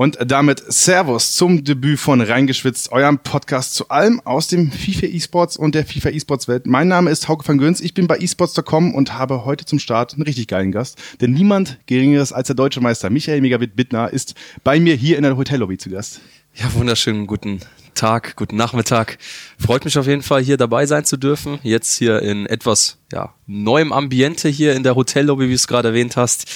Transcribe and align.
Und 0.00 0.16
damit 0.24 0.62
Servus 0.66 1.36
zum 1.36 1.62
Debüt 1.62 2.00
von 2.00 2.22
Reingeschwitzt, 2.22 2.90
eurem 2.90 3.18
Podcast 3.18 3.74
zu 3.74 3.90
allem 3.90 4.22
aus 4.24 4.48
dem 4.48 4.72
FIFA 4.72 5.08
E-Sports 5.08 5.58
und 5.58 5.74
der 5.74 5.84
FIFA 5.84 6.08
E-Sports 6.08 6.48
Welt. 6.48 6.66
Mein 6.66 6.88
Name 6.88 7.10
ist 7.10 7.28
Hauke 7.28 7.46
van 7.46 7.58
Göns, 7.58 7.82
ich 7.82 7.92
bin 7.92 8.06
bei 8.06 8.16
esports.com 8.16 8.94
und 8.94 9.18
habe 9.18 9.44
heute 9.44 9.66
zum 9.66 9.78
Start 9.78 10.14
einen 10.14 10.22
richtig 10.22 10.48
geilen 10.48 10.72
Gast. 10.72 10.96
Denn 11.20 11.32
niemand 11.32 11.80
geringeres 11.84 12.32
als 12.32 12.46
der 12.46 12.56
deutsche 12.56 12.80
Meister 12.80 13.10
Michael 13.10 13.42
Megabit 13.42 13.76
Bittner 13.76 14.10
ist 14.10 14.34
bei 14.64 14.80
mir 14.80 14.94
hier 14.94 15.18
in 15.18 15.22
der 15.22 15.36
Hotellobby 15.36 15.76
zu 15.76 15.90
Gast. 15.90 16.22
Ja, 16.54 16.72
wunderschönen 16.72 17.26
guten 17.26 17.60
Tag, 17.94 18.36
guten 18.36 18.56
Nachmittag. 18.56 19.18
Freut 19.58 19.84
mich 19.84 19.98
auf 19.98 20.06
jeden 20.06 20.22
Fall, 20.22 20.42
hier 20.42 20.56
dabei 20.56 20.86
sein 20.86 21.04
zu 21.04 21.18
dürfen. 21.18 21.58
Jetzt 21.62 21.98
hier 21.98 22.22
in 22.22 22.46
etwas 22.46 22.96
ja, 23.12 23.34
neuem 23.46 23.92
Ambiente 23.92 24.48
hier 24.48 24.74
in 24.74 24.82
der 24.82 24.96
Hotellobby, 24.96 25.44
wie 25.44 25.48
du 25.48 25.56
es 25.56 25.68
gerade 25.68 25.88
erwähnt 25.88 26.16
hast 26.16 26.50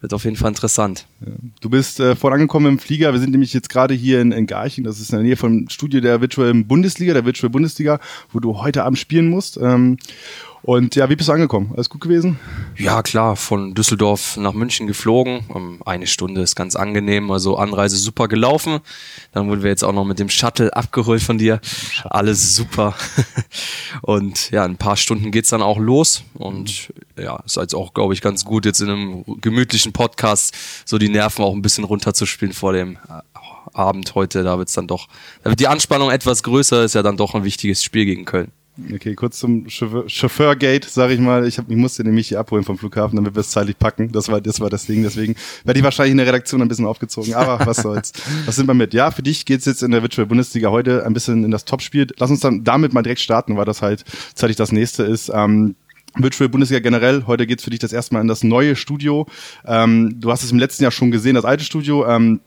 wird 0.00 0.14
auf 0.14 0.24
jeden 0.24 0.36
Fall 0.36 0.48
interessant. 0.48 1.06
Du 1.60 1.70
bist 1.70 1.98
äh, 1.98 2.14
vorangekommen 2.14 2.72
im 2.72 2.78
Flieger. 2.78 3.12
Wir 3.12 3.20
sind 3.20 3.30
nämlich 3.30 3.52
jetzt 3.52 3.68
gerade 3.68 3.94
hier 3.94 4.20
in, 4.20 4.32
in 4.32 4.46
Garching. 4.46 4.84
Das 4.84 5.00
ist 5.00 5.10
in 5.10 5.16
der 5.16 5.24
Nähe 5.24 5.36
vom 5.36 5.68
Studio 5.68 6.00
der 6.00 6.20
Virtual 6.20 6.54
Bundesliga, 6.54 7.14
der 7.14 7.24
Virtual 7.24 7.50
Bundesliga, 7.50 7.98
wo 8.32 8.38
du 8.38 8.60
heute 8.60 8.84
Abend 8.84 8.98
spielen 8.98 9.28
musst. 9.28 9.56
Ähm, 9.56 9.98
und 10.62 10.96
ja, 10.96 11.08
wie 11.08 11.16
bist 11.16 11.28
du 11.28 11.32
angekommen? 11.32 11.70
Alles 11.74 11.88
gut 11.88 12.00
gewesen? 12.00 12.38
Ja, 12.76 13.02
klar, 13.02 13.36
von 13.36 13.74
Düsseldorf 13.74 14.36
nach 14.36 14.52
München 14.52 14.86
geflogen. 14.86 15.44
Um 15.48 15.80
eine 15.84 16.06
Stunde 16.06 16.42
ist 16.42 16.56
ganz 16.56 16.76
angenehm, 16.76 17.30
also 17.30 17.56
Anreise 17.56 17.96
super 17.96 18.28
gelaufen. 18.28 18.80
Dann 19.32 19.48
wurden 19.48 19.62
wir 19.62 19.70
jetzt 19.70 19.84
auch 19.84 19.92
noch 19.92 20.04
mit 20.04 20.18
dem 20.18 20.28
Shuttle 20.28 20.74
abgeholt 20.74 21.22
von 21.22 21.38
dir. 21.38 21.60
Alles 22.04 22.56
super. 22.56 22.94
Und 24.02 24.50
ja, 24.50 24.64
ein 24.64 24.76
paar 24.76 24.96
Stunden 24.96 25.30
geht's 25.30 25.50
dann 25.50 25.62
auch 25.62 25.78
los. 25.78 26.24
Und 26.34 26.92
ja, 27.16 27.36
ist 27.44 27.56
jetzt 27.56 27.74
auch, 27.74 27.94
glaube 27.94 28.14
ich, 28.14 28.20
ganz 28.20 28.44
gut, 28.44 28.64
jetzt 28.64 28.80
in 28.80 28.90
einem 28.90 29.24
gemütlichen 29.40 29.92
Podcast 29.92 30.54
so 30.84 30.98
die 30.98 31.08
Nerven 31.08 31.44
auch 31.44 31.54
ein 31.54 31.62
bisschen 31.62 31.84
runterzuspielen 31.84 32.52
vor 32.52 32.72
dem 32.72 32.96
äh, 33.08 33.20
Abend 33.72 34.14
heute. 34.14 34.42
Da 34.42 34.58
wird's 34.58 34.72
dann 34.72 34.86
doch, 34.86 35.08
da 35.42 35.50
wird 35.50 35.60
die 35.60 35.68
Anspannung 35.68 36.10
etwas 36.10 36.42
größer, 36.42 36.84
ist 36.84 36.94
ja 36.94 37.02
dann 37.02 37.16
doch 37.16 37.34
ein 37.34 37.44
wichtiges 37.44 37.82
Spiel 37.82 38.04
gegen 38.04 38.24
Köln. 38.24 38.50
Okay, 38.94 39.14
kurz 39.14 39.38
zum 39.38 39.68
Chauffeur 39.68 40.08
Chauffeurgate, 40.08 40.88
sage 40.88 41.12
ich 41.14 41.20
mal. 41.20 41.46
Ich, 41.46 41.58
hab, 41.58 41.68
ich 41.68 41.76
musste 41.76 42.04
nämlich 42.04 42.28
hier 42.28 42.38
abholen 42.38 42.62
vom 42.62 42.78
Flughafen, 42.78 43.16
damit 43.16 43.34
wir 43.34 43.40
es 43.40 43.50
zeitlich 43.50 43.76
packen. 43.76 44.12
Das 44.12 44.28
war, 44.28 44.40
das 44.40 44.60
war 44.60 44.70
das 44.70 44.86
Ding. 44.86 45.02
Deswegen 45.02 45.34
werde 45.64 45.80
ich 45.80 45.84
wahrscheinlich 45.84 46.12
in 46.12 46.18
der 46.18 46.26
Redaktion 46.26 46.62
ein 46.62 46.68
bisschen 46.68 46.86
aufgezogen. 46.86 47.34
Aber 47.34 47.66
was 47.66 47.78
soll's. 47.78 48.12
Was 48.46 48.54
sind 48.56 48.66
wir 48.66 48.74
mit? 48.74 48.94
Ja, 48.94 49.10
für 49.10 49.22
dich 49.22 49.44
geht's 49.44 49.64
jetzt 49.64 49.82
in 49.82 49.90
der 49.90 50.02
Virtual 50.02 50.26
Bundesliga 50.26 50.70
heute 50.70 51.04
ein 51.04 51.12
bisschen 51.12 51.44
in 51.44 51.50
das 51.50 51.64
Topspiel. 51.64 52.06
Lass 52.18 52.30
uns 52.30 52.40
dann 52.40 52.62
damit 52.62 52.92
mal 52.92 53.02
direkt 53.02 53.20
starten, 53.20 53.56
weil 53.56 53.64
das 53.64 53.82
halt 53.82 54.04
zeitlich 54.34 54.56
das 54.56 54.70
nächste 54.70 55.02
ist. 55.02 55.30
Ähm, 55.34 55.74
Virtual 56.14 56.48
Bundesliga 56.48 56.80
generell. 56.80 57.24
Heute 57.26 57.46
geht's 57.46 57.64
für 57.64 57.70
dich 57.70 57.80
das 57.80 57.92
erste 57.92 58.14
Mal 58.14 58.20
in 58.20 58.28
das 58.28 58.44
neue 58.44 58.76
Studio. 58.76 59.26
Ähm, 59.66 60.20
du 60.20 60.30
hast 60.30 60.44
es 60.44 60.52
im 60.52 60.58
letzten 60.58 60.84
Jahr 60.84 60.92
schon 60.92 61.10
gesehen, 61.10 61.34
das 61.34 61.44
alte 61.44 61.64
Studio. 61.64 62.06
Ähm, 62.06 62.40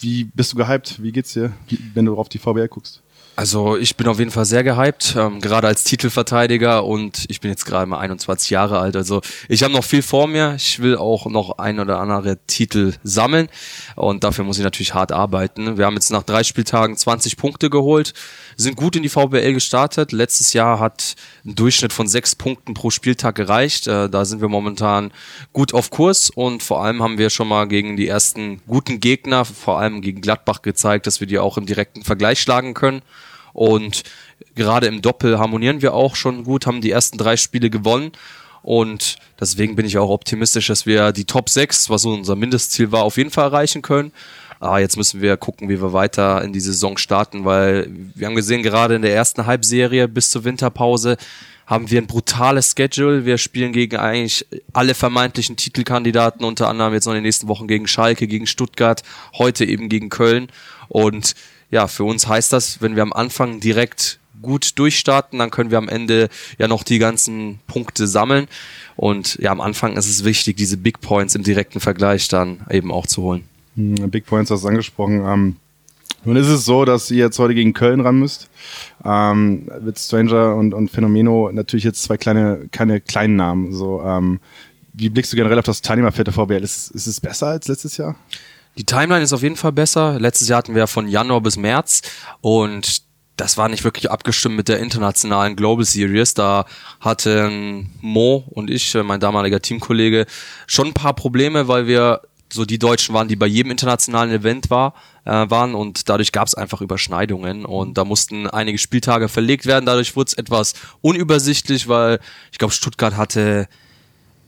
wie 0.00 0.24
bist 0.24 0.52
du 0.52 0.56
gehypt? 0.56 1.02
Wie 1.02 1.12
geht's 1.12 1.32
dir, 1.32 1.52
wenn 1.94 2.04
du 2.04 2.16
auf 2.16 2.28
die 2.28 2.38
VBL 2.38 2.68
guckst? 2.68 3.02
Also 3.40 3.78
ich 3.78 3.96
bin 3.96 4.06
auf 4.06 4.18
jeden 4.18 4.30
Fall 4.30 4.44
sehr 4.44 4.62
gehypt, 4.62 5.14
ähm, 5.16 5.40
gerade 5.40 5.66
als 5.66 5.82
Titelverteidiger 5.84 6.84
und 6.84 7.24
ich 7.28 7.40
bin 7.40 7.50
jetzt 7.50 7.64
gerade 7.64 7.86
mal 7.86 7.98
21 7.98 8.50
Jahre 8.50 8.78
alt. 8.80 8.96
Also 8.96 9.22
ich 9.48 9.62
habe 9.62 9.72
noch 9.72 9.82
viel 9.82 10.02
vor 10.02 10.26
mir. 10.26 10.56
Ich 10.58 10.80
will 10.80 10.94
auch 10.94 11.24
noch 11.24 11.56
ein 11.56 11.80
oder 11.80 12.00
andere 12.00 12.36
Titel 12.46 12.92
sammeln 13.02 13.48
und 13.96 14.24
dafür 14.24 14.44
muss 14.44 14.58
ich 14.58 14.64
natürlich 14.64 14.92
hart 14.92 15.10
arbeiten. 15.10 15.78
Wir 15.78 15.86
haben 15.86 15.94
jetzt 15.94 16.12
nach 16.12 16.22
drei 16.22 16.44
Spieltagen 16.44 16.98
20 16.98 17.38
Punkte 17.38 17.70
geholt, 17.70 18.12
sind 18.58 18.76
gut 18.76 18.94
in 18.94 19.02
die 19.02 19.08
VBL 19.08 19.54
gestartet. 19.54 20.12
Letztes 20.12 20.52
Jahr 20.52 20.78
hat 20.78 21.14
ein 21.46 21.54
Durchschnitt 21.54 21.94
von 21.94 22.06
sechs 22.06 22.34
Punkten 22.34 22.74
pro 22.74 22.90
Spieltag 22.90 23.36
gereicht. 23.36 23.86
Äh, 23.86 24.10
da 24.10 24.26
sind 24.26 24.42
wir 24.42 24.50
momentan 24.50 25.12
gut 25.54 25.72
auf 25.72 25.88
Kurs 25.88 26.28
und 26.28 26.62
vor 26.62 26.84
allem 26.84 27.02
haben 27.02 27.16
wir 27.16 27.30
schon 27.30 27.48
mal 27.48 27.66
gegen 27.68 27.96
die 27.96 28.06
ersten 28.06 28.60
guten 28.66 29.00
Gegner, 29.00 29.46
vor 29.46 29.78
allem 29.78 30.02
gegen 30.02 30.20
Gladbach 30.20 30.60
gezeigt, 30.60 31.06
dass 31.06 31.20
wir 31.20 31.26
die 31.26 31.38
auch 31.38 31.56
im 31.56 31.64
direkten 31.64 32.02
Vergleich 32.02 32.38
schlagen 32.38 32.74
können. 32.74 33.00
Und 33.52 34.02
gerade 34.54 34.86
im 34.86 35.02
Doppel 35.02 35.38
harmonieren 35.38 35.82
wir 35.82 35.94
auch 35.94 36.16
schon 36.16 36.44
gut, 36.44 36.66
haben 36.66 36.80
die 36.80 36.90
ersten 36.90 37.18
drei 37.18 37.36
Spiele 37.36 37.70
gewonnen. 37.70 38.12
Und 38.62 39.16
deswegen 39.40 39.76
bin 39.76 39.86
ich 39.86 39.96
auch 39.98 40.10
optimistisch, 40.10 40.66
dass 40.66 40.84
wir 40.84 41.12
die 41.12 41.24
Top 41.24 41.48
6, 41.48 41.88
was 41.88 42.04
unser 42.04 42.36
Mindestziel 42.36 42.92
war, 42.92 43.04
auf 43.04 43.16
jeden 43.16 43.30
Fall 43.30 43.46
erreichen 43.46 43.82
können. 43.82 44.12
Ah, 44.60 44.78
jetzt 44.78 44.98
müssen 44.98 45.22
wir 45.22 45.38
gucken, 45.38 45.70
wie 45.70 45.80
wir 45.80 45.94
weiter 45.94 46.42
in 46.44 46.52
die 46.52 46.60
Saison 46.60 46.98
starten, 46.98 47.46
weil 47.46 47.90
wir 48.14 48.26
haben 48.26 48.34
gesehen, 48.34 48.62
gerade 48.62 48.94
in 48.94 49.02
der 49.02 49.14
ersten 49.14 49.46
Halbserie 49.46 50.06
bis 50.06 50.30
zur 50.30 50.44
Winterpause 50.44 51.16
haben 51.64 51.90
wir 51.90 52.02
ein 52.02 52.06
brutales 52.06 52.74
Schedule. 52.76 53.24
Wir 53.24 53.38
spielen 53.38 53.72
gegen 53.72 53.96
eigentlich 53.96 54.44
alle 54.74 54.92
vermeintlichen 54.92 55.56
Titelkandidaten, 55.56 56.44
unter 56.44 56.68
anderem 56.68 56.92
jetzt 56.92 57.06
noch 57.06 57.12
in 57.12 57.18
den 57.18 57.24
nächsten 57.24 57.48
Wochen 57.48 57.68
gegen 57.68 57.86
Schalke, 57.86 58.26
gegen 58.26 58.46
Stuttgart, 58.46 59.02
heute 59.38 59.64
eben 59.64 59.88
gegen 59.88 60.10
Köln. 60.10 60.48
Und 60.88 61.34
ja, 61.70 61.86
für 61.86 62.04
uns 62.04 62.26
heißt 62.26 62.52
das, 62.52 62.82
wenn 62.82 62.96
wir 62.96 63.02
am 63.02 63.12
Anfang 63.12 63.60
direkt 63.60 64.18
gut 64.42 64.78
durchstarten, 64.78 65.38
dann 65.38 65.50
können 65.50 65.70
wir 65.70 65.78
am 65.78 65.88
Ende 65.88 66.28
ja 66.58 66.66
noch 66.68 66.82
die 66.82 66.98
ganzen 66.98 67.58
Punkte 67.66 68.06
sammeln. 68.06 68.48
Und 68.96 69.36
ja, 69.40 69.50
am 69.52 69.60
Anfang 69.60 69.96
ist 69.96 70.08
es 70.08 70.24
wichtig, 70.24 70.56
diese 70.56 70.76
Big 70.76 71.00
Points 71.00 71.34
im 71.34 71.42
direkten 71.42 71.80
Vergleich 71.80 72.28
dann 72.28 72.60
eben 72.70 72.90
auch 72.90 73.06
zu 73.06 73.22
holen. 73.22 73.44
Hm, 73.76 74.10
Big 74.10 74.26
Points 74.26 74.50
hast 74.50 74.64
du 74.64 74.68
angesprochen. 74.68 75.22
Ähm, 75.26 75.56
nun 76.24 76.36
ist 76.36 76.48
es 76.48 76.64
so, 76.64 76.84
dass 76.84 77.10
ihr 77.10 77.18
jetzt 77.18 77.38
heute 77.38 77.54
gegen 77.54 77.72
Köln 77.72 78.00
ran 78.00 78.18
müsst. 78.18 78.50
Ähm, 79.04 79.70
mit 79.82 79.98
Stranger 79.98 80.56
und, 80.56 80.74
und 80.74 80.90
Phänomeno 80.90 81.50
natürlich 81.52 81.84
jetzt 81.84 82.02
zwei 82.02 82.16
kleine, 82.16 82.68
keine 82.72 83.00
kleinen 83.00 83.36
Namen. 83.36 83.72
So, 83.72 84.02
ähm, 84.02 84.40
wie 84.92 85.08
blickst 85.08 85.32
du 85.32 85.36
generell 85.36 85.58
auf 85.58 85.64
das 85.64 85.82
Teilnehmerfeld 85.82 86.26
der 86.26 86.34
VBL? 86.34 86.62
Ist, 86.62 86.90
ist 86.90 87.06
es 87.06 87.20
besser 87.20 87.48
als 87.48 87.68
letztes 87.68 87.96
Jahr? 87.96 88.16
Die 88.76 88.84
Timeline 88.84 89.22
ist 89.22 89.32
auf 89.32 89.42
jeden 89.42 89.56
Fall 89.56 89.72
besser. 89.72 90.18
Letztes 90.18 90.48
Jahr 90.48 90.58
hatten 90.58 90.74
wir 90.74 90.86
von 90.86 91.08
Januar 91.08 91.40
bis 91.40 91.56
März 91.56 92.02
und 92.40 93.02
das 93.36 93.56
war 93.56 93.68
nicht 93.68 93.84
wirklich 93.84 94.10
abgestimmt 94.10 94.56
mit 94.56 94.68
der 94.68 94.80
internationalen 94.80 95.56
Global 95.56 95.84
Series. 95.84 96.34
Da 96.34 96.66
hatten 97.00 97.90
Mo 98.00 98.44
und 98.50 98.70
ich, 98.70 98.94
äh, 98.94 99.02
mein 99.02 99.20
damaliger 99.20 99.60
Teamkollege, 99.60 100.26
schon 100.66 100.88
ein 100.88 100.94
paar 100.94 101.14
Probleme, 101.14 101.66
weil 101.66 101.86
wir 101.86 102.20
so 102.52 102.64
die 102.64 102.78
Deutschen 102.78 103.14
waren, 103.14 103.28
die 103.28 103.36
bei 103.36 103.46
jedem 103.46 103.70
internationalen 103.70 104.30
Event 104.30 104.70
war, 104.70 104.94
äh, 105.24 105.30
waren 105.30 105.74
und 105.74 106.08
dadurch 106.08 106.32
gab 106.32 106.48
es 106.48 106.54
einfach 106.54 106.80
Überschneidungen 106.80 107.64
und 107.64 107.96
da 107.96 108.04
mussten 108.04 108.46
einige 108.46 108.78
Spieltage 108.78 109.28
verlegt 109.28 109.66
werden. 109.66 109.86
Dadurch 109.86 110.16
wurde 110.16 110.28
es 110.28 110.34
etwas 110.34 110.74
unübersichtlich, 111.00 111.88
weil 111.88 112.18
ich 112.52 112.58
glaube, 112.58 112.74
Stuttgart 112.74 113.16
hatte 113.16 113.68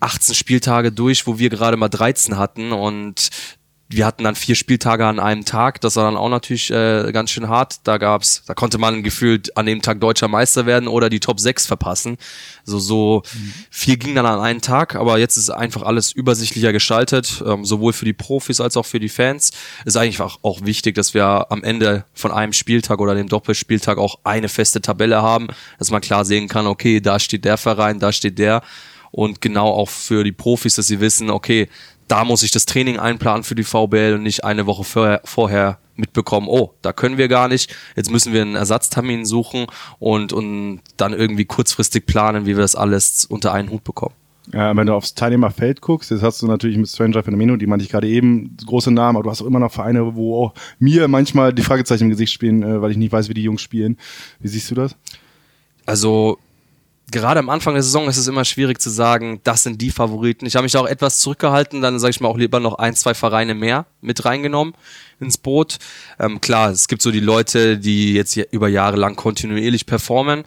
18 0.00 0.34
Spieltage 0.34 0.90
durch, 0.92 1.26
wo 1.26 1.38
wir 1.38 1.48
gerade 1.48 1.76
mal 1.76 1.88
13 1.88 2.36
hatten 2.36 2.72
und 2.72 3.30
wir 3.92 4.06
hatten 4.06 4.24
dann 4.24 4.34
vier 4.34 4.54
Spieltage 4.54 5.06
an 5.06 5.20
einem 5.20 5.44
Tag, 5.44 5.80
das 5.80 5.96
war 5.96 6.04
dann 6.04 6.16
auch 6.16 6.28
natürlich 6.28 6.70
äh, 6.70 7.10
ganz 7.12 7.30
schön 7.30 7.48
hart. 7.48 7.80
Da 7.84 7.98
gab's, 7.98 8.42
da 8.46 8.54
konnte 8.54 8.78
man 8.78 9.02
gefühlt 9.02 9.56
an 9.56 9.66
dem 9.66 9.82
Tag 9.82 10.00
deutscher 10.00 10.28
Meister 10.28 10.66
werden 10.66 10.88
oder 10.88 11.10
die 11.10 11.20
Top 11.20 11.40
6 11.40 11.66
verpassen. 11.66 12.16
So, 12.64 12.78
so 12.78 13.22
mhm. 13.34 13.52
viel 13.70 13.96
ging 13.96 14.14
dann 14.14 14.26
an 14.26 14.40
einem 14.40 14.60
Tag, 14.60 14.94
aber 14.94 15.18
jetzt 15.18 15.36
ist 15.36 15.50
einfach 15.50 15.82
alles 15.82 16.12
übersichtlicher 16.12 16.72
gestaltet, 16.72 17.42
ähm, 17.46 17.64
sowohl 17.64 17.92
für 17.92 18.04
die 18.04 18.12
Profis 18.12 18.60
als 18.60 18.76
auch 18.76 18.86
für 18.86 19.00
die 19.00 19.08
Fans. 19.08 19.52
Ist 19.84 19.96
eigentlich 19.96 20.20
auch, 20.20 20.38
auch 20.42 20.60
wichtig, 20.62 20.94
dass 20.94 21.14
wir 21.14 21.50
am 21.50 21.62
Ende 21.62 22.04
von 22.14 22.30
einem 22.30 22.52
Spieltag 22.52 23.00
oder 23.00 23.14
dem 23.14 23.28
Doppelspieltag 23.28 23.98
auch 23.98 24.18
eine 24.24 24.48
feste 24.48 24.80
Tabelle 24.80 25.22
haben, 25.22 25.48
dass 25.78 25.90
man 25.90 26.00
klar 26.00 26.24
sehen 26.24 26.48
kann, 26.48 26.66
okay, 26.66 27.00
da 27.00 27.18
steht 27.18 27.44
der 27.44 27.56
Verein, 27.56 27.98
da 27.98 28.12
steht 28.12 28.38
der 28.38 28.62
und 29.12 29.42
genau 29.42 29.70
auch 29.70 29.90
für 29.90 30.24
die 30.24 30.32
Profis, 30.32 30.74
dass 30.74 30.86
sie 30.86 30.98
wissen, 31.00 31.30
okay, 31.30 31.68
da 32.12 32.26
muss 32.26 32.42
ich 32.42 32.50
das 32.50 32.66
Training 32.66 32.98
einplanen 32.98 33.42
für 33.42 33.54
die 33.54 33.64
VBL 33.64 34.16
und 34.16 34.22
nicht 34.22 34.44
eine 34.44 34.66
Woche 34.66 34.84
vorher, 34.84 35.22
vorher 35.24 35.78
mitbekommen, 35.96 36.46
oh, 36.46 36.74
da 36.82 36.92
können 36.92 37.16
wir 37.16 37.26
gar 37.26 37.48
nicht, 37.48 37.74
jetzt 37.96 38.10
müssen 38.10 38.34
wir 38.34 38.42
einen 38.42 38.54
Ersatztermin 38.54 39.24
suchen 39.24 39.64
und, 39.98 40.34
und 40.34 40.82
dann 40.98 41.14
irgendwie 41.14 41.46
kurzfristig 41.46 42.04
planen, 42.04 42.44
wie 42.44 42.54
wir 42.54 42.60
das 42.60 42.76
alles 42.76 43.24
unter 43.24 43.54
einen 43.54 43.70
Hut 43.70 43.82
bekommen. 43.82 44.14
Ja, 44.52 44.76
wenn 44.76 44.86
du 44.86 44.92
aufs 44.92 45.14
Teilnehmerfeld 45.14 45.80
guckst, 45.80 46.10
jetzt 46.10 46.22
hast 46.22 46.42
du 46.42 46.46
natürlich 46.46 46.76
mit 46.76 46.90
Stranger 46.90 47.22
Phänomeno, 47.22 47.56
die 47.56 47.66
meinte 47.66 47.86
ich 47.86 47.90
gerade 47.90 48.08
eben, 48.08 48.58
große 48.66 48.90
Namen, 48.90 49.16
aber 49.16 49.24
du 49.24 49.30
hast 49.30 49.40
auch 49.40 49.46
immer 49.46 49.60
noch 49.60 49.72
Vereine, 49.72 50.14
wo 50.14 50.44
auch 50.44 50.54
mir 50.78 51.08
manchmal 51.08 51.54
die 51.54 51.62
Fragezeichen 51.62 52.04
im 52.04 52.10
Gesicht 52.10 52.34
spielen, 52.34 52.62
äh, 52.62 52.82
weil 52.82 52.90
ich 52.90 52.98
nicht 52.98 53.12
weiß, 53.12 53.30
wie 53.30 53.34
die 53.34 53.42
Jungs 53.42 53.62
spielen. 53.62 53.96
Wie 54.38 54.48
siehst 54.48 54.70
du 54.70 54.74
das? 54.74 54.96
Also 55.86 56.38
gerade 57.12 57.38
am 57.38 57.48
Anfang 57.48 57.74
der 57.74 57.82
Saison 57.82 58.08
ist 58.08 58.16
es 58.16 58.26
immer 58.26 58.44
schwierig 58.44 58.80
zu 58.80 58.90
sagen, 58.90 59.40
das 59.44 59.62
sind 59.62 59.80
die 59.80 59.90
Favoriten. 59.90 60.46
Ich 60.46 60.56
habe 60.56 60.64
mich 60.64 60.76
auch 60.76 60.86
etwas 60.86 61.20
zurückgehalten, 61.20 61.80
dann 61.80 62.00
sage 62.00 62.10
ich 62.10 62.20
mal 62.20 62.28
auch 62.28 62.36
lieber 62.36 62.58
noch 62.58 62.74
ein, 62.74 62.96
zwei 62.96 63.14
Vereine 63.14 63.54
mehr 63.54 63.86
mit 64.00 64.24
reingenommen 64.24 64.74
ins 65.20 65.38
Boot. 65.38 65.78
Ähm, 66.18 66.40
klar, 66.40 66.70
es 66.70 66.88
gibt 66.88 67.02
so 67.02 67.12
die 67.12 67.20
Leute, 67.20 67.78
die 67.78 68.14
jetzt 68.14 68.36
über 68.50 68.68
Jahre 68.68 68.96
lang 68.96 69.14
kontinuierlich 69.14 69.86
performen, 69.86 70.44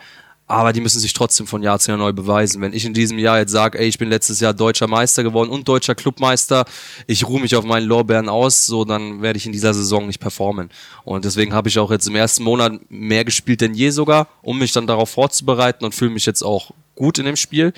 aber 0.47 0.73
die 0.73 0.81
müssen 0.81 0.99
sich 0.99 1.13
trotzdem 1.13 1.47
von 1.47 1.63
Jahr 1.63 1.79
zu 1.79 1.91
Jahr 1.91 1.97
neu 1.97 2.13
beweisen. 2.13 2.61
Wenn 2.61 2.73
ich 2.73 2.85
in 2.85 2.93
diesem 2.93 3.17
Jahr 3.17 3.39
jetzt 3.39 3.51
sage, 3.51 3.79
ey, 3.79 3.87
ich 3.87 3.97
bin 3.97 4.09
letztes 4.09 4.39
Jahr 4.39 4.53
deutscher 4.53 4.87
Meister 4.87 5.23
geworden 5.23 5.49
und 5.49 5.67
deutscher 5.67 5.95
Clubmeister, 5.95 6.65
ich 7.07 7.27
ruhe 7.27 7.41
mich 7.41 7.55
auf 7.55 7.65
meinen 7.65 7.87
Lorbeeren 7.87 8.29
aus, 8.29 8.65
so 8.65 8.85
dann 8.85 9.21
werde 9.21 9.37
ich 9.37 9.45
in 9.45 9.51
dieser 9.51 9.73
Saison 9.73 10.05
nicht 10.05 10.19
performen. 10.19 10.69
Und 11.03 11.25
deswegen 11.25 11.53
habe 11.53 11.69
ich 11.69 11.79
auch 11.79 11.89
jetzt 11.89 12.07
im 12.07 12.15
ersten 12.15 12.43
Monat 12.43 12.79
mehr 12.89 13.25
gespielt 13.25 13.61
denn 13.61 13.73
je 13.73 13.89
sogar, 13.89 14.27
um 14.41 14.59
mich 14.59 14.71
dann 14.71 14.85
darauf 14.85 15.09
vorzubereiten 15.09 15.83
und 15.83 15.95
fühle 15.95 16.11
mich 16.11 16.25
jetzt 16.25 16.43
auch 16.43 16.71
gut 16.95 17.17
in 17.17 17.25
dem 17.25 17.35
Spiel. 17.35 17.73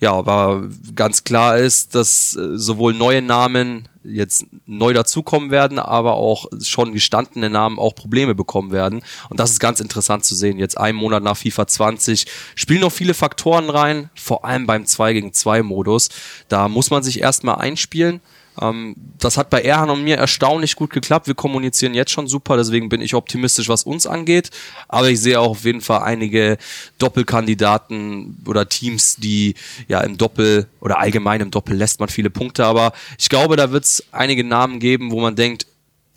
Ja, 0.00 0.12
aber 0.12 0.68
ganz 0.94 1.24
klar 1.24 1.58
ist, 1.58 1.94
dass 1.94 2.36
äh, 2.36 2.56
sowohl 2.56 2.94
neue 2.94 3.20
Namen 3.20 3.88
jetzt 4.04 4.46
neu 4.64 4.92
dazukommen 4.92 5.50
werden, 5.50 5.78
aber 5.78 6.14
auch 6.14 6.46
schon 6.62 6.92
gestandene 6.92 7.50
Namen 7.50 7.78
auch 7.78 7.94
Probleme 7.94 8.34
bekommen 8.34 8.70
werden. 8.70 9.02
Und 9.28 9.40
das 9.40 9.50
ist 9.50 9.60
ganz 9.60 9.80
interessant 9.80 10.24
zu 10.24 10.34
sehen. 10.34 10.58
Jetzt 10.58 10.78
einen 10.78 10.96
Monat 10.96 11.22
nach 11.22 11.36
FIFA 11.36 11.66
20 11.66 12.26
spielen 12.54 12.80
noch 12.80 12.92
viele 12.92 13.12
Faktoren 13.12 13.70
rein, 13.70 14.08
vor 14.14 14.44
allem 14.44 14.66
beim 14.66 14.86
2 14.86 15.12
gegen 15.12 15.32
2 15.32 15.62
Modus. 15.62 16.08
Da 16.48 16.68
muss 16.68 16.90
man 16.90 17.02
sich 17.02 17.20
erstmal 17.20 17.56
einspielen. 17.56 18.20
Ähm, 18.60 18.96
das 19.18 19.36
hat 19.36 19.50
bei 19.50 19.62
Erhan 19.62 19.90
und 19.90 20.02
mir 20.02 20.16
erstaunlich 20.16 20.76
gut 20.76 20.90
geklappt. 20.90 21.26
Wir 21.26 21.34
kommunizieren 21.34 21.94
jetzt 21.94 22.10
schon 22.10 22.28
super, 22.28 22.56
deswegen 22.56 22.88
bin 22.88 23.00
ich 23.00 23.14
optimistisch, 23.14 23.68
was 23.68 23.84
uns 23.84 24.06
angeht. 24.06 24.50
Aber 24.88 25.08
ich 25.08 25.20
sehe 25.20 25.40
auch 25.40 25.50
auf 25.50 25.64
jeden 25.64 25.80
Fall 25.80 26.02
einige 26.02 26.58
Doppelkandidaten 26.98 28.42
oder 28.46 28.68
Teams, 28.68 29.16
die 29.16 29.54
ja 29.88 30.00
im 30.00 30.18
Doppel 30.18 30.68
oder 30.80 30.98
allgemein 30.98 31.40
im 31.40 31.50
Doppel 31.50 31.76
lässt 31.76 32.00
man 32.00 32.08
viele 32.08 32.30
Punkte. 32.30 32.64
Aber 32.64 32.92
ich 33.18 33.28
glaube, 33.28 33.56
da 33.56 33.70
wird 33.70 33.84
es 33.84 34.04
einige 34.12 34.44
Namen 34.44 34.80
geben, 34.80 35.10
wo 35.10 35.20
man 35.20 35.36
denkt, 35.36 35.66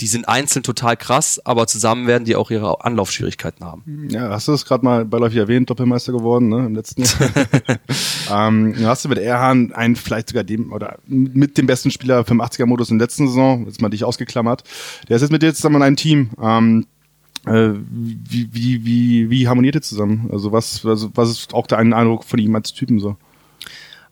die 0.01 0.07
sind 0.07 0.27
einzeln 0.27 0.63
total 0.63 0.97
krass, 0.97 1.39
aber 1.45 1.67
zusammen 1.67 2.07
werden 2.07 2.25
die 2.25 2.35
auch 2.35 2.49
ihre 2.49 2.83
Anlaufschwierigkeiten 2.83 3.63
haben. 3.63 4.07
Ja, 4.09 4.29
hast 4.29 4.47
du 4.47 4.53
es 4.53 4.65
gerade 4.65 4.83
mal 4.83 5.05
beiläufig 5.05 5.37
erwähnt, 5.37 5.69
Doppelmeister 5.69 6.11
geworden, 6.11 6.49
ne, 6.49 6.65
im 6.65 6.73
letzten 6.73 7.03
Jahr. 7.03 7.13
ähm, 8.47 8.75
hast 8.83 9.05
du 9.05 9.09
mit 9.09 9.19
Erhan 9.19 9.71
einen 9.73 9.95
vielleicht 9.95 10.29
sogar 10.29 10.43
dem 10.43 10.73
oder 10.73 10.97
mit 11.05 11.59
dem 11.59 11.67
besten 11.67 11.91
Spieler 11.91 12.21
85er-Modus 12.21 12.89
in 12.89 12.97
der 12.97 13.05
letzten 13.05 13.27
Saison, 13.27 13.67
jetzt 13.67 13.79
mal 13.79 13.89
dich 13.89 14.03
ausgeklammert. 14.03 14.63
Der 15.07 15.17
ist 15.17 15.21
jetzt 15.21 15.31
mit 15.31 15.43
dir 15.43 15.53
zusammen 15.53 15.75
in 15.77 15.83
einem 15.83 15.95
Team. 15.97 16.31
Ähm, 16.41 16.87
äh, 17.45 17.69
wie, 17.91 18.49
wie, 18.51 18.85
wie, 18.85 19.29
wie 19.29 19.47
harmoniert 19.47 19.75
ihr 19.75 19.81
zusammen? 19.83 20.29
Also 20.31 20.51
was, 20.51 20.83
was, 20.83 21.09
was 21.13 21.29
ist 21.29 21.53
auch 21.53 21.67
der 21.67 21.77
Eindruck 21.77 22.23
von 22.23 22.39
ihm 22.39 22.55
als 22.55 22.73
Typen 22.73 22.99
so? 22.99 23.17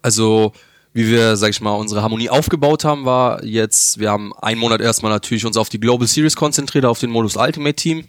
Also 0.04 0.54
wie 0.94 1.08
wir, 1.08 1.38
sag 1.38 1.52
ich 1.52 1.62
mal, 1.62 1.74
unsere 1.74 2.02
Harmonie 2.02 2.30
aufgebaut 2.30 2.84
haben, 2.84 3.06
war 3.06 3.44
jetzt, 3.44 4.00
wir 4.00 4.10
haben 4.10 4.34
einen 4.34 4.60
Monat 4.60 4.82
erstmal 4.82 5.12
natürlich 5.12 5.46
uns 5.46 5.58
auf 5.58 5.70
die 5.70 5.80
Global 5.80 6.08
Series 6.08 6.36
konzentriert, 6.36 6.86
auf 6.86 7.00
den 7.00 7.12
Modus 7.12 7.36
Ultimate 7.36 7.76
Team 7.76 8.08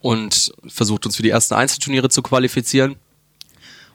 und 0.00 0.52
versucht 0.66 1.06
uns 1.06 1.16
für 1.16 1.22
die 1.22 1.30
ersten 1.30 1.54
Einzelturniere 1.54 2.08
zu 2.08 2.22
qualifizieren. 2.22 2.96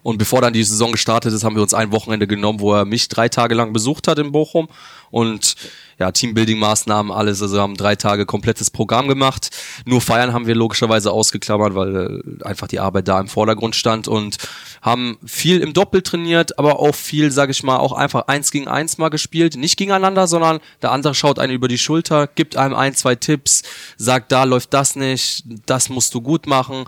Und 0.03 0.17
bevor 0.17 0.41
dann 0.41 0.53
die 0.53 0.63
Saison 0.63 0.91
gestartet 0.91 1.33
ist, 1.33 1.43
haben 1.43 1.55
wir 1.55 1.61
uns 1.61 1.73
ein 1.73 1.91
Wochenende 1.91 2.27
genommen, 2.27 2.59
wo 2.59 2.73
er 2.73 2.85
mich 2.85 3.07
drei 3.09 3.29
Tage 3.29 3.55
lang 3.55 3.73
besucht 3.73 4.07
hat 4.07 4.19
in 4.19 4.31
Bochum 4.31 4.69
und 5.09 5.55
ja, 5.99 6.11
Teambuilding-Maßnahmen, 6.11 7.11
alles. 7.11 7.41
Also 7.41 7.59
haben 7.59 7.75
drei 7.75 7.95
Tage 7.95 8.25
komplettes 8.25 8.69
Programm 8.69 9.07
gemacht. 9.07 9.49
Nur 9.85 9.99
Feiern 9.99 10.31
haben 10.31 10.45
wir 10.45 10.53
logischerweise 10.53 11.11
ausgeklammert, 11.11 11.73
weil 11.73 12.23
äh, 12.23 12.43
einfach 12.43 12.67
die 12.67 12.79
Arbeit 12.79 13.07
da 13.07 13.19
im 13.19 13.27
Vordergrund 13.27 13.75
stand 13.75 14.07
und 14.07 14.37
haben 14.81 15.17
viel 15.25 15.59
im 15.59 15.73
Doppel 15.73 16.03
trainiert, 16.03 16.59
aber 16.59 16.79
auch 16.79 16.93
viel, 16.93 17.31
sage 17.31 17.51
ich 17.51 17.63
mal, 17.63 17.77
auch 17.77 17.93
einfach 17.93 18.27
eins 18.27 18.51
gegen 18.51 18.67
eins 18.67 18.97
mal 18.99 19.09
gespielt. 19.09 19.55
Nicht 19.55 19.77
gegeneinander, 19.77 20.27
sondern 20.27 20.59
der 20.81 20.91
andere 20.91 21.15
schaut 21.15 21.39
einen 21.39 21.53
über 21.53 21.67
die 21.67 21.79
Schulter, 21.79 22.27
gibt 22.27 22.57
einem 22.57 22.75
ein, 22.75 22.93
zwei 22.93 23.15
Tipps, 23.15 23.63
sagt, 23.97 24.31
da 24.31 24.43
läuft 24.43 24.73
das 24.73 24.95
nicht, 24.95 25.43
das 25.65 25.89
musst 25.89 26.13
du 26.13 26.21
gut 26.21 26.45
machen 26.45 26.85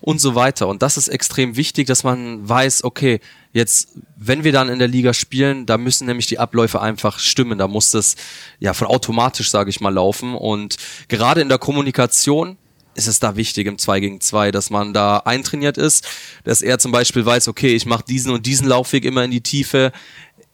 und 0.00 0.20
so 0.20 0.34
weiter. 0.34 0.68
Und 0.68 0.82
das 0.82 0.96
ist 0.96 1.08
extrem 1.08 1.56
wichtig, 1.56 1.86
dass 1.86 2.04
man 2.04 2.48
weiß, 2.48 2.84
okay, 2.84 3.20
jetzt, 3.52 3.90
wenn 4.16 4.44
wir 4.44 4.52
dann 4.52 4.68
in 4.68 4.78
der 4.78 4.88
Liga 4.88 5.14
spielen, 5.14 5.66
da 5.66 5.78
müssen 5.78 6.06
nämlich 6.06 6.26
die 6.26 6.38
Abläufe 6.38 6.80
einfach 6.80 7.18
stimmen. 7.18 7.58
Da 7.58 7.68
muss 7.68 7.90
das 7.90 8.16
ja 8.58 8.74
von 8.74 8.86
automatisch, 8.86 9.50
sage 9.50 9.70
ich 9.70 9.80
mal, 9.80 9.92
laufen. 9.92 10.34
Und 10.34 10.76
gerade 11.08 11.40
in 11.40 11.48
der 11.48 11.58
Kommunikation 11.58 12.56
ist 12.94 13.06
es 13.06 13.20
da 13.20 13.36
wichtig 13.36 13.66
im 13.66 13.78
2 13.78 14.00
gegen 14.00 14.20
2, 14.20 14.50
dass 14.50 14.70
man 14.70 14.92
da 14.92 15.18
eintrainiert 15.18 15.78
ist, 15.78 16.06
dass 16.44 16.62
er 16.62 16.78
zum 16.78 16.90
Beispiel 16.90 17.24
weiß, 17.24 17.46
okay, 17.46 17.74
ich 17.74 17.86
mache 17.86 18.04
diesen 18.04 18.32
und 18.32 18.44
diesen 18.44 18.66
Laufweg 18.66 19.04
immer 19.04 19.22
in 19.24 19.30
die 19.30 19.40
Tiefe 19.40 19.92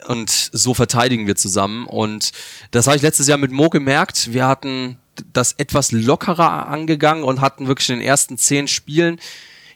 und 0.06 0.50
so 0.52 0.74
verteidigen 0.74 1.26
wir 1.26 1.36
zusammen. 1.36 1.86
Und 1.86 2.32
das 2.70 2.86
habe 2.86 2.96
ich 2.96 3.02
letztes 3.02 3.28
Jahr 3.28 3.38
mit 3.38 3.50
Mo 3.50 3.70
gemerkt. 3.70 4.32
Wir 4.32 4.46
hatten 4.46 4.98
das 5.32 5.52
etwas 5.52 5.92
lockerer 5.92 6.68
angegangen 6.68 7.24
und 7.24 7.40
hatten 7.40 7.66
wirklich 7.66 7.90
in 7.90 7.98
den 7.98 8.06
ersten 8.06 8.38
zehn 8.38 8.68
Spielen 8.68 9.18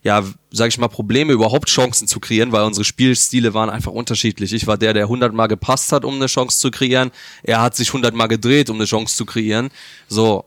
ja, 0.02 0.24
sage 0.50 0.68
ich 0.68 0.78
mal, 0.78 0.88
Probleme, 0.88 1.32
überhaupt 1.32 1.68
Chancen 1.68 2.06
zu 2.06 2.20
kreieren, 2.20 2.52
weil 2.52 2.64
unsere 2.64 2.84
Spielstile 2.84 3.54
waren 3.54 3.70
einfach 3.70 3.92
unterschiedlich. 3.92 4.52
Ich 4.52 4.66
war 4.66 4.78
der, 4.78 4.94
der 4.94 5.08
hundertmal 5.08 5.48
gepasst 5.48 5.92
hat, 5.92 6.04
um 6.04 6.14
eine 6.14 6.26
Chance 6.26 6.58
zu 6.58 6.70
kreieren. 6.70 7.10
Er 7.42 7.60
hat 7.60 7.76
sich 7.76 7.92
hundertmal 7.92 8.28
gedreht, 8.28 8.70
um 8.70 8.76
eine 8.76 8.84
Chance 8.84 9.16
zu 9.16 9.26
kreieren. 9.26 9.70
So, 10.08 10.44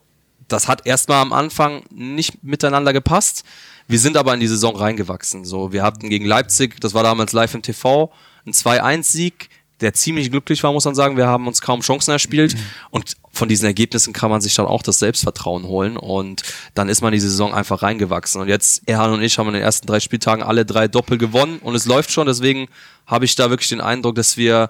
das 0.47 0.67
hat 0.67 0.85
erstmal 0.85 1.21
am 1.21 1.33
Anfang 1.33 1.83
nicht 1.93 2.43
miteinander 2.43 2.93
gepasst. 2.93 3.43
Wir 3.87 3.99
sind 3.99 4.17
aber 4.17 4.33
in 4.33 4.39
die 4.39 4.47
Saison 4.47 4.75
reingewachsen. 4.75 5.43
So, 5.43 5.73
wir 5.73 5.83
hatten 5.83 6.09
gegen 6.09 6.25
Leipzig, 6.25 6.79
das 6.79 6.93
war 6.93 7.03
damals 7.03 7.33
live 7.33 7.53
im 7.53 7.61
TV, 7.61 8.11
ein 8.45 8.53
2-1-Sieg 8.53 9.49
der 9.81 9.93
ziemlich 9.93 10.31
glücklich 10.31 10.63
war, 10.63 10.71
muss 10.71 10.85
man 10.85 10.95
sagen. 10.95 11.17
Wir 11.17 11.27
haben 11.27 11.47
uns 11.47 11.61
kaum 11.61 11.81
Chancen 11.81 12.11
erspielt 12.11 12.53
mhm. 12.53 12.59
und 12.91 13.17
von 13.33 13.49
diesen 13.49 13.65
Ergebnissen 13.65 14.13
kann 14.13 14.29
man 14.29 14.41
sich 14.41 14.53
dann 14.53 14.65
auch 14.65 14.83
das 14.83 14.99
Selbstvertrauen 14.99 15.63
holen 15.63 15.97
und 15.97 16.43
dann 16.73 16.89
ist 16.89 17.01
man 17.01 17.11
die 17.11 17.19
Saison 17.19 17.53
einfach 17.53 17.81
reingewachsen. 17.81 18.41
Und 18.41 18.47
jetzt, 18.47 18.87
Erhan 18.87 19.11
und 19.11 19.21
ich 19.21 19.37
haben 19.37 19.47
in 19.47 19.53
den 19.53 19.63
ersten 19.63 19.87
drei 19.87 19.99
Spieltagen 19.99 20.43
alle 20.43 20.65
drei 20.65 20.87
Doppel 20.87 21.17
gewonnen 21.17 21.59
und 21.59 21.75
es 21.75 21.85
läuft 21.85 22.11
schon. 22.11 22.27
Deswegen 22.27 22.67
habe 23.07 23.25
ich 23.25 23.35
da 23.35 23.49
wirklich 23.49 23.69
den 23.69 23.81
Eindruck, 23.81 24.15
dass 24.15 24.37
wir 24.37 24.69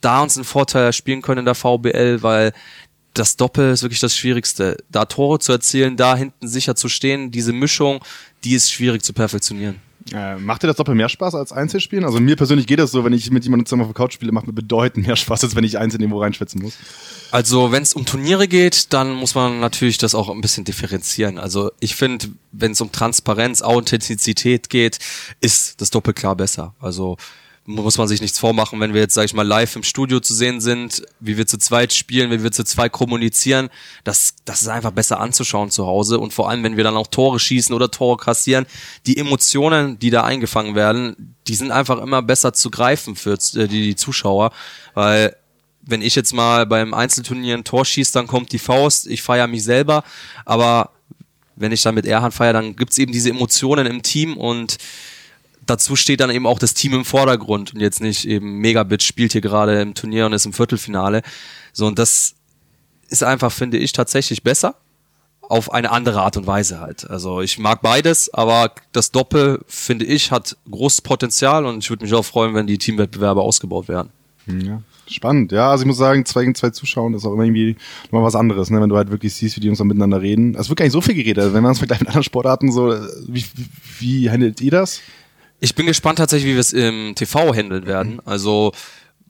da 0.00 0.22
uns 0.22 0.36
einen 0.36 0.44
Vorteil 0.44 0.92
spielen 0.92 1.22
können 1.22 1.40
in 1.40 1.44
der 1.46 1.54
VBL, 1.54 2.22
weil 2.22 2.52
das 3.14 3.36
Doppel 3.36 3.72
ist 3.72 3.82
wirklich 3.82 4.00
das 4.00 4.16
Schwierigste. 4.16 4.76
Da 4.90 5.04
Tore 5.06 5.38
zu 5.38 5.52
erzielen, 5.52 5.96
da 5.96 6.16
hinten 6.16 6.46
sicher 6.48 6.74
zu 6.74 6.88
stehen, 6.88 7.30
diese 7.30 7.52
Mischung, 7.52 8.00
die 8.42 8.54
ist 8.54 8.70
schwierig 8.70 9.02
zu 9.02 9.12
perfektionieren. 9.12 9.80
Äh, 10.12 10.36
macht 10.36 10.62
dir 10.62 10.66
das 10.66 10.76
Doppel 10.76 10.94
mehr 10.94 11.08
Spaß 11.08 11.34
als 11.34 11.52
Einzelspielen? 11.52 12.04
Also 12.04 12.20
mir 12.20 12.36
persönlich 12.36 12.66
geht 12.66 12.78
das 12.78 12.90
so, 12.90 13.04
wenn 13.04 13.14
ich 13.14 13.30
mit 13.30 13.44
jemandem 13.44 13.64
zusammen 13.64 13.82
auf 13.82 13.88
der 13.88 13.94
Couch 13.94 14.12
spiele, 14.12 14.32
macht 14.32 14.46
mir 14.46 14.52
bedeutend 14.52 15.06
mehr 15.06 15.16
Spaß, 15.16 15.44
als 15.44 15.56
wenn 15.56 15.64
ich 15.64 15.78
einzeln 15.78 16.02
irgendwo 16.02 16.20
reinschwitzen 16.20 16.60
muss. 16.60 16.74
Also 17.30 17.72
wenn 17.72 17.82
es 17.82 17.94
um 17.94 18.04
Turniere 18.04 18.46
geht, 18.46 18.92
dann 18.92 19.12
muss 19.12 19.34
man 19.34 19.60
natürlich 19.60 19.96
das 19.96 20.14
auch 20.14 20.28
ein 20.28 20.42
bisschen 20.42 20.64
differenzieren. 20.64 21.38
Also 21.38 21.70
ich 21.80 21.94
finde, 21.94 22.28
wenn 22.52 22.72
es 22.72 22.80
um 22.80 22.92
Transparenz, 22.92 23.62
Authentizität 23.62 24.68
geht, 24.68 24.98
ist 25.40 25.80
das 25.80 25.90
Doppel 25.90 26.12
klar 26.12 26.36
besser. 26.36 26.74
Also 26.80 27.16
muss 27.66 27.96
man 27.96 28.08
sich 28.08 28.20
nichts 28.20 28.38
vormachen, 28.38 28.78
wenn 28.80 28.92
wir 28.92 29.00
jetzt, 29.00 29.14
sag 29.14 29.24
ich 29.24 29.32
mal, 29.32 29.46
live 29.46 29.76
im 29.76 29.82
Studio 29.82 30.20
zu 30.20 30.34
sehen 30.34 30.60
sind, 30.60 31.02
wie 31.20 31.38
wir 31.38 31.46
zu 31.46 31.56
zweit 31.56 31.94
spielen, 31.94 32.30
wie 32.30 32.42
wir 32.42 32.52
zu 32.52 32.62
zweit 32.64 32.92
kommunizieren, 32.92 33.70
das, 34.04 34.34
das 34.44 34.60
ist 34.60 34.68
einfach 34.68 34.90
besser 34.90 35.18
anzuschauen 35.18 35.70
zu 35.70 35.86
Hause. 35.86 36.18
Und 36.18 36.34
vor 36.34 36.50
allem, 36.50 36.62
wenn 36.62 36.76
wir 36.76 36.84
dann 36.84 36.96
auch 36.96 37.06
Tore 37.06 37.40
schießen 37.40 37.74
oder 37.74 37.90
Tore 37.90 38.18
kassieren, 38.18 38.66
die 39.06 39.16
Emotionen, 39.16 39.98
die 39.98 40.10
da 40.10 40.24
eingefangen 40.24 40.74
werden, 40.74 41.34
die 41.48 41.54
sind 41.54 41.70
einfach 41.70 42.00
immer 42.02 42.20
besser 42.20 42.52
zu 42.52 42.70
greifen 42.70 43.16
für 43.16 43.38
die, 43.38 43.68
die 43.68 43.96
Zuschauer, 43.96 44.52
weil 44.92 45.34
wenn 45.86 46.02
ich 46.02 46.14
jetzt 46.14 46.32
mal 46.32 46.66
beim 46.66 46.94
Einzelturnier 46.94 47.54
ein 47.54 47.64
Tor 47.64 47.84
schieße, 47.84 48.12
dann 48.12 48.26
kommt 48.26 48.52
die 48.52 48.58
Faust, 48.58 49.06
ich 49.06 49.22
feiere 49.22 49.46
mich 49.46 49.64
selber, 49.64 50.02
aber 50.44 50.90
wenn 51.56 51.72
ich 51.72 51.82
dann 51.82 51.94
mit 51.94 52.06
Erhan 52.06 52.32
feiere, 52.32 52.54
dann 52.54 52.76
gibt's 52.76 52.98
eben 52.98 53.12
diese 53.12 53.30
Emotionen 53.30 53.86
im 53.86 54.02
Team 54.02 54.36
und 54.36 54.78
dazu 55.66 55.96
steht 55.96 56.20
dann 56.20 56.30
eben 56.30 56.46
auch 56.46 56.58
das 56.58 56.74
Team 56.74 56.94
im 56.94 57.04
Vordergrund 57.04 57.74
und 57.74 57.80
jetzt 57.80 58.00
nicht 58.00 58.26
eben 58.26 58.58
Megabit 58.58 59.02
spielt 59.02 59.32
hier 59.32 59.40
gerade 59.40 59.80
im 59.80 59.94
Turnier 59.94 60.26
und 60.26 60.32
ist 60.32 60.46
im 60.46 60.52
Viertelfinale. 60.52 61.22
So, 61.72 61.86
und 61.86 61.98
das 61.98 62.34
ist 63.08 63.22
einfach, 63.22 63.52
finde 63.52 63.78
ich, 63.78 63.92
tatsächlich 63.92 64.42
besser. 64.42 64.76
Auf 65.42 65.72
eine 65.72 65.90
andere 65.90 66.22
Art 66.22 66.38
und 66.38 66.46
Weise 66.46 66.80
halt. 66.80 67.08
Also 67.10 67.42
ich 67.42 67.58
mag 67.58 67.82
beides, 67.82 68.32
aber 68.32 68.72
das 68.92 69.10
Doppel, 69.10 69.60
finde 69.66 70.06
ich, 70.06 70.30
hat 70.30 70.56
großes 70.70 71.02
Potenzial 71.02 71.66
und 71.66 71.84
ich 71.84 71.90
würde 71.90 72.04
mich 72.04 72.14
auch 72.14 72.24
freuen, 72.24 72.54
wenn 72.54 72.66
die 72.66 72.78
Teamwettbewerbe 72.78 73.42
ausgebaut 73.42 73.86
werden. 73.86 74.08
Hm, 74.46 74.60
ja. 74.60 74.82
Spannend, 75.06 75.52
ja. 75.52 75.70
Also 75.70 75.82
ich 75.82 75.86
muss 75.86 75.98
sagen, 75.98 76.24
zwei 76.24 76.42
gegen 76.42 76.54
zwei 76.54 76.70
Zuschauen 76.70 77.12
ist 77.12 77.26
auch 77.26 77.34
immer 77.34 77.44
irgendwie 77.44 77.76
nochmal 78.04 78.22
was 78.22 78.36
anderes, 78.36 78.70
ne? 78.70 78.80
wenn 78.80 78.88
du 78.88 78.96
halt 78.96 79.10
wirklich 79.10 79.34
siehst, 79.34 79.56
wie 79.56 79.60
die 79.60 79.66
Jungs 79.66 79.78
dann 79.78 79.86
miteinander 79.86 80.22
reden. 80.22 80.54
Es 80.54 80.70
wird 80.70 80.78
gar 80.78 80.86
nicht 80.86 80.92
so 80.92 81.02
viel 81.02 81.14
geredet. 81.14 81.42
Also 81.42 81.54
wenn 81.54 81.62
man 81.62 81.72
es 81.72 81.78
vergleicht 81.78 82.00
mit 82.00 82.08
anderen 82.08 82.24
Sportarten, 82.24 82.72
so, 82.72 82.94
wie, 83.28 83.44
wie, 83.54 83.68
wie 83.98 84.30
handelt 84.30 84.62
ihr 84.62 84.70
das? 84.70 85.02
Ich 85.60 85.74
bin 85.74 85.86
gespannt 85.86 86.18
tatsächlich, 86.18 86.50
wie 86.50 86.54
wir 86.54 86.60
es 86.60 86.72
im 86.72 87.14
TV 87.14 87.54
handeln 87.54 87.86
werden. 87.86 88.20
Also, 88.24 88.72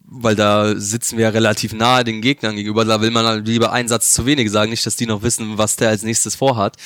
weil 0.03 0.35
da 0.35 0.75
sitzen 0.75 1.17
wir 1.17 1.25
ja 1.25 1.29
relativ 1.29 1.73
nahe 1.73 2.03
den 2.03 2.21
Gegnern 2.21 2.55
gegenüber. 2.55 2.85
Da 2.85 3.01
will 3.01 3.11
man 3.11 3.25
halt 3.25 3.47
lieber 3.47 3.71
einen 3.71 3.87
Satz 3.87 4.13
zu 4.13 4.25
wenig 4.25 4.51
sagen, 4.51 4.71
nicht, 4.71 4.85
dass 4.85 4.95
die 4.95 5.05
noch 5.05 5.23
wissen, 5.23 5.57
was 5.57 5.75
der 5.75 5.89
als 5.89 6.03
nächstes 6.03 6.35
vorhat. 6.35 6.77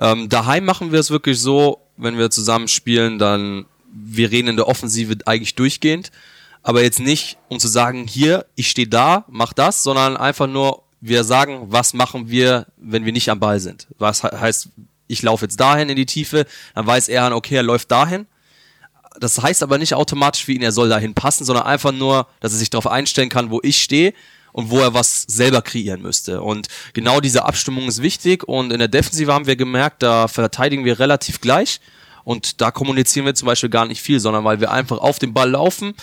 Ähm, 0.00 0.28
daheim 0.28 0.64
machen 0.64 0.92
wir 0.92 1.00
es 1.00 1.10
wirklich 1.10 1.40
so, 1.40 1.80
wenn 1.96 2.18
wir 2.18 2.30
zusammen 2.30 2.68
spielen, 2.68 3.18
dann 3.18 3.66
wir 3.92 4.30
reden 4.30 4.48
in 4.48 4.56
der 4.56 4.68
Offensive 4.68 5.16
eigentlich 5.26 5.54
durchgehend, 5.54 6.10
aber 6.62 6.82
jetzt 6.82 7.00
nicht, 7.00 7.38
um 7.48 7.58
zu 7.58 7.68
sagen, 7.68 8.06
hier, 8.06 8.46
ich 8.54 8.70
stehe 8.70 8.88
da, 8.88 9.24
mach 9.28 9.52
das, 9.52 9.82
sondern 9.82 10.16
einfach 10.16 10.46
nur, 10.46 10.82
wir 11.00 11.24
sagen, 11.24 11.66
was 11.68 11.94
machen 11.94 12.28
wir, 12.28 12.66
wenn 12.76 13.04
wir 13.04 13.12
nicht 13.12 13.30
am 13.30 13.40
Ball 13.40 13.60
sind. 13.60 13.86
Was 13.98 14.24
heißt, 14.24 14.68
ich 15.06 15.22
laufe 15.22 15.44
jetzt 15.44 15.58
dahin 15.60 15.88
in 15.88 15.96
die 15.96 16.06
Tiefe, 16.06 16.44
dann 16.74 16.86
weiß 16.86 17.08
er, 17.08 17.34
okay, 17.34 17.56
er 17.56 17.62
läuft 17.62 17.90
dahin 17.90 18.26
das 19.20 19.40
heißt 19.40 19.62
aber 19.62 19.78
nicht 19.78 19.94
automatisch 19.94 20.44
für 20.44 20.52
ihn, 20.52 20.62
er 20.62 20.72
soll 20.72 20.88
dahin 20.88 21.14
passen, 21.14 21.44
sondern 21.44 21.66
einfach 21.66 21.92
nur, 21.92 22.26
dass 22.40 22.52
er 22.52 22.58
sich 22.58 22.70
darauf 22.70 22.86
einstellen 22.86 23.28
kann, 23.28 23.50
wo 23.50 23.60
ich 23.62 23.82
stehe 23.82 24.12
und 24.52 24.70
wo 24.70 24.78
er 24.80 24.94
was 24.94 25.22
selber 25.22 25.62
kreieren 25.62 26.02
müsste. 26.02 26.42
Und 26.42 26.68
genau 26.92 27.20
diese 27.20 27.44
Abstimmung 27.44 27.86
ist 27.88 28.02
wichtig 28.02 28.44
und 28.44 28.72
in 28.72 28.78
der 28.78 28.88
Defensive 28.88 29.32
haben 29.32 29.46
wir 29.46 29.56
gemerkt, 29.56 30.02
da 30.02 30.28
verteidigen 30.28 30.84
wir 30.84 30.98
relativ 30.98 31.40
gleich 31.40 31.80
und 32.24 32.60
da 32.60 32.70
kommunizieren 32.70 33.26
wir 33.26 33.34
zum 33.34 33.46
Beispiel 33.46 33.70
gar 33.70 33.86
nicht 33.86 34.02
viel, 34.02 34.20
sondern 34.20 34.44
weil 34.44 34.60
wir 34.60 34.70
einfach 34.70 34.98
auf 34.98 35.18
den 35.18 35.34
Ball 35.34 35.50
laufen 35.50 35.94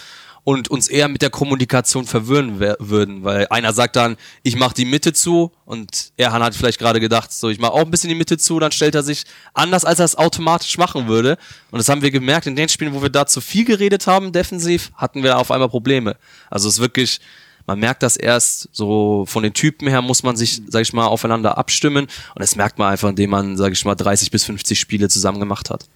und 0.45 0.69
uns 0.69 0.87
eher 0.87 1.07
mit 1.07 1.23
der 1.23 1.31
Kommunikation 1.31 2.05
verwirren 2.05 2.59
würden, 2.59 3.23
weil 3.23 3.47
einer 3.49 3.73
sagt 3.73 3.95
dann, 3.95 4.15
ich 4.43 4.55
mache 4.55 4.75
die 4.75 4.85
Mitte 4.85 5.11
zu 5.11 5.51
und 5.65 6.13
Erhan 6.17 6.43
hat 6.43 6.53
vielleicht 6.53 6.77
gerade 6.77 6.99
gedacht, 6.99 7.33
so 7.33 7.49
ich 7.49 7.59
mache 7.59 7.73
auch 7.73 7.81
ein 7.81 7.89
bisschen 7.89 8.09
die 8.09 8.15
Mitte 8.15 8.37
zu, 8.37 8.59
dann 8.59 8.71
stellt 8.71 8.93
er 8.93 9.01
sich 9.01 9.23
anders, 9.55 9.85
als 9.85 9.97
er 9.97 10.05
es 10.05 10.15
automatisch 10.15 10.77
machen 10.77 11.07
würde. 11.07 11.39
Und 11.71 11.79
das 11.79 11.89
haben 11.89 12.03
wir 12.03 12.11
gemerkt 12.11 12.45
in 12.45 12.55
den 12.55 12.69
Spielen, 12.69 12.93
wo 12.93 13.01
wir 13.01 13.09
da 13.09 13.25
zu 13.25 13.41
viel 13.41 13.65
geredet 13.65 14.05
haben 14.05 14.31
defensiv, 14.31 14.91
hatten 14.95 15.23
wir 15.23 15.39
auf 15.39 15.49
einmal 15.49 15.67
Probleme. 15.67 16.15
Also 16.51 16.69
es 16.69 16.75
ist 16.75 16.79
wirklich 16.79 17.19
man 17.67 17.79
merkt 17.79 18.03
das 18.03 18.15
erst 18.15 18.69
so 18.71 19.25
von 19.27 19.41
den 19.41 19.53
Typen 19.53 19.87
her 19.87 20.03
muss 20.03 20.21
man 20.21 20.35
sich, 20.35 20.61
sag 20.67 20.83
ich 20.83 20.93
mal, 20.93 21.07
aufeinander 21.07 21.57
abstimmen 21.57 22.05
und 22.05 22.39
das 22.39 22.55
merkt 22.55 22.77
man 22.77 22.91
einfach, 22.91 23.09
indem 23.09 23.31
man, 23.31 23.57
sag 23.57 23.71
ich 23.71 23.83
mal, 23.83 23.95
30 23.95 24.29
bis 24.29 24.43
50 24.43 24.79
Spiele 24.79 25.09
zusammen 25.09 25.39
gemacht 25.39 25.71
hat. 25.71 25.87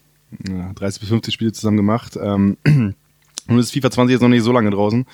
Ja, 0.48 0.74
30 0.74 1.02
bis 1.02 1.10
50 1.10 1.32
Spiele 1.32 1.52
zusammen 1.52 1.78
gemacht. 1.78 2.18
Ähm, 2.20 2.58
nun 3.50 3.60
ist 3.60 3.72
FIFA 3.72 3.92
20 3.92 4.14
jetzt 4.14 4.22
noch 4.22 4.30
nicht 4.30 4.44
so 4.44 4.52
lange 4.52 4.70
draußen. 4.70 5.06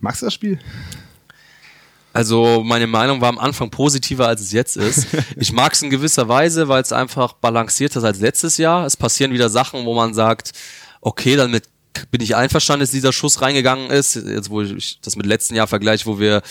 Magst 0.00 0.22
du 0.22 0.26
das 0.26 0.34
Spiel? 0.34 0.58
Also 2.12 2.62
meine 2.64 2.86
Meinung 2.86 3.20
war 3.20 3.28
am 3.28 3.38
Anfang 3.38 3.70
positiver, 3.70 4.28
als 4.28 4.40
es 4.40 4.52
jetzt 4.52 4.76
ist. 4.76 5.06
Ich 5.36 5.52
mag 5.52 5.72
es 5.72 5.82
in 5.82 5.90
gewisser 5.90 6.28
Weise, 6.28 6.68
weil 6.68 6.82
es 6.82 6.92
einfach 6.92 7.32
balanciert 7.34 7.96
ist 7.96 8.04
als 8.04 8.20
letztes 8.20 8.58
Jahr. 8.58 8.84
Es 8.84 8.96
passieren 8.96 9.32
wieder 9.32 9.48
Sachen, 9.48 9.84
wo 9.86 9.94
man 9.94 10.12
sagt, 10.12 10.52
okay, 11.00 11.36
damit 11.36 11.64
bin 12.10 12.20
ich 12.20 12.36
einverstanden, 12.36 12.80
dass 12.80 12.90
dieser 12.90 13.12
Schuss 13.12 13.40
reingegangen 13.42 13.90
ist. 13.90 14.14
Jetzt, 14.14 14.50
wo 14.50 14.62
ich 14.62 14.98
das 15.00 15.16
mit 15.16 15.26
letzten 15.26 15.54
Jahr 15.54 15.66
vergleiche, 15.66 16.06
wo 16.06 16.18
wir 16.18 16.42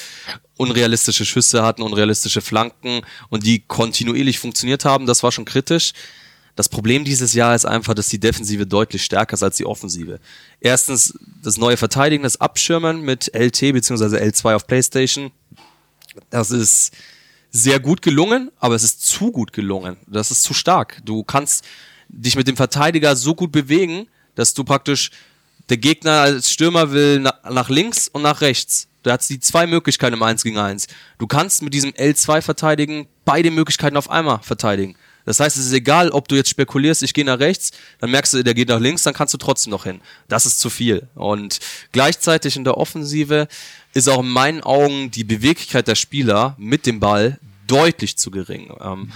unrealistische 0.57 1.25
Schüsse 1.25 1.63
hatten, 1.63 1.81
unrealistische 1.81 2.41
Flanken 2.41 3.01
und 3.29 3.45
die 3.45 3.59
kontinuierlich 3.59 4.39
funktioniert 4.39 4.85
haben, 4.85 5.05
das 5.05 5.23
war 5.23 5.31
schon 5.31 5.45
kritisch. 5.45 5.93
Das 6.55 6.69
Problem 6.69 7.03
dieses 7.03 7.33
Jahr 7.33 7.55
ist 7.55 7.65
einfach, 7.65 7.93
dass 7.93 8.09
die 8.09 8.19
Defensive 8.19 8.65
deutlich 8.65 9.03
stärker 9.03 9.33
ist 9.33 9.43
als 9.43 9.57
die 9.57 9.65
Offensive. 9.65 10.19
Erstens 10.59 11.17
das 11.41 11.57
neue 11.57 11.77
Verteidigen, 11.77 12.23
das 12.23 12.39
Abschirmen 12.39 13.01
mit 13.01 13.33
LT 13.33 13.73
bzw. 13.73 14.17
L2 14.17 14.55
auf 14.55 14.67
PlayStation. 14.67 15.31
Das 16.29 16.51
ist 16.51 16.93
sehr 17.51 17.79
gut 17.79 18.01
gelungen, 18.01 18.51
aber 18.59 18.75
es 18.75 18.83
ist 18.83 19.05
zu 19.05 19.31
gut 19.31 19.53
gelungen. 19.53 19.97
Das 20.07 20.31
ist 20.31 20.43
zu 20.43 20.53
stark. 20.53 21.01
Du 21.05 21.23
kannst 21.23 21.65
dich 22.07 22.35
mit 22.35 22.47
dem 22.47 22.57
Verteidiger 22.57 23.15
so 23.15 23.35
gut 23.35 23.51
bewegen, 23.51 24.07
dass 24.35 24.53
du 24.53 24.63
praktisch 24.63 25.11
der 25.69 25.77
Gegner 25.77 26.21
als 26.21 26.51
Stürmer 26.51 26.91
will 26.91 27.19
nach 27.19 27.69
links 27.69 28.07
und 28.07 28.21
nach 28.23 28.41
rechts. 28.41 28.87
Da 29.03 29.13
hat 29.13 29.27
die 29.29 29.39
zwei 29.39 29.65
Möglichkeiten 29.67 30.13
im 30.13 30.23
1 30.23 30.43
gegen 30.43 30.57
1. 30.57 30.87
Du 31.17 31.27
kannst 31.27 31.61
mit 31.61 31.73
diesem 31.73 31.91
L2 31.91 32.41
verteidigen, 32.41 33.07
beide 33.25 33.51
Möglichkeiten 33.51 33.97
auf 33.97 34.09
einmal 34.09 34.39
verteidigen. 34.43 34.95
Das 35.25 35.39
heißt, 35.39 35.57
es 35.57 35.67
ist 35.67 35.73
egal, 35.73 36.09
ob 36.09 36.27
du 36.27 36.35
jetzt 36.35 36.49
spekulierst, 36.49 37.03
ich 37.03 37.13
gehe 37.13 37.25
nach 37.25 37.39
rechts, 37.39 37.71
dann 37.99 38.11
merkst 38.11 38.33
du, 38.33 38.43
der 38.43 38.53
geht 38.53 38.69
nach 38.69 38.79
links, 38.79 39.03
dann 39.03 39.13
kannst 39.13 39.33
du 39.33 39.37
trotzdem 39.37 39.71
noch 39.71 39.83
hin. 39.83 40.01
Das 40.27 40.45
ist 40.45 40.59
zu 40.59 40.69
viel. 40.69 41.07
Und 41.15 41.59
gleichzeitig 41.91 42.55
in 42.55 42.63
der 42.63 42.77
Offensive 42.77 43.47
ist 43.93 44.09
auch 44.09 44.21
in 44.21 44.29
meinen 44.29 44.61
Augen 44.61 45.11
die 45.11 45.23
Beweglichkeit 45.23 45.87
der 45.87 45.95
Spieler 45.95 46.55
mit 46.57 46.85
dem 46.85 46.99
Ball 46.99 47.39
deutlich 47.67 48.17
zu 48.17 48.31
gering. 48.31 48.73
Ähm, 48.81 49.11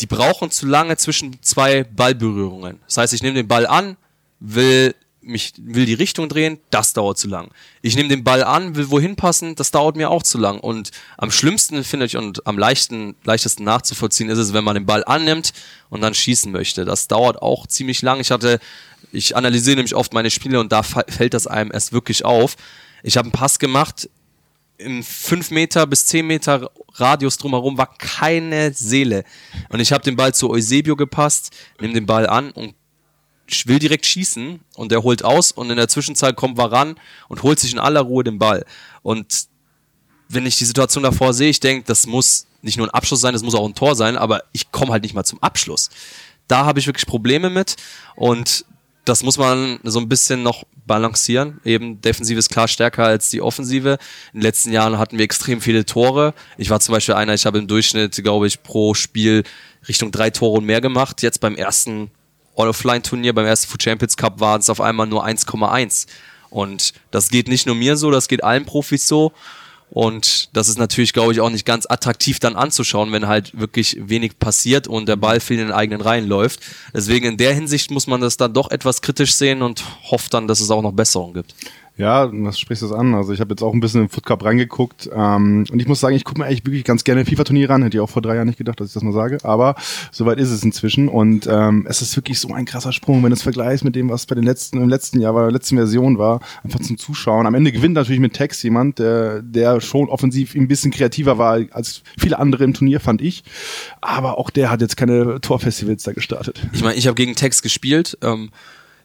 die 0.00 0.06
brauchen 0.06 0.50
zu 0.50 0.66
lange 0.66 0.96
zwischen 0.96 1.42
zwei 1.42 1.84
Ballberührungen. 1.84 2.78
Das 2.86 2.98
heißt, 2.98 3.12
ich 3.12 3.22
nehme 3.22 3.34
den 3.34 3.48
Ball 3.48 3.66
an, 3.66 3.96
will 4.40 4.94
mich 5.28 5.52
will 5.58 5.86
die 5.86 5.94
Richtung 5.94 6.28
drehen, 6.28 6.58
das 6.70 6.92
dauert 6.92 7.18
zu 7.18 7.28
lang. 7.28 7.50
Ich 7.82 7.94
nehme 7.96 8.08
den 8.08 8.24
Ball 8.24 8.42
an, 8.42 8.74
will 8.74 8.90
wohin 8.90 9.16
passen, 9.16 9.54
das 9.54 9.70
dauert 9.70 9.96
mir 9.96 10.10
auch 10.10 10.22
zu 10.22 10.38
lang. 10.38 10.58
Und 10.58 10.90
am 11.16 11.30
schlimmsten 11.30 11.84
finde 11.84 12.06
ich 12.06 12.16
und 12.16 12.46
am 12.46 12.58
leichten, 12.58 13.14
leichtesten 13.24 13.64
nachzuvollziehen 13.64 14.28
ist 14.28 14.38
es, 14.38 14.52
wenn 14.52 14.64
man 14.64 14.74
den 14.74 14.86
Ball 14.86 15.04
annimmt 15.04 15.52
und 15.90 16.00
dann 16.00 16.14
schießen 16.14 16.50
möchte. 16.50 16.84
Das 16.84 17.08
dauert 17.08 17.42
auch 17.42 17.66
ziemlich 17.66 18.02
lang. 18.02 18.20
Ich 18.20 18.30
hatte, 18.30 18.58
ich 19.12 19.36
analysiere 19.36 19.76
nämlich 19.76 19.94
oft 19.94 20.12
meine 20.14 20.30
Spiele 20.30 20.60
und 20.60 20.72
da 20.72 20.82
fällt 20.82 21.34
das 21.34 21.46
einem 21.46 21.70
erst 21.72 21.92
wirklich 21.92 22.24
auf. 22.24 22.56
Ich 23.02 23.16
habe 23.16 23.26
einen 23.26 23.32
Pass 23.32 23.58
gemacht, 23.58 24.08
in 24.78 25.02
fünf 25.02 25.50
Meter 25.50 25.86
bis 25.86 26.06
zehn 26.06 26.26
Meter 26.26 26.70
Radius 26.94 27.36
drumherum 27.36 27.76
war 27.76 27.94
keine 27.98 28.72
Seele. 28.72 29.24
Und 29.68 29.80
ich 29.80 29.92
habe 29.92 30.04
den 30.04 30.16
Ball 30.16 30.32
zu 30.32 30.50
Eusebio 30.50 30.96
gepasst, 30.96 31.50
nehme 31.80 31.94
den 31.94 32.06
Ball 32.06 32.26
an 32.28 32.50
und 32.52 32.74
will 33.66 33.78
direkt 33.78 34.06
schießen 34.06 34.60
und 34.76 34.92
der 34.92 35.02
holt 35.02 35.24
aus 35.24 35.52
und 35.52 35.70
in 35.70 35.76
der 35.76 35.88
Zwischenzeit 35.88 36.36
kommt 36.36 36.56
Varan 36.56 36.96
und 37.28 37.42
holt 37.42 37.58
sich 37.58 37.72
in 37.72 37.78
aller 37.78 38.00
Ruhe 38.00 38.24
den 38.24 38.38
Ball. 38.38 38.64
Und 39.02 39.46
wenn 40.28 40.46
ich 40.46 40.56
die 40.56 40.64
Situation 40.64 41.02
davor 41.02 41.32
sehe, 41.32 41.48
ich 41.48 41.60
denke, 41.60 41.84
das 41.86 42.06
muss 42.06 42.46
nicht 42.62 42.76
nur 42.76 42.86
ein 42.86 42.94
Abschluss 42.94 43.20
sein, 43.20 43.32
das 43.32 43.42
muss 43.42 43.54
auch 43.54 43.66
ein 43.66 43.74
Tor 43.74 43.96
sein, 43.96 44.16
aber 44.16 44.42
ich 44.52 44.70
komme 44.72 44.92
halt 44.92 45.02
nicht 45.02 45.14
mal 45.14 45.24
zum 45.24 45.42
Abschluss. 45.42 45.90
Da 46.48 46.64
habe 46.64 46.80
ich 46.80 46.86
wirklich 46.86 47.06
Probleme 47.06 47.50
mit 47.50 47.76
und 48.16 48.64
das 49.04 49.22
muss 49.22 49.38
man 49.38 49.80
so 49.84 50.00
ein 50.00 50.08
bisschen 50.08 50.42
noch 50.42 50.64
balancieren. 50.86 51.60
Eben 51.64 52.00
Defensive 52.00 52.38
ist 52.38 52.50
klar 52.50 52.68
stärker 52.68 53.04
als 53.04 53.30
die 53.30 53.40
Offensive. 53.40 53.98
In 54.32 54.40
den 54.40 54.42
letzten 54.42 54.72
Jahren 54.72 54.98
hatten 54.98 55.16
wir 55.16 55.24
extrem 55.24 55.60
viele 55.60 55.86
Tore. 55.86 56.34
Ich 56.58 56.68
war 56.68 56.80
zum 56.80 56.94
Beispiel 56.94 57.14
einer, 57.14 57.32
ich 57.34 57.46
habe 57.46 57.58
im 57.58 57.68
Durchschnitt, 57.68 58.16
glaube 58.22 58.46
ich, 58.46 58.62
pro 58.62 58.94
Spiel 58.94 59.44
Richtung 59.86 60.10
drei 60.10 60.30
Tore 60.30 60.58
und 60.58 60.66
mehr 60.66 60.80
gemacht. 60.80 61.22
Jetzt 61.22 61.40
beim 61.40 61.54
ersten 61.54 62.10
All-Offline-Turnier 62.58 63.34
beim 63.34 63.46
ersten 63.46 63.68
Food 63.68 63.82
Champions 63.82 64.16
Cup 64.16 64.40
waren 64.40 64.60
es 64.60 64.68
auf 64.68 64.80
einmal 64.80 65.06
nur 65.06 65.24
1,1. 65.24 66.06
Und 66.50 66.92
das 67.10 67.28
geht 67.30 67.48
nicht 67.48 67.66
nur 67.66 67.74
mir 67.74 67.96
so, 67.96 68.10
das 68.10 68.28
geht 68.28 68.42
allen 68.42 68.64
Profis 68.64 69.06
so. 69.06 69.32
Und 69.90 70.54
das 70.54 70.68
ist 70.68 70.78
natürlich, 70.78 71.14
glaube 71.14 71.32
ich, 71.32 71.40
auch 71.40 71.48
nicht 71.48 71.64
ganz 71.64 71.86
attraktiv 71.88 72.40
dann 72.40 72.56
anzuschauen, 72.56 73.10
wenn 73.12 73.26
halt 73.26 73.58
wirklich 73.58 73.96
wenig 73.98 74.38
passiert 74.38 74.86
und 74.86 75.08
der 75.08 75.16
Ball 75.16 75.40
viel 75.40 75.58
in 75.58 75.68
den 75.68 75.74
eigenen 75.74 76.02
Reihen 76.02 76.26
läuft. 76.26 76.60
Deswegen 76.92 77.26
in 77.26 77.36
der 77.38 77.54
Hinsicht 77.54 77.90
muss 77.90 78.06
man 78.06 78.20
das 78.20 78.36
dann 78.36 78.52
doch 78.52 78.70
etwas 78.70 79.00
kritisch 79.00 79.34
sehen 79.34 79.62
und 79.62 79.82
hofft 80.10 80.34
dann, 80.34 80.46
dass 80.46 80.60
es 80.60 80.70
auch 80.70 80.82
noch 80.82 80.92
Besserungen 80.92 81.34
gibt. 81.34 81.54
Ja, 81.98 82.30
was 82.32 82.60
sprichst 82.60 82.82
du 82.82 82.86
das 82.86 82.96
an? 82.96 83.12
Also 83.16 83.32
ich 83.32 83.40
habe 83.40 83.50
jetzt 83.50 83.62
auch 83.62 83.74
ein 83.74 83.80
bisschen 83.80 84.02
im 84.02 84.08
Foot 84.08 84.24
Cup 84.24 84.44
reingeguckt 84.44 85.10
ähm, 85.12 85.64
und 85.68 85.80
ich 85.80 85.88
muss 85.88 85.98
sagen, 85.98 86.14
ich 86.14 86.22
gucke 86.22 86.38
mir 86.38 86.46
eigentlich 86.46 86.64
wirklich 86.64 86.84
ganz 86.84 87.02
gerne 87.02 87.24
FIFA-Turniere 87.24 87.74
an. 87.74 87.82
Hätte 87.82 87.96
ich 87.96 88.00
auch 88.00 88.08
vor 88.08 88.22
drei 88.22 88.36
Jahren 88.36 88.46
nicht 88.46 88.56
gedacht, 88.56 88.78
dass 88.78 88.86
ich 88.86 88.94
das 88.94 89.02
mal 89.02 89.12
sage. 89.12 89.38
Aber 89.42 89.74
soweit 90.12 90.38
ist 90.38 90.50
es 90.50 90.62
inzwischen 90.62 91.08
und 91.08 91.48
ähm, 91.50 91.86
es 91.88 92.00
ist 92.00 92.14
wirklich 92.14 92.38
so 92.38 92.54
ein 92.54 92.66
krasser 92.66 92.92
Sprung, 92.92 93.24
wenn 93.24 93.32
es 93.32 93.42
vergleichst 93.42 93.84
mit 93.84 93.96
dem, 93.96 94.10
was 94.10 94.26
bei 94.26 94.36
den 94.36 94.44
letzten 94.44 94.80
im 94.80 94.88
letzten 94.88 95.20
Jahr, 95.20 95.32
bei 95.32 95.42
der 95.42 95.50
letzten 95.50 95.76
Version 95.76 96.18
war, 96.18 96.38
einfach 96.62 96.78
zum 96.78 96.98
Zuschauen. 96.98 97.46
Am 97.46 97.54
Ende 97.54 97.72
gewinnt 97.72 97.94
natürlich 97.94 98.20
mit 98.20 98.34
Tex 98.34 98.62
jemand, 98.62 99.00
der, 99.00 99.42
der 99.42 99.80
schon 99.80 100.08
offensiv 100.08 100.54
ein 100.54 100.68
bisschen 100.68 100.92
kreativer 100.92 101.36
war 101.36 101.58
als 101.72 102.02
viele 102.16 102.38
andere 102.38 102.62
im 102.62 102.74
Turnier, 102.74 103.00
fand 103.00 103.22
ich. 103.22 103.42
Aber 104.00 104.38
auch 104.38 104.50
der 104.50 104.70
hat 104.70 104.80
jetzt 104.82 104.96
keine 104.96 105.40
Torfestivals 105.40 106.04
da 106.04 106.12
gestartet. 106.12 106.64
Ich 106.72 106.84
meine, 106.84 106.94
ich 106.94 107.08
habe 107.08 107.16
gegen 107.16 107.34
Tex 107.34 107.60
gespielt. 107.60 108.16
Ähm 108.22 108.50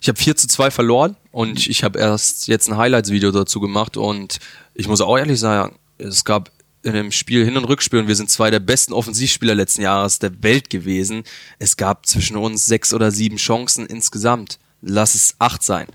ich 0.04 0.10
habe 0.10 0.20
4 0.20 0.36
zu 0.36 0.48
2 0.50 0.70
verloren 0.70 1.16
und 1.32 1.66
ich 1.66 1.86
habe 1.86 1.98
erst 1.98 2.50
jetzt 2.50 2.68
ein 2.68 2.76
Highlights-Video 2.76 3.32
dazu 3.32 3.62
gemacht 3.62 3.96
und 3.96 4.40
ich 4.74 4.90
muss 4.90 5.00
auch 5.00 5.18
ehrlich 5.18 5.40
sagen, 5.40 5.78
es 5.98 6.26
gab 6.26 6.52
in 6.82 6.92
dem 6.92 7.14
Spiel 7.14 7.46
Hin- 7.46 7.56
und 7.56 7.64
Rückspiel 7.64 8.00
und 8.00 8.10
wir 8.10 8.18
sind 8.18 8.30
zwei 8.30 8.52
der 8.52 8.60
besten 8.60 8.92
Offensivspieler 8.92 9.56
letzten 9.56 9.82
Jahres 9.82 10.20
der 10.20 10.44
Welt 10.44 10.70
gewesen. 10.70 11.24
Es 11.58 11.78
gab 11.78 12.06
zwischen 12.06 12.36
uns 12.36 12.66
sechs 12.66 12.94
oder 12.94 13.12
sieben 13.12 13.38
Chancen 13.38 13.86
insgesamt. 13.86 14.60
Lass 14.82 15.16
es 15.16 15.36
acht 15.40 15.64
sein. 15.64 15.88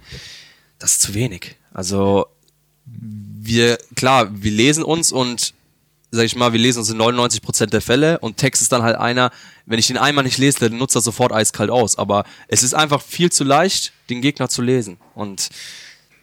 Das 0.78 0.92
ist 0.92 1.02
zu 1.02 1.12
wenig. 1.12 1.56
Also 1.74 2.28
wir, 2.86 3.76
klar, 3.94 4.30
wir 4.32 4.52
lesen 4.52 4.84
uns 4.84 5.12
und 5.12 5.52
sag 6.10 6.24
ich 6.24 6.36
mal, 6.36 6.52
wir 6.52 6.58
lesen 6.58 6.78
uns 6.78 6.90
in 6.90 6.96
99 6.96 7.42
Prozent 7.42 7.72
der 7.72 7.80
Fälle 7.80 8.18
und 8.20 8.36
Text 8.36 8.62
ist 8.62 8.72
dann 8.72 8.82
halt 8.82 8.96
einer, 8.96 9.30
wenn 9.66 9.78
ich 9.78 9.88
den 9.88 9.98
einmal 9.98 10.24
nicht 10.24 10.38
lese, 10.38 10.60
dann 10.60 10.78
nutzt 10.78 10.96
er 10.96 11.02
sofort 11.02 11.32
eiskalt 11.32 11.70
aus. 11.70 11.98
Aber 11.98 12.24
es 12.48 12.62
ist 12.62 12.74
einfach 12.74 13.02
viel 13.02 13.30
zu 13.30 13.44
leicht, 13.44 13.92
den 14.08 14.22
Gegner 14.22 14.48
zu 14.48 14.62
lesen. 14.62 14.98
Und 15.14 15.50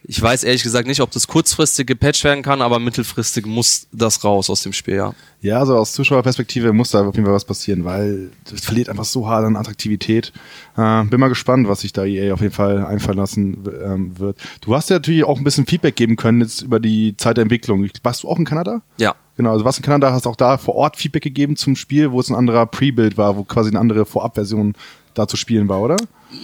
ich 0.08 0.22
weiß 0.22 0.44
ehrlich 0.44 0.64
gesagt 0.64 0.88
nicht, 0.88 1.02
ob 1.02 1.12
das 1.12 1.28
kurzfristig 1.28 1.88
gepatcht 1.88 2.24
werden 2.24 2.44
kann, 2.44 2.62
aber 2.62 2.80
mittelfristig 2.80 3.46
muss 3.46 3.88
das 3.92 4.24
raus 4.24 4.50
aus 4.50 4.62
dem 4.62 4.74
Spiel, 4.74 4.96
ja. 4.96 5.14
Ja, 5.42 5.60
also 5.60 5.78
aus 5.78 5.94
Zuschauerperspektive 5.94 6.74
muss 6.74 6.92
da 6.92 7.06
auf 7.06 7.16
jeden 7.16 7.26
Fall 7.26 7.34
was 7.34 7.46
passieren, 7.46 7.86
weil 7.86 8.32
es 8.54 8.66
verliert 8.66 8.90
einfach 8.90 9.06
so 9.06 9.28
hart 9.28 9.46
an 9.46 9.56
Attraktivität. 9.56 10.32
Äh, 10.78 11.04
bin 11.06 11.20
mal 11.20 11.28
gespannt, 11.28 11.68
was 11.68 11.82
sich 11.82 11.94
da 11.94 12.06
EA 12.06 12.34
auf 12.34 12.42
jeden 12.42 12.54
Fall 12.54 12.86
einfallen 12.86 13.18
lassen 13.18 13.64
ähm, 13.84 14.18
wird. 14.18 14.38
Du 14.62 14.76
hast 14.76 14.90
ja 14.90 14.98
natürlich 14.98 15.24
auch 15.24 15.38
ein 15.38 15.44
bisschen 15.44 15.66
Feedback 15.66 15.96
geben 15.96 16.16
können 16.16 16.42
jetzt 16.42 16.62
über 16.62 16.80
die 16.80 17.16
Zeit 17.18 17.38
der 17.38 17.44
Entwicklung. 17.44 17.88
Warst 18.04 18.24
du 18.24 18.30
auch 18.30 18.40
in 18.40 18.46
Kanada? 18.46 18.82
Ja. 18.98 19.16
Genau, 19.38 19.52
also 19.52 19.66
was 19.66 19.78
in 19.78 19.84
Kanada 19.84 20.12
hast 20.12 20.28
auch 20.28 20.36
da 20.36 20.58
vor 20.58 20.76
Ort 20.76 20.98
Feedback 20.98 21.24
gegeben 21.24 21.56
zum 21.56 21.76
Spiel, 21.76 22.12
wo 22.12 22.20
es 22.20 22.30
ein 22.30 22.36
anderer 22.36 22.66
Pre-Build 22.66 23.18
war, 23.18 23.36
wo 23.38 23.44
quasi 23.44 23.70
eine 23.70 23.80
andere 23.80 24.06
Vorabversion 24.06 24.74
da 25.14 25.28
zu 25.28 25.38
spielen 25.38 25.68
war, 25.68 25.82
oder? 25.82 25.98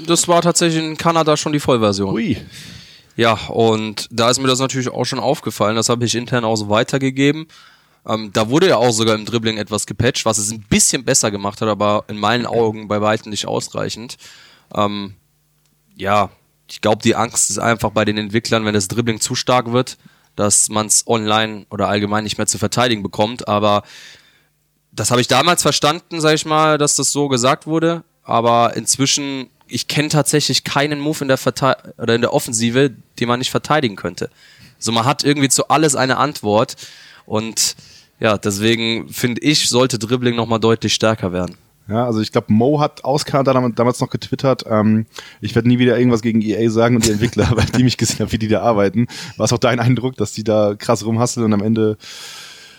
Das 0.08 0.28
war 0.28 0.42
tatsächlich 0.42 0.84
in 0.84 0.98
Kanada 0.98 1.38
schon 1.38 1.54
die 1.54 1.60
Vollversion. 1.60 2.14
Ui. 2.14 2.38
Ja, 3.16 3.34
und 3.50 4.08
da 4.12 4.30
ist 4.30 4.40
mir 4.40 4.48
das 4.48 4.60
natürlich 4.60 4.90
auch 4.90 5.06
schon 5.06 5.20
aufgefallen. 5.20 5.76
Das 5.76 5.90
habe 5.90 6.06
ich 6.06 6.16
intern 6.16 6.46
auch 6.46 6.56
so 6.56 6.70
weitergegeben. 6.70 7.48
Ähm, 8.08 8.32
da 8.34 8.50
wurde 8.50 8.70
ja 8.70 8.78
auch 8.78 8.92
sogar 8.92 9.16
im 9.16 9.26
Dribbling 9.26 9.58
etwas 9.58 9.86
gepatcht, 9.86 10.26
was 10.26 10.38
es 10.38 10.52
ein 10.52 10.62
bisschen 10.62 11.04
besser 11.04 11.30
gemacht 11.30 11.62
hat, 11.62 11.68
aber 11.68 12.06
in 12.08 12.18
meinen 12.18 12.46
Augen 12.46 12.88
bei 12.88 13.02
weitem 13.02 13.30
nicht 13.30 13.48
ausreichend. 13.48 14.18
Ähm, 14.74 15.16
ja, 15.96 16.30
ich 16.68 16.82
glaube, 16.82 17.04
die 17.04 17.16
Angst 17.16 17.50
ist 17.50 17.60
einfach 17.60 17.92
bei 17.92 18.06
den 18.06 18.18
Entwicklern, 18.18 18.66
wenn 18.66 18.74
das 18.74 18.88
Dribbling 18.88 19.20
zu 19.20 19.36
stark 19.36 19.72
wird, 19.72 19.98
dass 20.36 20.70
man 20.70 20.88
es 20.88 21.06
online 21.06 21.66
oder 21.70 21.90
allgemein 21.90 22.24
nicht 22.24 22.38
mehr 22.38 22.48
zu 22.48 22.58
verteidigen 22.58 23.04
bekommt. 23.04 23.48
Aber 23.48 23.84
das 24.92 25.12
habe 25.12 25.22
ich 25.22 25.28
damals 25.28 25.62
verstanden, 25.62 26.22
sag 26.22 26.34
ich 26.34 26.46
mal, 26.46 26.78
dass 26.78 26.96
das 26.96 27.12
so 27.12 27.28
gesagt 27.28 27.68
wurde. 27.68 28.04
Aber 28.24 28.76
inzwischen 28.76 29.50
ich 29.72 29.88
kenne 29.88 30.10
tatsächlich 30.10 30.64
keinen 30.64 31.00
Move 31.00 31.20
in 31.22 31.28
der 31.28 31.38
Verte 31.38 31.94
oder 31.98 32.16
in 32.16 32.22
der 32.22 32.34
Offensive, 32.34 32.92
den 33.20 33.28
man 33.28 33.40
nicht 33.40 33.52
verteidigen 33.52 33.96
könnte. 33.96 34.30
So, 34.78 34.92
man 34.92 35.06
hat 35.06 35.24
irgendwie 35.24 35.50
zu 35.50 35.68
alles 35.70 35.96
eine 35.96 36.18
Antwort 36.18 36.76
und 37.26 37.76
ja, 38.20 38.38
deswegen 38.38 39.10
finde 39.10 39.42
ich, 39.42 39.70
sollte 39.70 39.98
Dribbling 39.98 40.36
nochmal 40.36 40.60
deutlich 40.60 40.94
stärker 40.94 41.34
werden. 41.34 41.56
Ja, 41.88 42.06
also 42.06 42.22
ich 42.22 42.32
glaube, 42.32 42.54
Mo 42.54 42.80
hat 42.80 43.04
Oscar 43.04 43.44
damals 43.44 44.00
noch 44.00 44.10
getwittert, 44.10 44.64
ähm, 44.70 45.08
ich 45.42 45.56
werde 45.56 45.68
nie 45.68 45.80
wieder 45.80 45.98
irgendwas 45.98 46.22
gegen 46.22 46.42
EA 46.42 46.70
sagen 46.70 46.96
und 46.96 47.06
die 47.06 47.12
Entwickler, 47.12 47.52
weil 47.56 47.66
die 47.66 47.84
mich 47.84 47.98
gesehen 47.98 48.20
haben, 48.20 48.32
wie 48.32 48.38
die 48.38 48.48
da 48.48 48.62
arbeiten. 48.62 49.08
War 49.38 49.46
es 49.46 49.54
auch 49.54 49.58
dein 49.58 49.80
Eindruck, 49.80 50.16
dass 50.16 50.32
die 50.32 50.44
da 50.44 50.76
krass 50.76 51.06
rumhasseln 51.06 51.46
und 51.46 51.54
am 51.54 51.64
Ende 51.64 51.98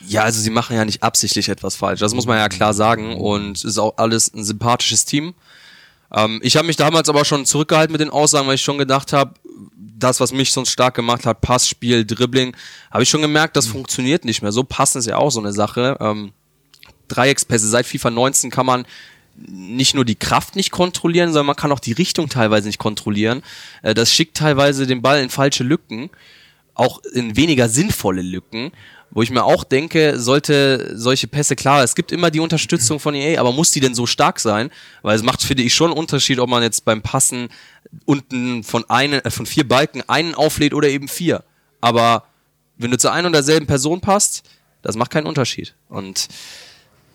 ja, 0.08 0.22
also 0.22 0.40
sie 0.40 0.50
machen 0.50 0.74
ja 0.74 0.84
nicht 0.84 1.04
absichtlich 1.04 1.48
etwas 1.48 1.76
falsch. 1.76 2.00
Das 2.00 2.12
muss 2.12 2.26
man 2.26 2.36
ja 2.36 2.48
klar 2.48 2.74
sagen. 2.74 3.14
Und 3.14 3.58
es 3.58 3.64
ist 3.64 3.78
auch 3.78 3.98
alles 3.98 4.34
ein 4.34 4.42
sympathisches 4.42 5.04
Team. 5.04 5.34
Ähm, 6.14 6.40
ich 6.42 6.56
habe 6.56 6.66
mich 6.66 6.76
damals 6.76 7.08
aber 7.08 7.24
schon 7.24 7.46
zurückgehalten 7.46 7.92
mit 7.92 8.00
den 8.00 8.10
Aussagen, 8.10 8.46
weil 8.46 8.56
ich 8.56 8.62
schon 8.62 8.78
gedacht 8.78 9.12
habe, 9.12 9.34
das, 9.98 10.20
was 10.20 10.32
mich 10.32 10.52
sonst 10.52 10.70
stark 10.70 10.94
gemacht 10.94 11.26
hat, 11.26 11.40
Passspiel, 11.40 12.04
Dribbling, 12.04 12.56
habe 12.90 13.02
ich 13.04 13.08
schon 13.08 13.22
gemerkt, 13.22 13.56
das 13.56 13.68
mhm. 13.68 13.72
funktioniert 13.72 14.24
nicht 14.24 14.42
mehr. 14.42 14.52
So 14.52 14.64
passen 14.64 14.98
ist 14.98 15.06
ja 15.06 15.16
auch 15.16 15.30
so 15.30 15.40
eine 15.40 15.52
Sache. 15.52 15.96
Ähm, 16.00 16.32
Dreieckspässe 17.08 17.68
seit 17.68 17.86
FIFA 17.86 18.10
19 18.10 18.50
kann 18.50 18.66
man 18.66 18.84
nicht 19.36 19.94
nur 19.94 20.04
die 20.04 20.14
Kraft 20.14 20.56
nicht 20.56 20.70
kontrollieren, 20.70 21.28
sondern 21.28 21.46
man 21.46 21.56
kann 21.56 21.72
auch 21.72 21.80
die 21.80 21.92
Richtung 21.92 22.28
teilweise 22.28 22.68
nicht 22.68 22.78
kontrollieren. 22.78 23.42
Äh, 23.82 23.94
das 23.94 24.12
schickt 24.12 24.36
teilweise 24.36 24.86
den 24.86 25.02
Ball 25.02 25.22
in 25.22 25.30
falsche 25.30 25.64
Lücken, 25.64 26.10
auch 26.74 27.00
in 27.12 27.36
weniger 27.36 27.68
sinnvolle 27.68 28.22
Lücken 28.22 28.72
wo 29.14 29.22
ich 29.22 29.30
mir 29.30 29.44
auch 29.44 29.62
denke, 29.62 30.18
sollte 30.18 30.92
solche 30.96 31.28
Pässe, 31.28 31.54
klar, 31.54 31.84
es 31.84 31.94
gibt 31.94 32.12
immer 32.12 32.30
die 32.30 32.40
Unterstützung 32.40 32.98
von 32.98 33.14
EA, 33.14 33.38
aber 33.38 33.52
muss 33.52 33.70
die 33.70 33.80
denn 33.80 33.94
so 33.94 34.06
stark 34.06 34.40
sein? 34.40 34.70
Weil 35.02 35.16
es 35.16 35.22
macht, 35.22 35.42
finde 35.42 35.62
ich, 35.62 35.74
schon 35.74 35.90
einen 35.90 35.98
Unterschied, 35.98 36.38
ob 36.38 36.48
man 36.48 36.62
jetzt 36.62 36.84
beim 36.86 37.02
Passen 37.02 37.48
unten 38.06 38.64
von 38.64 38.88
einen, 38.88 39.20
äh, 39.20 39.30
von 39.30 39.44
vier 39.44 39.68
Balken 39.68 40.02
einen 40.08 40.34
auflädt 40.34 40.72
oder 40.72 40.88
eben 40.88 41.08
vier. 41.08 41.44
Aber 41.82 42.24
wenn 42.78 42.90
du 42.90 42.96
zu 42.96 43.10
einer 43.10 43.26
und 43.26 43.34
derselben 43.34 43.66
Person 43.66 44.00
passt, 44.00 44.44
das 44.80 44.96
macht 44.96 45.10
keinen 45.10 45.26
Unterschied. 45.26 45.74
Und 45.88 46.28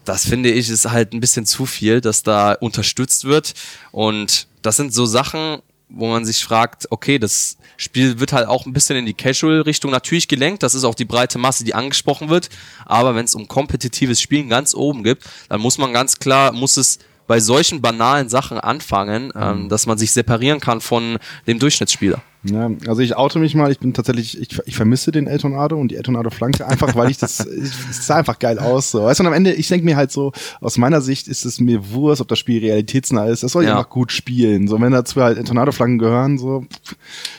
das 0.05 0.25
finde 0.25 0.51
ich 0.51 0.69
ist 0.69 0.89
halt 0.89 1.13
ein 1.13 1.19
bisschen 1.19 1.45
zu 1.45 1.65
viel, 1.65 1.99
dass 1.99 2.21
da 2.21 2.53
unterstützt 2.53 3.25
wird. 3.25 3.53
Und 3.91 4.47
das 4.61 4.77
sind 4.77 4.93
so 4.93 5.05
Sachen, 5.05 5.61
wo 5.89 6.07
man 6.07 6.25
sich 6.25 6.43
fragt, 6.43 6.87
okay, 6.91 7.17
das 7.17 7.57
Spiel 7.77 8.19
wird 8.19 8.33
halt 8.33 8.47
auch 8.47 8.65
ein 8.65 8.73
bisschen 8.73 8.97
in 8.97 9.05
die 9.05 9.13
Casual-Richtung 9.13 9.91
natürlich 9.91 10.27
gelenkt. 10.27 10.63
Das 10.63 10.75
ist 10.75 10.83
auch 10.83 10.95
die 10.95 11.05
breite 11.05 11.37
Masse, 11.37 11.63
die 11.63 11.75
angesprochen 11.75 12.29
wird. 12.29 12.49
Aber 12.85 13.15
wenn 13.15 13.25
es 13.25 13.35
um 13.35 13.47
kompetitives 13.47 14.19
Spielen 14.19 14.49
ganz 14.49 14.73
oben 14.73 15.03
gibt, 15.03 15.23
dann 15.49 15.61
muss 15.61 15.77
man 15.77 15.93
ganz 15.93 16.19
klar, 16.19 16.51
muss 16.51 16.77
es 16.77 16.99
bei 17.27 17.39
solchen 17.39 17.81
banalen 17.81 18.29
Sachen 18.29 18.59
anfangen, 18.59 19.31
ähm, 19.35 19.63
mhm. 19.63 19.69
dass 19.69 19.85
man 19.85 19.97
sich 19.97 20.11
separieren 20.11 20.59
kann 20.59 20.81
von 20.81 21.17
dem 21.45 21.59
Durchschnittsspieler. 21.59 22.21
Ja, 22.43 22.69
also 22.87 23.01
ich 23.01 23.17
oute 23.17 23.39
mich 23.39 23.55
mal, 23.55 23.71
ich 23.71 23.79
bin 23.79 23.93
tatsächlich, 23.93 24.39
ich, 24.39 24.59
ich 24.65 24.75
vermisse 24.75 25.11
den 25.11 25.27
El 25.27 25.39
Tornado 25.39 25.75
und 25.75 25.89
die 25.89 25.95
El 25.95 26.03
Tornado 26.03 26.29
Flanke, 26.29 26.65
einfach 26.65 26.95
weil 26.95 27.09
ich 27.09 27.17
das, 27.17 27.39
es 27.45 28.05
sah 28.05 28.15
einfach 28.15 28.39
geil 28.39 28.59
aus. 28.59 28.91
So. 28.91 29.03
Weißt 29.03 29.19
du, 29.19 29.23
und 29.23 29.27
am 29.27 29.33
Ende, 29.33 29.53
ich 29.53 29.67
denke 29.67 29.85
mir 29.85 29.97
halt 29.97 30.11
so, 30.11 30.31
aus 30.61 30.77
meiner 30.77 31.01
Sicht 31.01 31.27
ist 31.27 31.45
es 31.45 31.59
mir 31.59 31.91
Wurst, 31.91 32.21
ob 32.21 32.27
das 32.27 32.39
Spiel 32.39 32.59
realitätsnah 32.59 33.25
ist, 33.25 33.43
das 33.43 33.51
soll 33.51 33.65
ja 33.65 33.71
einfach 33.71 33.89
gut 33.89 34.11
spielen. 34.11 34.67
So, 34.67 34.79
wenn 34.79 34.91
dazu 34.91 35.21
halt 35.21 35.37
El 35.37 35.43
Tornado 35.43 35.71
Flanken 35.71 35.97
gehören, 35.97 36.37
so, 36.37 36.65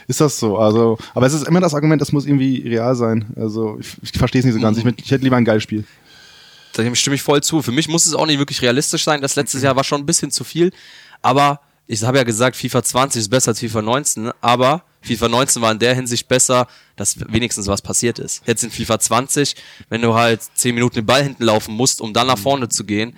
ist 0.08 0.20
das 0.20 0.38
so. 0.38 0.58
Also, 0.58 0.98
aber 1.14 1.26
es 1.26 1.32
ist 1.32 1.46
immer 1.46 1.60
das 1.60 1.74
Argument, 1.74 2.02
das 2.02 2.12
muss 2.12 2.26
irgendwie 2.26 2.68
real 2.68 2.94
sein. 2.94 3.26
Also, 3.36 3.78
ich, 3.80 3.96
ich 4.02 4.12
verstehe 4.18 4.40
es 4.40 4.44
nicht 4.44 4.54
so 4.54 4.60
ganz. 4.60 4.82
Mhm. 4.82 4.94
Ich, 4.98 5.04
ich 5.06 5.10
hätte 5.10 5.24
lieber 5.24 5.36
ein 5.36 5.44
geiles 5.44 5.62
Spiel. 5.62 5.84
Da 6.78 6.94
stimme 6.94 7.16
ich 7.16 7.22
voll 7.22 7.42
zu. 7.42 7.62
Für 7.62 7.72
mich 7.72 7.88
muss 7.88 8.06
es 8.06 8.14
auch 8.14 8.26
nicht 8.26 8.38
wirklich 8.38 8.62
realistisch 8.62 9.04
sein. 9.04 9.20
Das 9.20 9.36
letzte 9.36 9.58
Jahr 9.58 9.76
war 9.76 9.84
schon 9.84 10.00
ein 10.00 10.06
bisschen 10.06 10.30
zu 10.30 10.44
viel. 10.44 10.72
Aber 11.22 11.60
ich 11.86 12.02
habe 12.02 12.18
ja 12.18 12.24
gesagt, 12.24 12.56
FIFA 12.56 12.82
20 12.82 13.20
ist 13.20 13.28
besser 13.28 13.50
als 13.50 13.60
FIFA 13.60 13.82
19, 13.82 14.30
aber 14.40 14.84
FIFA 15.00 15.28
19 15.28 15.62
war 15.62 15.72
in 15.72 15.78
der 15.78 15.94
Hinsicht 15.94 16.28
besser, 16.28 16.68
dass 16.96 17.18
wenigstens 17.32 17.66
was 17.66 17.82
passiert 17.82 18.18
ist. 18.18 18.42
Jetzt 18.46 18.62
in 18.62 18.70
FIFA 18.70 19.00
20, 19.00 19.56
wenn 19.88 20.02
du 20.02 20.14
halt 20.14 20.40
10 20.54 20.74
Minuten 20.74 20.96
den 20.96 21.06
Ball 21.06 21.22
hinten 21.22 21.44
laufen 21.44 21.74
musst, 21.74 22.00
um 22.00 22.12
dann 22.12 22.26
nach 22.26 22.38
vorne 22.38 22.68
zu 22.68 22.84
gehen, 22.84 23.16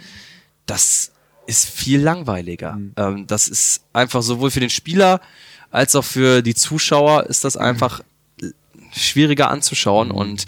das 0.67 1.13
ist 1.47 1.69
viel 1.69 2.01
langweiliger. 2.01 2.73
Mhm. 2.73 2.93
Ähm, 2.97 3.27
das 3.27 3.49
ist 3.49 3.83
einfach 3.93 4.23
sowohl 4.23 4.51
für 4.51 4.61
den 4.61 4.71
Spieler 4.71 5.21
als 5.71 5.95
auch 5.95 6.05
für 6.05 6.43
die 6.43 6.55
Zuschauer 6.55 7.27
ist 7.27 7.45
das 7.45 7.57
einfach 7.57 8.01
schwieriger 8.93 9.51
anzuschauen 9.51 10.09
mhm. 10.09 10.15
und 10.15 10.47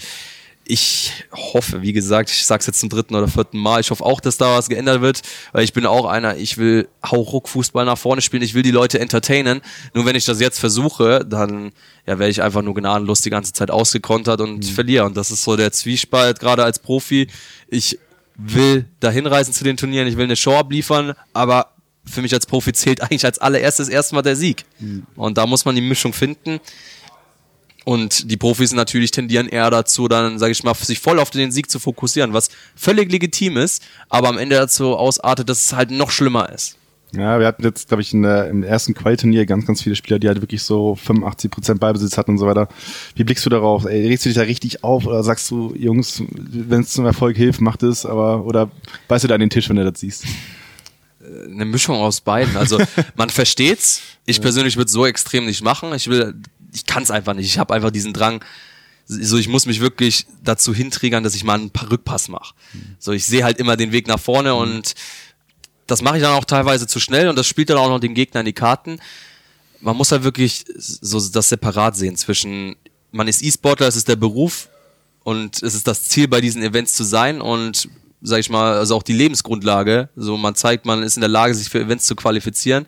ich 0.64 1.12
hoffe, 1.32 1.82
wie 1.82 1.92
gesagt, 1.92 2.30
ich 2.30 2.46
sag's 2.46 2.66
jetzt 2.66 2.80
zum 2.80 2.88
dritten 2.88 3.14
oder 3.14 3.28
vierten 3.28 3.58
Mal, 3.58 3.80
ich 3.80 3.90
hoffe 3.90 4.04
auch, 4.04 4.20
dass 4.20 4.36
da 4.36 4.56
was 4.56 4.68
geändert 4.68 5.00
wird, 5.00 5.22
weil 5.52 5.64
ich 5.64 5.72
bin 5.72 5.86
auch 5.86 6.06
einer, 6.06 6.36
ich 6.36 6.56
will 6.56 6.88
Hauruck-Fußball 7.04 7.84
nach 7.84 7.98
vorne 7.98 8.22
spielen, 8.22 8.42
ich 8.42 8.54
will 8.54 8.62
die 8.62 8.70
Leute 8.70 9.00
entertainen. 9.00 9.60
Nur 9.92 10.06
wenn 10.06 10.14
ich 10.14 10.24
das 10.24 10.40
jetzt 10.40 10.60
versuche, 10.60 11.24
dann 11.24 11.72
ja, 12.06 12.18
werde 12.18 12.28
ich 12.30 12.42
einfach 12.42 12.62
nur 12.62 12.74
gnadenlos 12.74 13.22
die 13.22 13.30
ganze 13.30 13.52
Zeit 13.52 13.70
ausgekontert 13.70 14.40
und 14.40 14.58
mhm. 14.58 14.62
verliere. 14.62 15.04
Und 15.04 15.16
das 15.16 15.30
ist 15.30 15.42
so 15.42 15.56
der 15.56 15.72
Zwiespalt, 15.72 16.38
gerade 16.38 16.64
als 16.64 16.78
Profi. 16.78 17.26
Ich 17.68 17.98
will 18.36 18.86
da 19.00 19.10
hinreisen 19.10 19.52
zu 19.52 19.64
den 19.64 19.76
Turnieren, 19.76 20.06
ich 20.06 20.16
will 20.16 20.24
eine 20.24 20.36
Show 20.36 20.54
abliefern, 20.54 21.14
aber 21.32 21.72
für 22.04 22.22
mich 22.22 22.32
als 22.34 22.46
Profi 22.46 22.72
zählt 22.72 23.00
eigentlich 23.00 23.24
als 23.24 23.38
allererstes 23.38 23.88
erstmal 23.88 24.22
der 24.22 24.36
Sieg. 24.36 24.64
Mhm. 24.78 25.06
Und 25.16 25.38
da 25.38 25.46
muss 25.46 25.64
man 25.64 25.74
die 25.74 25.82
Mischung 25.82 26.12
finden. 26.12 26.60
Und 27.84 28.30
die 28.30 28.36
Profis 28.36 28.72
natürlich 28.72 29.10
tendieren 29.10 29.48
eher 29.48 29.70
dazu, 29.70 30.08
dann, 30.08 30.38
sage 30.38 30.52
ich 30.52 30.62
mal, 30.62 30.74
sich 30.74 31.00
voll 31.00 31.18
auf 31.18 31.30
den 31.30 31.50
Sieg 31.50 31.70
zu 31.70 31.78
fokussieren, 31.78 32.32
was 32.32 32.50
völlig 32.76 33.10
legitim 33.10 33.56
ist, 33.56 33.82
aber 34.08 34.28
am 34.28 34.38
Ende 34.38 34.56
dazu 34.56 34.96
ausartet, 34.96 35.48
dass 35.48 35.66
es 35.66 35.72
halt 35.72 35.90
noch 35.90 36.10
schlimmer 36.10 36.50
ist. 36.50 36.76
Ja, 37.14 37.38
wir 37.38 37.46
hatten 37.46 37.62
jetzt, 37.62 37.88
glaube 37.88 38.00
ich, 38.00 38.14
in 38.14 38.22
der, 38.22 38.48
im 38.48 38.62
ersten 38.62 38.94
Quali-Turnier 38.94 39.44
ganz, 39.44 39.66
ganz 39.66 39.82
viele 39.82 39.96
Spieler, 39.96 40.18
die 40.18 40.28
halt 40.28 40.40
wirklich 40.40 40.62
so 40.62 40.94
85 40.94 41.50
Prozent 41.50 41.80
Ballbesitz 41.80 42.16
hatten 42.16 42.32
und 42.32 42.38
so 42.38 42.46
weiter. 42.46 42.68
Wie 43.14 43.24
blickst 43.24 43.44
du 43.44 43.50
darauf? 43.50 43.84
Ey, 43.84 44.06
regst 44.06 44.24
du 44.24 44.30
dich 44.30 44.36
da 44.36 44.42
richtig 44.42 44.82
auf 44.82 45.04
oder 45.06 45.22
sagst 45.22 45.50
du, 45.50 45.74
Jungs, 45.76 46.22
wenn 46.30 46.80
es 46.80 46.92
zum 46.92 47.04
Erfolg 47.04 47.36
hilft, 47.36 47.60
macht 47.60 47.82
es, 47.82 48.06
aber 48.06 48.46
oder 48.46 48.70
beißt 49.08 49.24
du 49.24 49.28
da 49.28 49.34
an 49.34 49.40
den 49.40 49.50
Tisch, 49.50 49.68
wenn 49.68 49.76
du 49.76 49.84
das 49.84 50.00
siehst? 50.00 50.24
Eine 51.20 51.66
Mischung 51.66 51.96
aus 51.96 52.22
beiden. 52.22 52.56
Also 52.56 52.78
man 53.14 53.28
versteht's. 53.28 54.00
Ich 54.24 54.40
persönlich 54.40 54.78
würde 54.78 54.90
so 54.90 55.04
extrem 55.04 55.44
nicht 55.44 55.62
machen. 55.62 55.92
Ich 55.92 56.08
will 56.08 56.34
ich 56.72 56.86
kann 56.86 57.02
es 57.02 57.10
einfach 57.10 57.34
nicht. 57.34 57.46
Ich 57.46 57.58
habe 57.58 57.74
einfach 57.74 57.90
diesen 57.90 58.12
Drang, 58.12 58.44
so 59.06 59.36
ich 59.36 59.48
muss 59.48 59.66
mich 59.66 59.80
wirklich 59.80 60.26
dazu 60.42 60.74
hintriggern, 60.74 61.22
dass 61.22 61.34
ich 61.34 61.44
mal 61.44 61.54
einen 61.54 61.70
Rückpass 61.90 62.28
mache. 62.28 62.54
So 62.98 63.12
ich 63.12 63.26
sehe 63.26 63.44
halt 63.44 63.58
immer 63.58 63.76
den 63.76 63.92
Weg 63.92 64.06
nach 64.06 64.20
vorne 64.20 64.54
und 64.54 64.94
das 65.86 66.02
mache 66.02 66.16
ich 66.16 66.22
dann 66.22 66.34
auch 66.34 66.44
teilweise 66.44 66.86
zu 66.86 67.00
schnell 67.00 67.28
und 67.28 67.36
das 67.36 67.46
spielt 67.46 67.70
dann 67.70 67.78
auch 67.78 67.88
noch 67.88 68.00
dem 68.00 68.14
Gegner 68.14 68.40
in 68.40 68.46
die 68.46 68.52
Karten. 68.52 68.98
Man 69.80 69.96
muss 69.96 70.12
halt 70.12 70.22
wirklich 70.22 70.64
so 70.76 71.20
das 71.20 71.48
separat 71.48 71.96
sehen 71.96 72.16
zwischen 72.16 72.76
man 73.10 73.28
ist 73.28 73.42
E-Sportler, 73.42 73.88
es 73.88 73.96
ist 73.96 74.08
der 74.08 74.16
Beruf 74.16 74.68
und 75.22 75.62
es 75.62 75.74
ist 75.74 75.86
das 75.86 76.04
Ziel 76.04 76.28
bei 76.28 76.40
diesen 76.40 76.62
Events 76.62 76.94
zu 76.94 77.04
sein 77.04 77.40
und 77.40 77.88
sag 78.22 78.38
ich 78.38 78.48
mal, 78.48 78.74
also 78.74 78.96
auch 78.96 79.02
die 79.02 79.12
Lebensgrundlage. 79.12 80.08
So 80.16 80.36
man 80.36 80.54
zeigt, 80.54 80.86
man 80.86 81.02
ist 81.02 81.16
in 81.16 81.20
der 81.20 81.28
Lage, 81.28 81.54
sich 81.54 81.68
für 81.68 81.80
Events 81.80 82.06
zu 82.06 82.16
qualifizieren 82.16 82.86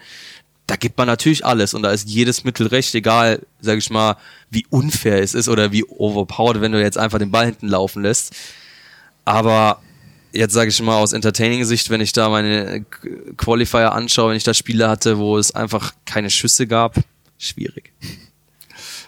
da 0.67 0.77
gibt 0.77 0.97
man 0.97 1.07
natürlich 1.07 1.45
alles 1.45 1.75
und 1.75 1.83
da 1.83 1.91
ist 1.91 2.09
jedes 2.09 2.45
Mittel 2.45 2.67
recht, 2.67 2.95
egal, 2.95 3.41
sag 3.61 3.79
ich 3.79 3.91
mal, 3.91 4.17
wie 4.51 4.67
unfair 4.71 5.23
es 5.23 5.35
ist 5.35 5.49
oder 5.49 5.73
wie 5.73 5.85
overpowered, 5.85 6.61
wenn 6.61 6.73
du 6.73 6.81
jetzt 6.81 6.97
einfach 6.97 7.19
den 7.19 7.31
Ball 7.31 7.47
hinten 7.47 7.69
laufen 7.69 8.03
lässt. 8.03 8.35
Aber 9.25 9.81
jetzt 10.33 10.55
sage 10.55 10.71
ich 10.71 10.81
mal 10.81 10.97
aus 10.97 11.13
Entertaining-Sicht, 11.13 11.91
wenn 11.91 12.01
ich 12.01 12.13
da 12.13 12.29
meine 12.29 12.85
Qualifier 13.37 13.93
anschaue, 13.93 14.31
wenn 14.31 14.37
ich 14.37 14.45
da 14.45 14.55
Spiele 14.55 14.89
hatte, 14.89 15.19
wo 15.19 15.37
es 15.37 15.55
einfach 15.55 15.93
keine 16.07 16.31
Schüsse 16.31 16.67
gab, 16.67 16.97
schwierig. 17.39 17.93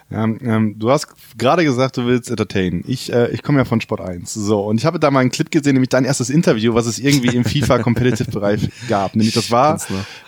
Ja, 0.08 0.22
ähm, 0.22 0.76
du 0.78 0.90
hast 0.90 1.08
gerade 1.36 1.64
gesagt, 1.64 1.96
du 1.96 2.06
willst 2.06 2.30
entertainen. 2.30 2.84
Ich, 2.86 3.12
äh, 3.12 3.28
ich 3.32 3.42
komme 3.42 3.58
ja 3.58 3.64
von 3.64 3.80
Sport 3.80 4.00
1. 4.00 4.32
So, 4.34 4.60
und 4.60 4.78
ich 4.78 4.86
habe 4.86 5.00
da 5.00 5.10
mal 5.10 5.18
einen 5.18 5.32
Clip 5.32 5.50
gesehen, 5.50 5.72
nämlich 5.72 5.88
dein 5.88 6.04
erstes 6.04 6.30
Interview, 6.30 6.74
was 6.74 6.86
es 6.86 7.00
irgendwie 7.00 7.34
im 7.34 7.44
FIFA 7.44 7.80
Competitive 7.80 8.30
Bereich 8.30 8.68
gab. 8.88 9.16
Nämlich 9.16 9.34
das 9.34 9.50
war 9.50 9.80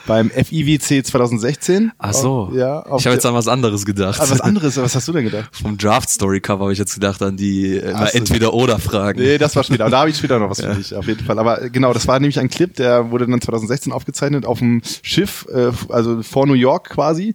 beim 0.09 0.31
FIWC 0.31 1.07
2016. 1.07 1.93
Ach 1.97 2.13
so. 2.13 2.51
ja, 2.55 2.85
ich 2.97 3.07
habe 3.07 3.15
jetzt 3.15 3.25
an 3.25 3.35
was 3.35 3.47
anderes 3.47 3.87
gedacht. 3.87 4.21
Ah, 4.21 4.29
was 4.29 4.41
anderes? 4.41 4.77
Was 4.79 4.97
hast 4.97 5.07
du 5.07 5.13
denn 5.13 5.25
gedacht? 5.25 5.49
Vom 5.53 5.79
Draft 5.79 6.11
Story 6.11 6.41
Cover 6.41 6.65
habe 6.65 6.73
ich 6.73 6.79
jetzt 6.81 6.95
gedacht 6.95 7.23
an 7.23 7.37
die 7.37 7.77
äh, 7.77 7.93
so. 7.93 8.19
entweder 8.19 8.55
oder 8.55 8.81
Fragen. 8.81 9.21
Nee, 9.21 9.39
das 9.39 9.55
war 9.55 9.63
später. 9.63 9.89
Da 9.89 10.01
habe 10.01 10.11
ich 10.11 10.17
später 10.17 10.41
noch 10.41 10.51
was 10.51 10.59
ja. 10.59 10.71
für 10.71 10.77
dich, 10.77 10.93
auf 10.97 11.07
jeden 11.07 11.25
Fall. 11.25 11.39
Aber 11.39 11.69
genau, 11.71 11.93
das 11.93 12.09
war 12.09 12.19
nämlich 12.19 12.41
ein 12.41 12.49
Clip, 12.49 12.75
der 12.75 13.13
wurde 13.13 13.29
dann 13.29 13.41
2016 13.41 13.93
aufgezeichnet 13.93 14.45
auf 14.45 14.59
dem 14.59 14.83
Schiff, 15.03 15.47
äh, 15.53 15.71
also 15.89 16.21
vor 16.25 16.49
New 16.49 16.55
York 16.55 16.91
quasi. 16.91 17.35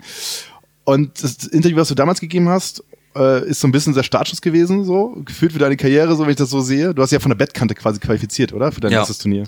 Und 0.85 1.23
das 1.23 1.45
Interview, 1.47 1.77
was 1.77 1.87
du 1.87 1.95
damals 1.95 2.19
gegeben 2.19 2.49
hast, 2.49 2.83
äh, 3.15 3.47
ist 3.47 3.59
so 3.59 3.67
ein 3.67 3.71
bisschen 3.71 3.93
sehr 3.93 4.03
Startschuss 4.03 4.41
gewesen, 4.41 4.83
so 4.83 5.15
gefühlt 5.25 5.53
für 5.53 5.59
deine 5.59 5.77
Karriere, 5.77 6.15
so 6.15 6.23
wenn 6.23 6.31
ich 6.31 6.35
das 6.35 6.49
so 6.49 6.61
sehe. 6.61 6.93
Du 6.93 7.01
hast 7.01 7.11
ja 7.11 7.19
von 7.19 7.29
der 7.29 7.37
Bettkante 7.37 7.75
quasi 7.75 7.99
qualifiziert, 7.99 8.53
oder? 8.53 8.71
Für 8.71 8.81
dein 8.81 8.91
ja. 8.91 8.99
erstes 8.99 9.19
Turnier. 9.19 9.45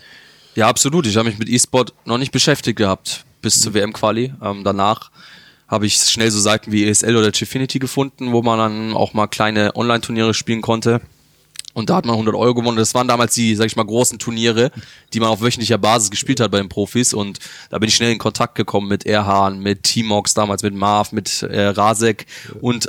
Ja, 0.56 0.68
absolut. 0.68 1.06
Ich 1.08 1.18
habe 1.18 1.28
mich 1.28 1.38
mit 1.38 1.50
E-Sport 1.50 1.94
noch 2.06 2.18
nicht 2.18 2.32
beschäftigt 2.32 2.78
gehabt 2.78 3.26
bis 3.42 3.58
mhm. 3.58 3.62
zur 3.62 3.74
WM-Quali. 3.74 4.34
Ähm, 4.42 4.64
danach 4.64 5.12
habe 5.68 5.86
ich 5.86 5.96
schnell 5.96 6.32
so 6.32 6.40
Seiten 6.40 6.72
wie 6.72 6.88
ESL 6.88 7.16
oder 7.16 7.32
Chifinity 7.32 7.80
gefunden, 7.80 8.32
wo 8.32 8.42
man 8.42 8.60
dann 8.60 8.94
auch 8.94 9.14
mal 9.14 9.28
kleine 9.28 9.76
Online-Turniere 9.76 10.34
spielen 10.34 10.62
konnte. 10.62 11.02
Und 11.76 11.90
da 11.90 11.98
hat 11.98 12.06
man 12.06 12.14
100 12.14 12.36
Euro 12.36 12.56
gewonnen. 12.56 12.78
Das 12.78 12.96
waren 12.96 13.10
damals 13.10 13.34
die, 13.36 13.54
sag 13.54 13.66
ich 13.66 13.76
mal, 13.76 13.86
großen 13.86 14.18
Turniere, 14.18 14.72
die 15.12 15.20
man 15.20 15.28
auf 15.28 15.42
wöchentlicher 15.42 15.78
Basis 15.78 16.10
gespielt 16.10 16.40
hat 16.40 16.50
bei 16.50 16.58
den 16.58 16.70
Profis. 16.70 17.14
Und 17.14 17.40
da 17.70 17.78
bin 17.80 17.90
ich 17.90 17.96
schnell 17.96 18.14
in 18.14 18.18
Kontakt 18.18 18.56
gekommen 18.56 18.88
mit 18.88 19.06
Erhan, 19.06 19.60
mit 19.60 19.84
T-Mox 19.84 20.34
damals, 20.34 20.64
mit 20.64 20.74
Marv, 20.74 21.12
mit 21.12 21.44
äh, 21.44 21.68
Rasek 21.68 22.28
und 22.62 22.88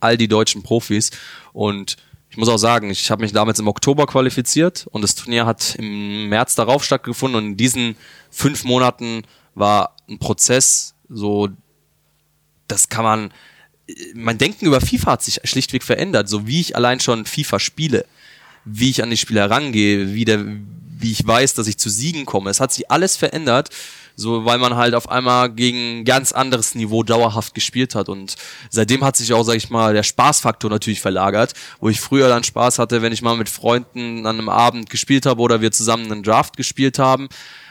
all 0.00 0.18
die 0.18 0.28
deutschen 0.28 0.62
Profis. 0.62 1.12
Und 1.54 1.96
ich 2.28 2.36
muss 2.36 2.50
auch 2.50 2.58
sagen, 2.58 2.90
ich 2.90 3.10
habe 3.10 3.22
mich 3.22 3.32
damals 3.32 3.58
im 3.58 3.68
Oktober 3.68 4.06
qualifiziert 4.06 4.86
und 4.92 5.00
das 5.00 5.14
Turnier 5.14 5.46
hat 5.46 5.74
im 5.76 6.28
März 6.28 6.54
darauf 6.54 6.84
stattgefunden. 6.84 7.38
Und 7.38 7.50
in 7.52 7.56
diesen 7.56 7.96
fünf 8.30 8.64
Monaten 8.64 9.22
war 9.54 9.96
ein 10.10 10.18
Prozess, 10.18 10.94
so, 11.08 11.48
das 12.68 12.90
kann 12.90 13.04
man, 13.04 13.32
mein 14.12 14.36
Denken 14.36 14.66
über 14.66 14.82
FIFA 14.82 15.12
hat 15.12 15.22
sich 15.22 15.40
schlichtweg 15.44 15.82
verändert, 15.82 16.28
so 16.28 16.46
wie 16.46 16.60
ich 16.60 16.76
allein 16.76 17.00
schon 17.00 17.24
FIFA 17.24 17.58
spiele 17.58 18.04
wie 18.66 18.90
ich 18.90 19.02
an 19.02 19.10
die 19.10 19.16
Spiele 19.16 19.40
herangehe, 19.40 20.12
wie, 20.12 20.24
der, 20.24 20.44
wie 20.44 21.12
ich 21.12 21.26
weiß, 21.26 21.54
dass 21.54 21.68
ich 21.68 21.78
zu 21.78 21.88
Siegen 21.88 22.26
komme. 22.26 22.50
Es 22.50 22.60
hat 22.60 22.72
sich 22.72 22.90
alles 22.90 23.16
verändert, 23.16 23.70
so 24.16 24.44
weil 24.44 24.58
man 24.58 24.76
halt 24.76 24.94
auf 24.94 25.08
einmal 25.08 25.50
gegen 25.50 26.04
ganz 26.04 26.32
anderes 26.32 26.74
Niveau 26.74 27.02
dauerhaft 27.02 27.54
gespielt 27.54 27.94
hat. 27.94 28.08
Und 28.08 28.36
seitdem 28.68 29.04
hat 29.04 29.16
sich 29.16 29.32
auch, 29.32 29.44
sag 29.44 29.56
ich 29.56 29.70
mal, 29.70 29.94
der 29.94 30.02
Spaßfaktor 30.02 30.68
natürlich 30.68 31.00
verlagert, 31.00 31.52
wo 31.80 31.88
ich 31.88 32.00
früher 32.00 32.28
dann 32.28 32.42
Spaß 32.44 32.78
hatte, 32.78 33.02
wenn 33.02 33.12
ich 33.12 33.22
mal 33.22 33.36
mit 33.36 33.48
Freunden 33.48 34.26
an 34.26 34.38
einem 34.38 34.48
Abend 34.48 34.90
gespielt 34.90 35.26
habe 35.26 35.40
oder 35.40 35.60
wir 35.60 35.70
zusammen 35.70 36.10
einen 36.10 36.22
Draft 36.22 36.56
gespielt 36.56 36.98
haben 36.98 37.28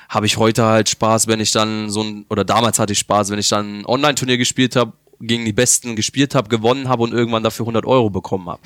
habe 0.07 0.27
ich 0.27 0.37
heute 0.37 0.63
halt 0.63 0.87
Spaß, 0.87 1.25
wenn 1.25 1.39
ich 1.39 1.51
dann 1.51 1.89
so 1.89 2.03
ein, 2.03 2.25
oder 2.29 2.45
damals 2.45 2.77
hatte 2.77 2.93
ich 2.93 2.99
Spaß, 2.99 3.31
wenn 3.31 3.39
ich 3.39 3.49
dann 3.49 3.79
ein 3.79 3.85
Online-Turnier 3.85 4.37
gespielt 4.37 4.75
habe, 4.75 4.93
gegen 5.19 5.45
die 5.45 5.53
Besten 5.53 5.95
gespielt 5.95 6.35
habe, 6.35 6.49
gewonnen 6.49 6.89
habe 6.89 7.03
und 7.03 7.13
irgendwann 7.13 7.43
dafür 7.43 7.63
100 7.63 7.85
Euro 7.85 8.09
bekommen 8.09 8.47
habe. 8.49 8.61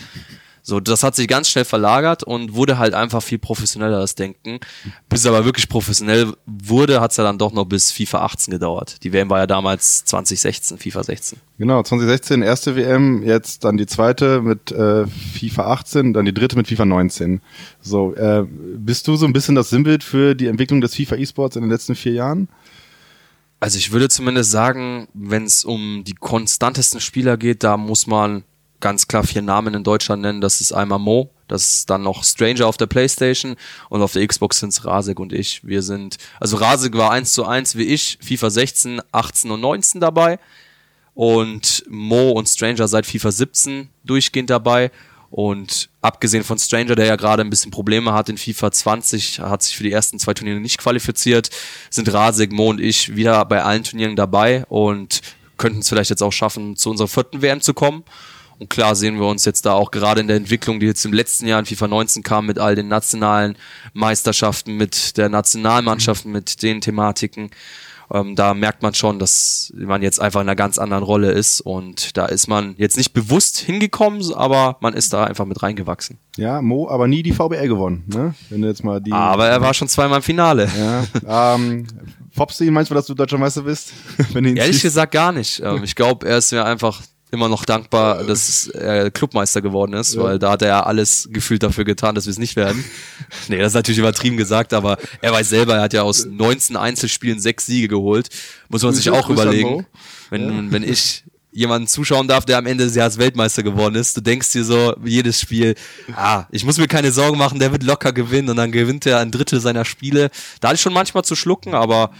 So, 0.70 0.80
das 0.80 1.02
hat 1.02 1.16
sich 1.16 1.28
ganz 1.28 1.50
schnell 1.50 1.66
verlagert 1.66 2.24
und 2.24 2.54
wurde 2.54 2.78
halt 2.78 2.94
einfach 2.94 3.24
viel 3.24 3.40
professioneller, 3.40 4.00
das 4.00 4.14
Denken. 4.14 4.60
Bis 5.10 5.22
es 5.22 5.26
aber 5.26 5.44
wirklich 5.44 5.68
professionell 5.68 6.32
wurde, 6.46 7.02
hat 7.02 7.10
es 7.10 7.18
ja 7.18 7.24
dann 7.24 7.40
doch 7.40 7.52
noch 7.52 7.66
bis 7.66 7.92
FIFA 7.92 8.20
18 8.20 8.52
gedauert. 8.52 9.04
Die 9.04 9.12
WM 9.12 9.32
war 9.32 9.40
ja 9.40 9.48
damals 9.48 10.06
2016, 10.06 10.78
FIFA 10.78 11.04
16. 11.04 11.40
Genau, 11.58 11.82
2016 11.82 12.44
erste 12.44 12.76
WM, 12.76 13.24
jetzt 13.24 13.64
dann 13.64 13.78
die 13.78 13.88
zweite 13.88 14.42
mit 14.44 14.72
äh, 14.72 15.08
FIFA 15.08 15.72
18, 15.72 16.14
dann 16.14 16.26
die 16.26 16.36
dritte 16.36 16.56
mit 16.56 16.68
FIFA 16.68 16.86
19. 16.86 17.42
So, 17.82 18.14
äh, 18.14 18.46
bist 18.48 19.08
du 19.08 19.16
so 19.16 19.26
ein 19.26 19.34
bisschen 19.34 19.56
das 19.56 19.72
Sinnbild 19.72 20.04
für 20.04 20.36
die 20.36 20.46
Entwicklung 20.46 20.82
des 20.82 20.96
FIFA 20.96 21.16
E-Sports 21.16 21.56
in 21.56 21.64
den 21.64 21.72
letzten 21.72 21.96
vier 21.96 22.14
Jahren? 22.14 22.48
Also 23.60 23.80
ich 23.80 23.92
würde 23.92 24.08
zumindest 24.08 24.52
sagen, 24.52 25.08
wenn 25.16 25.46
es 25.46 25.66
um 25.66 26.04
die 26.06 26.14
konstantesten 26.14 27.02
Spieler 27.02 27.38
geht, 27.38 27.64
da 27.64 27.76
muss 27.76 28.06
man 28.06 28.44
ganz 28.80 29.08
klar 29.08 29.24
vier 29.24 29.42
Namen 29.42 29.74
in 29.74 29.84
Deutschland 29.84 30.22
nennen. 30.22 30.42
Das 30.42 30.62
ist 30.62 30.72
einmal 30.72 31.00
Mo, 31.00 31.32
das 31.48 31.70
ist 31.70 31.90
dann 31.90 32.04
noch 32.04 32.24
Stranger 32.24 32.68
auf 32.68 32.78
der 32.78 32.88
Playstation 32.88 33.56
und 33.90 34.02
auf 34.02 34.14
der 34.14 34.26
Xbox 34.26 34.60
sind 34.60 34.70
es 34.70 34.86
Rasek 34.86 35.20
und 35.20 35.34
ich. 35.34 35.66
Wir 35.66 35.82
sind, 35.82 36.18
also 36.40 36.58
Rasek 36.58 36.96
war 36.96 37.12
eins 37.12 37.34
zu 37.34 37.46
eins 37.46 37.76
wie 37.76 37.84
ich, 37.84 38.18
FIFA 38.22 38.50
16, 38.50 39.02
18 39.12 39.52
und 39.52 39.62
19 39.62 40.02
dabei 40.02 40.40
und 41.14 41.84
Mo 41.90 42.32
und 42.32 42.48
Stranger 42.48 42.88
seit 42.88 43.06
FIFA 43.06 43.32
17 43.32 43.90
durchgehend 44.04 44.50
dabei. 44.50 44.92
Und 45.32 45.90
abgesehen 46.02 46.44
von 46.44 46.58
Stranger, 46.58 46.96
der 46.96 47.06
ja 47.06 47.16
gerade 47.16 47.44
ein 47.44 47.52
bisschen 47.52 47.72
Probleme 47.72 48.14
hat 48.14 48.30
in 48.30 48.38
FIFA 48.38 48.72
20, 48.72 49.40
hat 49.42 49.62
sich 49.62 49.78
für 49.78 49.84
die 49.84 49.92
ersten 49.92 50.18
zwei 50.18 50.34
Turniere 50.34 50.60
nicht 50.60 50.80
qualifiziert, 50.80 51.50
sind 51.92 52.12
Rasek, 52.12 52.52
Mo 52.52 52.70
und 52.70 52.80
ich 52.80 53.16
wieder 53.16 53.46
bei 53.46 53.62
allen 53.62 53.84
Turnieren 53.84 54.16
dabei 54.16 54.66
und 54.70 55.22
könnten 55.58 55.80
es 55.80 55.90
vielleicht 55.90 56.10
jetzt 56.10 56.24
auch 56.24 56.32
schaffen, 56.32 56.76
zu 56.76 56.90
unserer 56.90 57.08
vierten 57.08 57.42
WM 57.42 57.62
zu 57.62 57.74
kommen. 57.76 58.04
Und 58.60 58.70
klar 58.70 58.96
sehen 58.96 59.20
wir 59.20 59.26
uns 59.26 59.46
jetzt 59.46 59.66
da 59.66 59.74
auch 59.74 59.90
gerade 59.90 60.20
in 60.22 60.28
der 60.28 60.36
Entwicklung, 60.38 60.80
die 60.80 60.86
jetzt 60.86 61.06
im 61.06 61.14
letzten 61.14 61.48
Jahr 61.48 61.60
in 61.60 61.66
FIFA 61.66 61.88
19 61.88 62.24
kam, 62.24 62.46
mit 62.46 62.60
all 62.60 62.76
den 62.76 62.90
nationalen 62.90 63.56
Meisterschaften, 63.94 64.76
mit 64.76 65.18
der 65.18 65.30
Nationalmannschaft, 65.30 66.26
mit 66.26 66.62
den 66.62 66.82
Thematiken. 66.82 67.52
Ähm, 68.12 68.36
da 68.36 68.54
merkt 68.54 68.82
man 68.82 68.94
schon, 68.96 69.20
dass 69.20 69.72
man 69.76 70.02
jetzt 70.02 70.20
einfach 70.20 70.42
in 70.42 70.48
einer 70.48 70.56
ganz 70.56 70.78
anderen 70.80 71.04
Rolle 71.04 71.32
ist 71.32 71.62
und 71.62 72.18
da 72.18 72.26
ist 72.26 72.48
man 72.48 72.74
jetzt 72.78 72.98
nicht 72.98 73.14
bewusst 73.14 73.60
hingekommen, 73.60 74.34
aber 74.34 74.78
man 74.82 74.96
ist 74.96 75.14
da 75.14 75.26
einfach 75.26 75.46
mit 75.46 75.62
reingewachsen. 75.62 76.18
Ja, 76.36 76.62
Mo, 76.62 76.90
aber 76.90 77.08
nie 77.08 77.22
die 77.22 77.34
VBL 77.34 77.68
gewonnen, 77.68 78.04
ne? 78.08 78.34
Wenn 78.50 78.64
du 78.64 78.68
jetzt 78.68 78.84
mal 78.84 79.00
die. 79.00 79.12
Aber 79.12 79.48
er 79.48 79.62
war 79.62 79.74
schon 79.76 79.88
zweimal 79.88 80.18
im 80.18 80.24
Finale. 80.24 80.70
Ja. 81.26 81.56
Ähm, 81.56 81.86
Foppst 82.32 82.60
du 82.60 82.64
ihn 82.64 82.74
manchmal, 82.74 82.96
dass 82.96 83.06
du 83.06 83.14
deutscher 83.14 83.38
Meister 83.38 83.62
bist? 83.62 83.92
Ehrlich 84.34 84.56
siehst? 84.56 84.84
gesagt 84.84 85.12
gar 85.12 85.32
nicht. 85.32 85.62
Ähm, 85.64 85.84
ich 85.84 85.96
glaube, 85.96 86.28
er 86.28 86.38
ist 86.40 86.52
mir 86.52 86.66
einfach 86.66 87.02
immer 87.32 87.48
noch 87.48 87.66
dankbar, 87.66 88.24
dass 88.24 88.68
er 88.68 89.12
Clubmeister 89.12 89.62
geworden 89.62 89.94
ist, 89.94 90.16
ja. 90.16 90.24
weil 90.24 90.40
da 90.40 90.52
hat 90.52 90.62
er 90.62 90.68
ja 90.70 90.84
alles 90.84 91.30
gefühlt 91.32 91.62
dafür 91.62 91.86
getan, 91.86 92.16
dass 92.16 92.26
wir 92.26 92.32
es 92.32 92.40
nicht 92.40 92.56
werden. 92.56 92.84
nee, 93.48 93.58
das 93.58 93.68
ist 93.68 93.76
natürlich 93.76 94.00
übertrieben 94.00 94.38
gesagt, 94.38 94.74
aber 94.74 94.98
er 95.22 95.32
weiß 95.32 95.50
selber, 95.50 95.76
er 95.76 95.82
hat 95.82 95.94
ja 95.94 96.02
aus 96.02 96.26
19 96.26 96.76
Einzelspielen 96.76 97.40
sechs 97.40 97.66
Siege 97.66 97.88
geholt. 97.88 98.30
Muss 98.70 98.84
man 98.84 98.94
sich 98.94 99.10
auch 99.10 99.30
überlegen. 99.30 99.86
Wenn, 100.30 100.66
ja. 100.66 100.72
wenn 100.72 100.84
ich 100.84 101.24
jemanden 101.52 101.88
zuschauen 101.88 102.28
darf, 102.28 102.46
der 102.46 102.58
am 102.58 102.66
Ende 102.66 102.86
des 102.86 102.96
Jahres 102.96 103.18
Weltmeister 103.18 103.64
geworden 103.64 103.96
ist. 103.96 104.16
Du 104.16 104.22
denkst 104.22 104.52
dir 104.52 104.64
so, 104.64 104.96
jedes 105.04 105.42
Spiel, 105.42 105.76
ah, 106.16 106.46
ich 106.52 106.64
muss 106.64 106.78
mir 106.78 106.88
keine 106.88 107.12
Sorgen 107.12 107.38
machen, 107.38 107.60
der 107.60 107.72
wird 107.72 107.84
locker 107.84 108.14
gewinnen 108.14 108.50
und 108.50 108.58
dann 108.58 108.72
gewinnt 108.72 109.06
er 109.06 109.20
ein 109.20 109.32
Drittel 109.32 109.60
seiner 109.60 109.86
Spiele. 109.86 110.30
Da 110.62 110.70
hatte 110.70 110.76
ich 110.76 110.82
schon 110.82 110.94
manchmal 110.94 111.24
zu 111.24 111.36
schlucken, 111.36 111.74
aber 111.74 112.12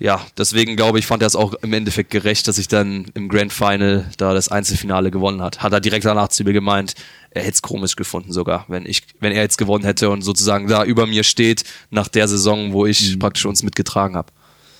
ja, 0.00 0.20
deswegen 0.36 0.76
glaube 0.76 1.00
ich, 1.00 1.06
fand 1.06 1.22
er 1.22 1.26
es 1.26 1.34
auch 1.34 1.54
im 1.54 1.72
Endeffekt 1.72 2.10
gerecht, 2.10 2.46
dass 2.46 2.58
ich 2.58 2.68
dann 2.68 3.06
im 3.14 3.28
Grand 3.28 3.52
Final 3.52 4.08
da 4.16 4.32
das 4.32 4.48
Einzelfinale 4.48 5.10
gewonnen 5.10 5.42
hat. 5.42 5.60
Hat 5.60 5.72
er 5.72 5.80
direkt 5.80 6.04
danach 6.04 6.28
zu 6.28 6.44
mir 6.44 6.52
gemeint, 6.52 6.94
er 7.30 7.42
hätte 7.42 7.54
es 7.54 7.62
komisch 7.62 7.96
gefunden 7.96 8.32
sogar, 8.32 8.64
wenn 8.68 8.86
ich, 8.86 9.02
wenn 9.18 9.32
er 9.32 9.42
jetzt 9.42 9.58
gewonnen 9.58 9.84
hätte 9.84 10.10
und 10.10 10.22
sozusagen 10.22 10.68
da 10.68 10.84
über 10.84 11.06
mir 11.06 11.24
steht 11.24 11.64
nach 11.90 12.06
der 12.06 12.28
Saison, 12.28 12.72
wo 12.72 12.86
ich 12.86 13.14
mhm. 13.14 13.18
praktisch 13.18 13.44
uns 13.46 13.64
mitgetragen 13.64 14.14
habe. 14.14 14.32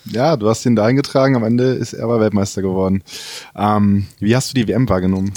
Ja, 0.05 0.37
du 0.37 0.49
hast 0.49 0.65
ihn 0.65 0.77
da 0.77 0.85
eingetragen, 0.85 1.35
am 1.35 1.43
Ende 1.43 1.73
ist 1.73 1.93
er 1.93 2.05
aber 2.05 2.21
Weltmeister 2.21 2.61
geworden. 2.61 3.03
Ähm, 3.55 4.07
wie 4.19 4.35
hast 4.35 4.51
du 4.51 4.53
die 4.53 4.67
WM 4.67 4.87
wahrgenommen? 4.87 5.33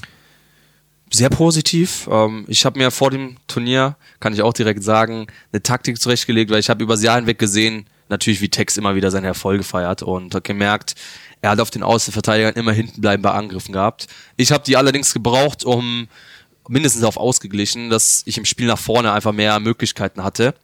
Sehr 1.10 1.28
positiv. 1.28 2.08
Ähm, 2.10 2.44
ich 2.46 2.64
habe 2.64 2.78
mir 2.78 2.90
vor 2.90 3.10
dem 3.10 3.36
Turnier, 3.48 3.96
kann 4.20 4.32
ich 4.32 4.42
auch 4.42 4.54
direkt 4.54 4.82
sagen, 4.82 5.26
eine 5.52 5.62
Taktik 5.62 6.00
zurechtgelegt, 6.00 6.50
weil 6.50 6.60
ich 6.60 6.70
habe 6.70 6.82
übers 6.82 7.02
Jahr 7.02 7.16
hinweg 7.16 7.38
gesehen, 7.38 7.86
natürlich 8.12 8.40
wie 8.40 8.48
Tex 8.48 8.76
immer 8.76 8.94
wieder 8.94 9.10
seine 9.10 9.26
Erfolge 9.26 9.64
feiert 9.64 10.02
und 10.02 10.34
hat 10.34 10.44
gemerkt, 10.44 10.94
er 11.40 11.50
hat 11.50 11.60
auf 11.60 11.70
den 11.70 11.82
Außenverteidigern 11.82 12.54
immer 12.54 12.72
hinten 12.72 13.00
bleiben 13.00 13.22
bei 13.22 13.32
Angriffen 13.32 13.72
gehabt. 13.72 14.06
Ich 14.36 14.52
habe 14.52 14.62
die 14.62 14.76
allerdings 14.76 15.12
gebraucht, 15.12 15.64
um 15.64 16.06
mindestens 16.68 17.02
auf 17.02 17.16
ausgeglichen, 17.16 17.90
dass 17.90 18.22
ich 18.26 18.38
im 18.38 18.44
Spiel 18.44 18.66
nach 18.66 18.78
vorne 18.78 19.12
einfach 19.12 19.32
mehr 19.32 19.58
Möglichkeiten 19.58 20.22
hatte. 20.22 20.54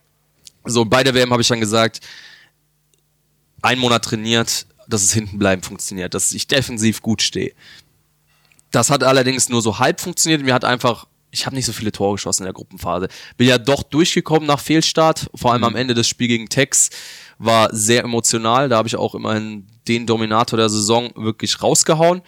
So 0.65 0.85
bei 0.85 1.03
der 1.03 1.15
WM 1.15 1.33
habe 1.33 1.43
ich 1.43 1.49
dann 1.49 1.61
gesagt, 1.61 2.01
ein 3.63 3.79
Monat 3.81 4.05
trainiert, 4.05 4.67
dass 4.87 5.03
es 5.03 5.13
hinten 5.13 5.39
bleiben 5.39 5.63
funktioniert, 5.63 6.15
dass 6.15 6.33
ich 6.33 6.47
defensiv 6.47 7.03
gut 7.03 7.23
stehe. 7.23 7.53
Das 8.71 8.91
hat 8.91 9.03
allerdings 9.03 9.49
nur 9.49 9.63
so 9.63 9.79
halb 9.79 10.01
funktioniert. 10.01 10.43
Mir 10.43 10.55
hat 10.55 10.65
einfach 10.65 11.07
ich 11.31 11.47
habe 11.47 11.57
nicht 11.57 11.67
so 11.67 11.73
viele 11.73 11.93
Tore 11.93 12.15
geschossen 12.15 12.43
in 12.43 12.47
der 12.47 12.55
Gruppenphase. 12.55 13.09
Bin 13.37 13.49
ja 13.49 13.59
doch 13.59 13.83
durchgekommen 13.83 14.47
nach 14.47 14.61
Fehlstart, 14.61 15.31
vor 15.35 15.53
allem 15.53 15.61
mhm. 15.61 15.67
am 15.67 15.77
Ende 15.77 15.95
des 15.95 16.09
Spiels 16.09 16.29
gegen 16.29 16.49
Tex 16.49 16.91
war 17.39 17.69
sehr 17.73 18.05
emotional. 18.05 18.69
Da 18.69 18.77
habe 18.77 18.89
ich 18.89 18.97
auch 18.97 19.15
immerhin 19.15 19.67
den 19.87 20.07
Dominator 20.07 20.57
der 20.57 20.69
Saison 20.69 21.11
wirklich 21.17 21.63
rausgehauen. 21.63 22.23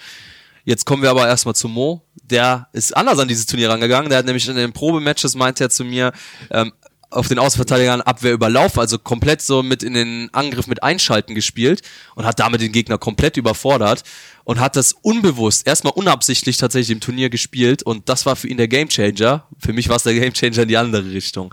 Jetzt 0.65 0.87
kommen 0.87 1.03
wir 1.03 1.11
aber 1.11 1.27
erstmal 1.27 1.55
zu 1.55 1.69
Mo. 1.69 2.03
Der 2.23 2.69
ist 2.73 2.97
anders 2.97 3.19
an 3.19 3.29
dieses 3.29 3.47
Turnier 3.47 3.71
rangegangen. 3.71 4.09
Der 4.09 4.19
hat 4.19 4.27
nämlich 4.27 4.49
in 4.49 4.57
den 4.57 4.73
Probematches 4.73 5.35
meinte 5.35 5.65
er 5.65 5.71
zu 5.71 5.85
mir, 5.85 6.13
ähm, 6.51 6.73
auf 7.11 7.29
den 7.29 7.39
Außenverteidigern 7.39 8.03
Abwehr 8.03 8.33
überlaufen, 8.33 8.79
also 8.79 8.99
komplett 8.99 9.43
so 9.43 9.63
mit 9.63 9.83
in 9.83 9.95
den 9.95 10.31
Angriff 10.33 10.69
mit 10.69 10.83
Einschalten 10.83 11.35
gespielt 11.35 11.83
und 12.15 12.25
hat 12.25 12.39
damit 12.39 12.61
den 12.61 12.73
Gegner 12.73 12.99
komplett 12.99 13.37
überfordert 13.37 14.05
und 14.45 14.61
hat 14.61 14.77
das 14.77 14.93
unbewusst, 14.93 15.67
erstmal 15.67 15.93
unabsichtlich 15.95 16.57
tatsächlich 16.57 16.95
im 16.95 17.01
Turnier 17.01 17.29
gespielt 17.29 17.83
und 17.83 18.09
das 18.09 18.27
war 18.27 18.37
für 18.37 18.49
ihn 18.49 18.57
der 18.57 18.69
Gamechanger. 18.69 19.45
Für 19.59 19.73
mich 19.73 19.89
war 19.89 19.97
es 19.97 20.05
der 20.05 20.15
Gamechanger 20.15 20.63
in 20.63 20.69
die 20.69 20.77
andere 20.77 21.11
Richtung. 21.11 21.53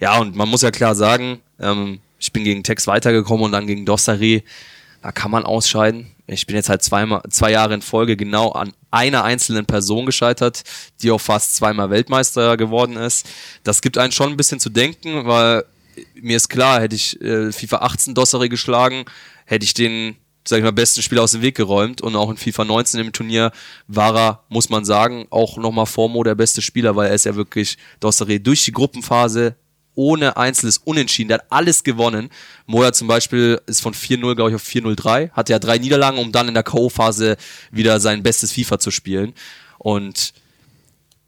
Ja, 0.00 0.18
und 0.18 0.34
man 0.34 0.48
muss 0.48 0.62
ja 0.62 0.70
klar 0.70 0.94
sagen, 0.94 1.40
ähm, 1.60 2.00
ich 2.18 2.32
bin 2.32 2.44
gegen 2.44 2.62
Tex 2.62 2.86
weitergekommen 2.86 3.44
und 3.44 3.52
dann 3.52 3.66
gegen 3.66 3.86
Dossari. 3.86 4.44
Da 5.02 5.12
kann 5.12 5.30
man 5.30 5.44
ausscheiden. 5.44 6.10
Ich 6.26 6.46
bin 6.46 6.56
jetzt 6.56 6.68
halt 6.68 6.82
zweimal, 6.82 7.22
zwei 7.30 7.52
Jahre 7.52 7.74
in 7.74 7.82
Folge 7.82 8.16
genau 8.16 8.50
an 8.50 8.72
einer 8.90 9.24
einzelnen 9.24 9.64
Person 9.64 10.06
gescheitert, 10.06 10.62
die 11.00 11.10
auch 11.10 11.20
fast 11.20 11.54
zweimal 11.54 11.90
Weltmeister 11.90 12.56
geworden 12.56 12.96
ist. 12.96 13.26
Das 13.62 13.80
gibt 13.80 13.96
einen 13.96 14.12
schon 14.12 14.30
ein 14.30 14.36
bisschen 14.36 14.60
zu 14.60 14.70
denken, 14.70 15.26
weil 15.26 15.64
mir 16.20 16.36
ist 16.36 16.48
klar, 16.48 16.80
hätte 16.80 16.96
ich 16.96 17.20
äh, 17.20 17.52
FIFA 17.52 17.78
18 17.78 18.14
Dossari 18.14 18.48
geschlagen, 18.48 19.04
hätte 19.44 19.64
ich 19.64 19.74
den 19.74 20.16
sag 20.48 20.58
ich 20.58 20.64
mal, 20.64 20.72
besten 20.72 21.02
Spieler 21.02 21.22
aus 21.22 21.32
dem 21.32 21.42
Weg 21.42 21.56
geräumt 21.56 22.00
und 22.00 22.16
auch 22.16 22.30
in 22.30 22.36
FIFA 22.36 22.64
19 22.64 23.00
im 23.00 23.12
Turnier 23.12 23.52
war 23.86 24.16
er, 24.16 24.44
muss 24.48 24.70
man 24.70 24.84
sagen, 24.84 25.26
auch 25.30 25.58
nochmal 25.58 25.86
Formo 25.86 26.22
der 26.24 26.34
beste 26.34 26.62
Spieler, 26.62 26.96
weil 26.96 27.08
er 27.08 27.14
ist 27.14 27.26
ja 27.26 27.36
wirklich 27.36 27.76
Dossari 28.00 28.42
durch 28.42 28.64
die 28.64 28.72
Gruppenphase 28.72 29.56
ohne 29.98 30.36
einzelnes 30.36 30.78
Unentschieden. 30.78 31.28
Der 31.28 31.38
hat 31.38 31.46
alles 31.50 31.82
gewonnen. 31.82 32.30
Moja 32.66 32.92
zum 32.92 33.08
Beispiel 33.08 33.60
ist 33.66 33.82
von 33.82 33.92
4-0, 33.92 34.36
glaube 34.36 34.50
ich, 34.50 34.54
auf 34.54 34.64
4-0-3. 34.64 35.32
Hatte 35.32 35.52
ja 35.52 35.58
drei 35.58 35.78
Niederlagen, 35.78 36.18
um 36.18 36.30
dann 36.30 36.46
in 36.46 36.54
der 36.54 36.62
K.O.-Phase 36.62 37.36
wieder 37.72 37.98
sein 37.98 38.22
bestes 38.22 38.52
FIFA 38.52 38.78
zu 38.78 38.92
spielen. 38.92 39.34
Und 39.78 40.32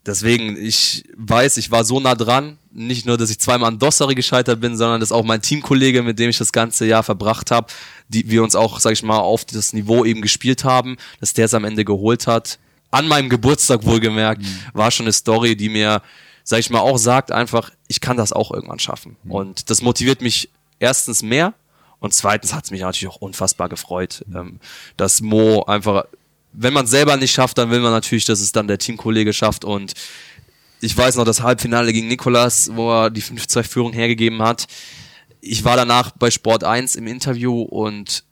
deswegen, 0.06 0.56
ich 0.56 1.02
weiß, 1.16 1.56
ich 1.56 1.72
war 1.72 1.84
so 1.84 1.98
nah 1.98 2.14
dran. 2.14 2.58
Nicht 2.70 3.06
nur, 3.06 3.18
dass 3.18 3.30
ich 3.30 3.40
zweimal 3.40 3.68
an 3.68 3.80
Dossari 3.80 4.14
gescheitert 4.14 4.60
bin, 4.60 4.76
sondern 4.76 5.00
dass 5.00 5.10
auch 5.10 5.24
mein 5.24 5.42
Teamkollege, 5.42 6.04
mit 6.04 6.20
dem 6.20 6.30
ich 6.30 6.38
das 6.38 6.52
ganze 6.52 6.86
Jahr 6.86 7.02
verbracht 7.02 7.50
habe, 7.50 7.66
die 8.08 8.30
wir 8.30 8.44
uns 8.44 8.54
auch, 8.54 8.78
sag 8.78 8.92
ich 8.92 9.02
mal, 9.02 9.18
auf 9.18 9.44
das 9.44 9.72
Niveau 9.72 10.04
eben 10.04 10.20
gespielt 10.20 10.62
haben, 10.62 10.96
dass 11.18 11.32
der 11.32 11.46
es 11.46 11.54
am 11.54 11.64
Ende 11.64 11.84
geholt 11.84 12.28
hat. 12.28 12.60
An 12.92 13.08
meinem 13.08 13.28
Geburtstag 13.28 13.84
wohlgemerkt, 13.84 14.42
mhm. 14.42 14.58
war 14.74 14.92
schon 14.92 15.06
eine 15.06 15.12
Story, 15.12 15.56
die 15.56 15.68
mir, 15.68 16.02
sag 16.44 16.60
ich 16.60 16.70
mal, 16.70 16.80
auch 16.80 16.98
sagt 16.98 17.32
einfach, 17.32 17.72
ich 17.90 18.00
kann 18.00 18.16
das 18.16 18.32
auch 18.32 18.52
irgendwann 18.52 18.78
schaffen. 18.78 19.16
Mhm. 19.24 19.30
Und 19.32 19.70
das 19.70 19.82
motiviert 19.82 20.22
mich 20.22 20.48
erstens 20.78 21.22
mehr 21.22 21.54
und 21.98 22.14
zweitens 22.14 22.54
hat 22.54 22.64
es 22.64 22.70
mich 22.70 22.80
natürlich 22.80 23.12
auch 23.12 23.20
unfassbar 23.20 23.68
gefreut, 23.68 24.24
ähm, 24.32 24.60
dass 24.96 25.20
Mo 25.20 25.64
einfach 25.64 26.04
wenn 26.52 26.72
man 26.72 26.84
es 26.84 26.90
selber 26.90 27.16
nicht 27.16 27.32
schafft, 27.32 27.58
dann 27.58 27.70
will 27.70 27.78
man 27.78 27.92
natürlich, 27.92 28.24
dass 28.24 28.40
es 28.40 28.50
dann 28.50 28.66
der 28.66 28.78
Teamkollege 28.78 29.32
schafft. 29.32 29.64
Und 29.64 29.94
ich 30.80 30.96
weiß 30.96 31.14
noch, 31.14 31.24
das 31.24 31.42
Halbfinale 31.42 31.92
gegen 31.92 32.08
Nikolas, 32.08 32.70
wo 32.74 32.90
er 32.90 33.10
die 33.10 33.22
5-2-Führung 33.22 33.92
hergegeben 33.92 34.42
hat. 34.42 34.66
Ich 35.40 35.64
war 35.64 35.76
danach 35.76 36.10
bei 36.10 36.28
Sport 36.28 36.64
1 36.64 36.96
im 36.96 37.06
Interview 37.06 37.62
und 37.62 38.24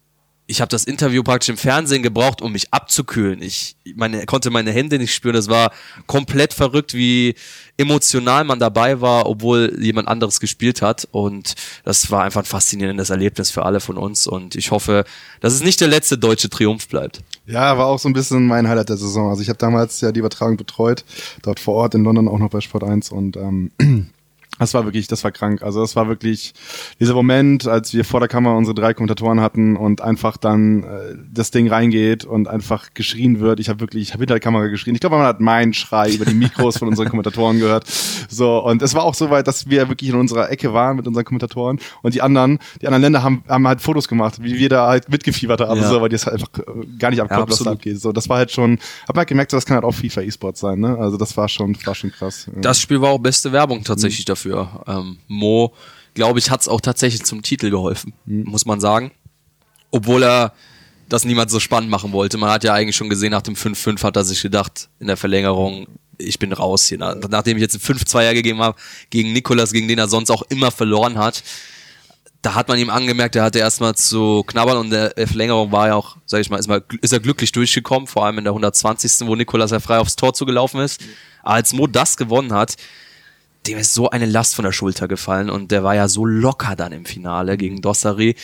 ich 0.50 0.62
habe 0.62 0.70
das 0.70 0.84
Interview 0.84 1.22
praktisch 1.22 1.50
im 1.50 1.58
Fernsehen 1.58 2.02
gebraucht, 2.02 2.40
um 2.40 2.52
mich 2.52 2.72
abzukühlen. 2.72 3.42
Ich 3.42 3.76
meine, 3.94 4.24
konnte 4.24 4.48
meine 4.48 4.72
Hände 4.72 4.98
nicht 4.98 5.14
spüren. 5.14 5.34
Das 5.34 5.48
war 5.48 5.70
komplett 6.06 6.54
verrückt, 6.54 6.94
wie 6.94 7.34
emotional 7.76 8.44
man 8.44 8.58
dabei 8.58 9.02
war, 9.02 9.26
obwohl 9.26 9.76
jemand 9.78 10.08
anderes 10.08 10.40
gespielt 10.40 10.80
hat. 10.80 11.06
Und 11.12 11.54
das 11.84 12.10
war 12.10 12.24
einfach 12.24 12.40
ein 12.40 12.46
faszinierendes 12.46 13.10
Erlebnis 13.10 13.50
für 13.50 13.66
alle 13.66 13.80
von 13.80 13.98
uns. 13.98 14.26
Und 14.26 14.54
ich 14.54 14.70
hoffe, 14.70 15.04
dass 15.40 15.52
es 15.52 15.62
nicht 15.62 15.82
der 15.82 15.88
letzte 15.88 16.16
deutsche 16.16 16.48
Triumph 16.48 16.88
bleibt. 16.88 17.20
Ja, 17.44 17.76
war 17.76 17.86
auch 17.86 17.98
so 17.98 18.08
ein 18.08 18.14
bisschen 18.14 18.46
mein 18.46 18.66
Highlight 18.66 18.88
der 18.88 18.96
Saison. 18.96 19.28
Also 19.28 19.42
ich 19.42 19.50
habe 19.50 19.58
damals 19.58 20.00
ja 20.00 20.12
die 20.12 20.20
Übertragung 20.20 20.56
betreut, 20.56 21.04
dort 21.42 21.60
vor 21.60 21.74
Ort 21.74 21.94
in 21.94 22.04
London 22.04 22.26
auch 22.26 22.38
noch 22.38 22.50
bei 22.50 22.62
Sport 22.62 22.84
1 22.84 23.10
und 23.10 23.36
ähm, 23.36 23.70
Das 24.58 24.74
war 24.74 24.84
wirklich, 24.84 25.06
das 25.06 25.24
war 25.24 25.30
krank. 25.30 25.62
Also 25.62 25.80
das 25.80 25.96
war 25.96 26.08
wirklich 26.08 26.54
dieser 26.98 27.14
Moment, 27.14 27.66
als 27.66 27.94
wir 27.94 28.04
vor 28.04 28.20
der 28.20 28.28
Kamera 28.28 28.54
unsere 28.56 28.74
drei 28.74 28.94
Kommentatoren 28.94 29.40
hatten 29.40 29.76
und 29.76 30.00
einfach 30.00 30.36
dann 30.36 30.82
äh, 30.82 30.86
das 31.32 31.50
Ding 31.50 31.68
reingeht 31.68 32.24
und 32.24 32.48
einfach 32.48 32.94
geschrien 32.94 33.40
wird. 33.40 33.60
Ich 33.60 33.68
habe 33.68 33.80
wirklich, 33.80 34.02
ich 34.02 34.12
habe 34.12 34.22
hinter 34.22 34.34
der 34.34 34.40
Kamera 34.40 34.66
geschrien. 34.66 34.94
Ich 34.94 35.00
glaube, 35.00 35.16
man 35.16 35.26
hat 35.26 35.40
meinen 35.40 35.74
Schrei 35.74 36.10
über 36.10 36.24
die 36.24 36.34
Mikros 36.34 36.78
von 36.78 36.88
unseren 36.88 37.08
Kommentatoren 37.08 37.58
gehört. 37.58 37.86
So 38.28 38.58
und 38.58 38.82
es 38.82 38.94
war 38.94 39.04
auch 39.04 39.14
so 39.14 39.30
weit, 39.30 39.46
dass 39.46 39.68
wir 39.68 39.88
wirklich 39.88 40.10
in 40.10 40.16
unserer 40.16 40.50
Ecke 40.50 40.72
waren 40.72 40.96
mit 40.96 41.06
unseren 41.06 41.24
Kommentatoren 41.24 41.78
und 42.02 42.14
die 42.14 42.22
anderen, 42.22 42.58
die 42.80 42.86
anderen 42.86 43.02
Länder 43.02 43.22
haben, 43.22 43.44
haben 43.48 43.66
halt 43.66 43.80
Fotos 43.80 44.08
gemacht, 44.08 44.42
wie 44.42 44.58
wir 44.58 44.68
da 44.68 44.88
halt 44.88 45.08
mitgefiebert 45.08 45.60
haben, 45.60 45.80
ja. 45.80 45.88
so, 45.88 46.00
weil 46.00 46.08
die 46.08 46.16
es 46.16 46.26
halt 46.26 46.34
einfach 46.34 46.50
äh, 46.58 46.86
gar 46.98 47.10
nicht 47.10 47.20
abkonnten, 47.20 47.46
ja, 47.46 47.52
was 47.52 47.64
da 47.64 47.72
abgeht. 47.72 48.00
So, 48.00 48.12
das 48.12 48.28
war 48.28 48.38
halt 48.38 48.50
schon, 48.50 48.78
hab 49.08 49.16
halt 49.16 49.28
gemerkt, 49.28 49.50
so, 49.50 49.56
das 49.56 49.66
kann 49.66 49.76
halt 49.76 49.84
auch 49.84 49.94
FIFA 49.94 50.22
E-Sport 50.22 50.56
sein. 50.56 50.80
Ne? 50.80 50.96
Also 50.98 51.16
das 51.16 51.36
war 51.36 51.48
schon, 51.48 51.76
war 51.84 51.94
schon 51.94 52.10
krass. 52.10 52.50
Das 52.56 52.80
Spiel 52.80 53.00
war 53.00 53.10
auch 53.10 53.18
beste 53.18 53.52
Werbung 53.52 53.84
tatsächlich 53.84 54.26
mhm. 54.26 54.32
dafür 54.32 54.47
dafür. 54.48 54.84
Ähm, 54.86 55.18
Mo, 55.28 55.72
glaube 56.14 56.38
ich, 56.38 56.50
hat 56.50 56.60
es 56.60 56.68
auch 56.68 56.80
tatsächlich 56.80 57.24
zum 57.24 57.42
Titel 57.42 57.70
geholfen, 57.70 58.12
mhm. 58.26 58.44
muss 58.44 58.66
man 58.66 58.80
sagen. 58.80 59.12
Obwohl 59.90 60.22
er 60.22 60.52
das 61.08 61.24
niemand 61.24 61.50
so 61.50 61.58
spannend 61.58 61.90
machen 61.90 62.12
wollte. 62.12 62.36
Man 62.36 62.50
hat 62.50 62.64
ja 62.64 62.74
eigentlich 62.74 62.96
schon 62.96 63.08
gesehen, 63.08 63.30
nach 63.30 63.42
dem 63.42 63.54
5-5 63.54 64.02
hat 64.02 64.16
er 64.16 64.24
sich 64.24 64.42
gedacht, 64.42 64.90
in 65.00 65.06
der 65.06 65.16
Verlängerung, 65.16 65.86
ich 66.18 66.38
bin 66.38 66.52
raus 66.52 66.86
hier. 66.86 66.98
Nachdem 66.98 67.56
ich 67.56 67.62
jetzt 67.62 67.74
ein 67.74 67.96
5-2er 67.96 68.34
gegeben 68.34 68.60
habe 68.60 68.78
gegen 69.08 69.32
Nikolas, 69.32 69.72
gegen 69.72 69.88
den 69.88 69.98
er 69.98 70.08
sonst 70.08 70.30
auch 70.30 70.42
immer 70.50 70.70
verloren 70.70 71.16
hat, 71.16 71.42
da 72.42 72.54
hat 72.54 72.68
man 72.68 72.78
ihm 72.78 72.90
angemerkt, 72.90 73.36
er 73.36 73.42
hatte 73.42 73.58
erstmal 73.58 73.94
zu 73.94 74.44
knabbern 74.46 74.76
und 74.76 74.90
der 74.90 75.12
Verlängerung 75.16 75.72
war 75.72 75.88
ja 75.88 75.94
auch, 75.94 76.18
sag 76.26 76.40
ich 76.40 76.50
mal, 76.50 76.58
ist, 76.58 76.68
mal, 76.68 76.84
ist 77.00 77.12
er 77.12 77.20
glücklich 77.20 77.52
durchgekommen, 77.52 78.06
vor 78.06 78.26
allem 78.26 78.38
in 78.38 78.44
der 78.44 78.52
120. 78.52 79.26
wo 79.26 79.34
Nikolas 79.34 79.70
ja 79.70 79.80
frei 79.80 79.98
aufs 79.98 80.14
Tor 80.14 80.34
zugelaufen 80.34 80.80
ist. 80.80 81.00
Als 81.42 81.72
Mo 81.72 81.86
das 81.86 82.16
gewonnen 82.16 82.52
hat, 82.52 82.76
dem 83.68 83.78
ist 83.78 83.92
so 83.92 84.08
eine 84.08 84.26
Last 84.26 84.54
von 84.54 84.64
der 84.64 84.72
Schulter 84.72 85.08
gefallen 85.08 85.50
und 85.50 85.70
der 85.70 85.84
war 85.84 85.94
ja 85.94 86.08
so 86.08 86.24
locker 86.24 86.74
dann 86.74 86.92
im 86.92 87.04
Finale 87.04 87.56
gegen 87.58 87.82
Dossari. 87.82 88.34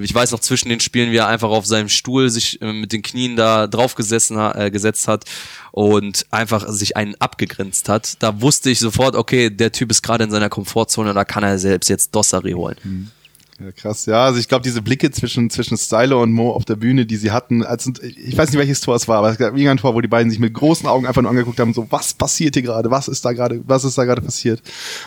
Ich 0.00 0.14
weiß 0.14 0.30
noch 0.32 0.40
zwischen 0.40 0.68
den 0.68 0.80
Spielen, 0.80 1.10
wie 1.10 1.16
er 1.16 1.26
einfach 1.26 1.48
auf 1.48 1.64
seinem 1.64 1.88
Stuhl 1.88 2.28
sich 2.28 2.60
äh, 2.60 2.72
mit 2.72 2.92
den 2.92 3.02
Knien 3.02 3.36
da 3.36 3.66
drauf 3.66 3.94
gesessen, 3.94 4.38
äh, 4.38 4.70
gesetzt 4.70 5.08
hat 5.08 5.24
und 5.72 6.26
einfach 6.30 6.68
sich 6.68 6.96
einen 6.96 7.14
abgegrinst 7.18 7.88
hat. 7.88 8.22
Da 8.22 8.40
wusste 8.42 8.70
ich 8.70 8.78
sofort, 8.78 9.16
okay, 9.16 9.48
der 9.48 9.72
Typ 9.72 9.90
ist 9.90 10.02
gerade 10.02 10.24
in 10.24 10.30
seiner 10.30 10.50
Komfortzone, 10.50 11.14
da 11.14 11.24
kann 11.24 11.44
er 11.44 11.58
selbst 11.58 11.88
jetzt 11.88 12.14
Dossari 12.14 12.52
holen. 12.52 12.76
Mhm. 12.84 13.10
Ja, 13.60 13.70
krass. 13.70 14.06
Ja, 14.06 14.24
also 14.24 14.40
ich 14.40 14.48
glaube, 14.48 14.64
diese 14.64 14.82
Blicke 14.82 15.12
zwischen, 15.12 15.48
zwischen 15.48 15.76
Stylo 15.76 16.20
und 16.20 16.32
Mo 16.32 16.50
auf 16.50 16.64
der 16.64 16.74
Bühne, 16.74 17.06
die 17.06 17.16
sie 17.16 17.30
hatten, 17.30 17.62
als, 17.62 17.88
ich 18.02 18.36
weiß 18.36 18.50
nicht, 18.50 18.58
welches 18.58 18.80
Tor 18.80 18.96
es 18.96 19.06
war, 19.06 19.18
aber 19.18 19.30
es 19.30 19.38
gab 19.38 19.52
irgendein 19.52 19.76
Tor, 19.76 19.94
wo 19.94 20.00
die 20.00 20.08
beiden 20.08 20.28
sich 20.28 20.40
mit 20.40 20.52
großen 20.54 20.88
Augen 20.88 21.06
einfach 21.06 21.22
nur 21.22 21.30
angeguckt 21.30 21.60
haben, 21.60 21.72
so, 21.72 21.86
was 21.90 22.14
passiert 22.14 22.54
hier 22.54 22.64
gerade? 22.64 22.90
Was 22.90 23.06
ist 23.06 23.24
da 23.24 23.32
gerade, 23.32 23.62
was 23.64 23.84
ist 23.84 23.96
da 23.96 24.04
gerade 24.04 24.22
passiert? 24.22 24.60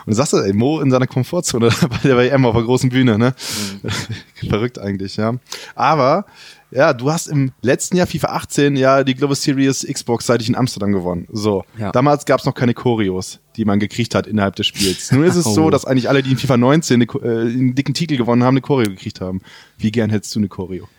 Und 0.06 0.12
du 0.12 0.16
sagst, 0.16 0.34
ey, 0.34 0.54
Mo 0.54 0.80
in 0.80 0.92
seiner 0.92 1.08
Komfortzone 1.08 1.70
bei 1.90 2.00
der 2.04 2.18
WM 2.18 2.46
auf 2.46 2.56
der 2.56 2.64
großen 2.64 2.90
Bühne, 2.90 3.18
ne? 3.18 3.36
Mhm. 3.84 4.50
Verrückt 4.50 4.80
eigentlich, 4.80 5.18
ja. 5.18 5.34
Aber, 5.76 6.26
ja, 6.72 6.94
du 6.94 7.12
hast 7.12 7.28
im 7.28 7.52
letzten 7.62 7.96
Jahr 7.96 8.08
FIFA 8.08 8.28
18 8.28 8.76
ja 8.76 9.04
die 9.04 9.16
Global 9.16 9.36
Series 9.36 9.86
Xbox 9.90 10.26
seitig 10.26 10.50
in 10.50 10.56
Amsterdam 10.56 10.92
gewonnen. 10.92 11.28
So. 11.32 11.64
Ja. 11.78 11.92
Damals 11.92 12.26
gab 12.26 12.40
es 12.40 12.46
noch 12.46 12.54
keine 12.54 12.74
Choreos, 12.74 13.40
die 13.56 13.64
man 13.64 13.80
gekriegt 13.80 14.16
hat 14.16 14.28
innerhalb 14.28 14.56
des 14.56 14.68
Spiels. 14.68 15.12
Nun 15.12 15.24
ist 15.24 15.36
es 15.36 15.46
oh. 15.48 15.54
so, 15.54 15.70
dass 15.70 15.86
eigentlich 15.86 16.10
alle, 16.10 16.24
die 16.24 16.32
in 16.32 16.38
FIFA 16.38 16.58
19 16.58 17.02
eine, 17.02 17.06
äh, 17.06 17.42
einen 17.42 17.76
dicken 17.76 17.94
Titel 17.94 18.18
gewonnen 18.18 18.44
haben, 18.44 18.56
eine 18.56 18.62
Choreo 18.62 18.90
gekriegt 18.90 19.22
haben. 19.22 19.42
Wie 19.78 19.92
gern 19.92 20.10
hättest 20.10 20.36
du 20.36 20.40
eine 20.40 20.50
Choreo? 20.50 20.90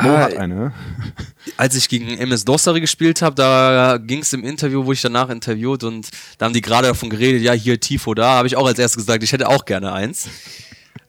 Mo 0.00 0.10
ah, 0.10 0.22
hat 0.22 0.36
eine. 0.36 0.72
Als 1.56 1.76
ich 1.76 1.88
gegen 1.88 2.18
MS 2.18 2.44
Dossari 2.44 2.80
gespielt 2.80 3.22
habe, 3.22 3.36
da 3.36 3.98
ging 3.98 4.20
es 4.20 4.32
im 4.32 4.42
Interview, 4.42 4.86
wo 4.86 4.92
ich 4.92 5.00
danach 5.00 5.28
interviewt 5.28 5.84
und 5.84 6.08
da 6.38 6.46
haben 6.46 6.52
die 6.52 6.62
gerade 6.62 6.88
davon 6.88 7.10
geredet, 7.10 7.42
ja, 7.42 7.52
hier 7.52 7.78
Tifo 7.78 8.14
da, 8.14 8.38
habe 8.38 8.48
ich 8.48 8.56
auch 8.56 8.66
als 8.66 8.78
erstes 8.78 9.04
gesagt, 9.04 9.22
ich 9.22 9.32
hätte 9.32 9.48
auch 9.48 9.64
gerne 9.64 9.92
eins. 9.92 10.28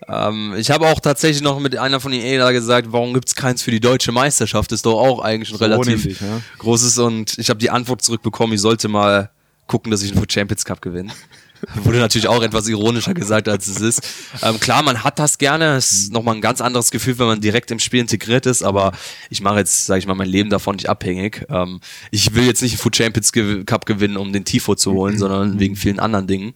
Ähm, 0.08 0.54
ich 0.58 0.72
habe 0.72 0.88
auch 0.88 1.00
tatsächlich 1.00 1.42
noch 1.42 1.60
mit 1.60 1.78
einer 1.78 2.00
von 2.00 2.14
EA 2.14 2.40
da 2.40 2.52
gesagt, 2.52 2.88
warum 2.92 3.14
gibt 3.14 3.28
es 3.28 3.36
keins 3.36 3.62
für 3.62 3.72
die 3.72 3.80
deutsche 3.80 4.12
Meisterschaft? 4.12 4.72
Das 4.72 4.78
ist 4.78 4.86
doch 4.86 5.00
auch 5.00 5.20
eigentlich 5.20 5.50
ein 5.50 5.58
so 5.58 5.66
relativ 5.66 6.04
dich, 6.04 6.22
ja? 6.22 6.42
großes 6.60 6.98
und 7.00 7.38
ich 7.38 7.50
habe 7.50 7.60
die 7.60 7.70
Antwort 7.70 8.02
zurückbekommen, 8.02 8.54
ich 8.54 8.62
sollte 8.62 8.88
mal 8.88 9.30
gucken, 9.68 9.92
dass 9.92 10.04
ich 10.04 10.12
einen 10.12 10.20
Food 10.20 10.32
Champions 10.32 10.66
Cup 10.66 10.82
gewinne. 10.82 11.12
Wurde 11.84 11.98
natürlich 11.98 12.28
auch 12.28 12.44
etwas 12.44 12.68
ironischer 12.68 13.14
gesagt, 13.14 13.48
als 13.48 13.68
es 13.68 13.82
ist. 13.82 14.02
Ähm, 14.44 14.60
klar, 14.60 14.84
man 14.84 15.04
hat 15.04 15.18
das 15.18 15.38
gerne. 15.38 15.76
Es 15.78 15.92
ist 15.92 16.12
nochmal 16.12 16.36
ein 16.36 16.42
ganz 16.42 16.62
anderes 16.62 16.92
Gefühl, 16.92 17.18
wenn 17.18 17.28
man 17.28 17.42
direkt 17.42 17.72
im 17.72 17.80
Spiel 17.80 18.02
integriert 18.02 18.46
ist. 18.46 18.62
Aber 18.62 18.92
ich 19.30 19.42
mache 19.42 19.60
jetzt, 19.60 19.86
sage 19.86 20.00
ich 20.00 20.06
mal, 20.06 20.16
mein 20.16 20.28
Leben 20.28 20.50
davon 20.50 20.76
nicht 20.76 20.90
abhängig. 20.90 21.46
Ähm, 21.50 21.80
ich 22.12 22.36
will 22.36 22.46
jetzt 22.46 22.62
nicht 22.62 22.74
einen 22.74 22.80
Food 22.80 22.98
Champions 22.98 23.32
Cup 23.66 23.86
gewinnen, 23.86 24.18
um 24.18 24.32
den 24.34 24.46
Tifo 24.46 24.76
zu 24.76 24.92
holen, 24.94 25.18
sondern 25.18 25.60
wegen 25.60 25.76
vielen 25.76 26.00
anderen 26.00 26.28
Dingen. 26.28 26.54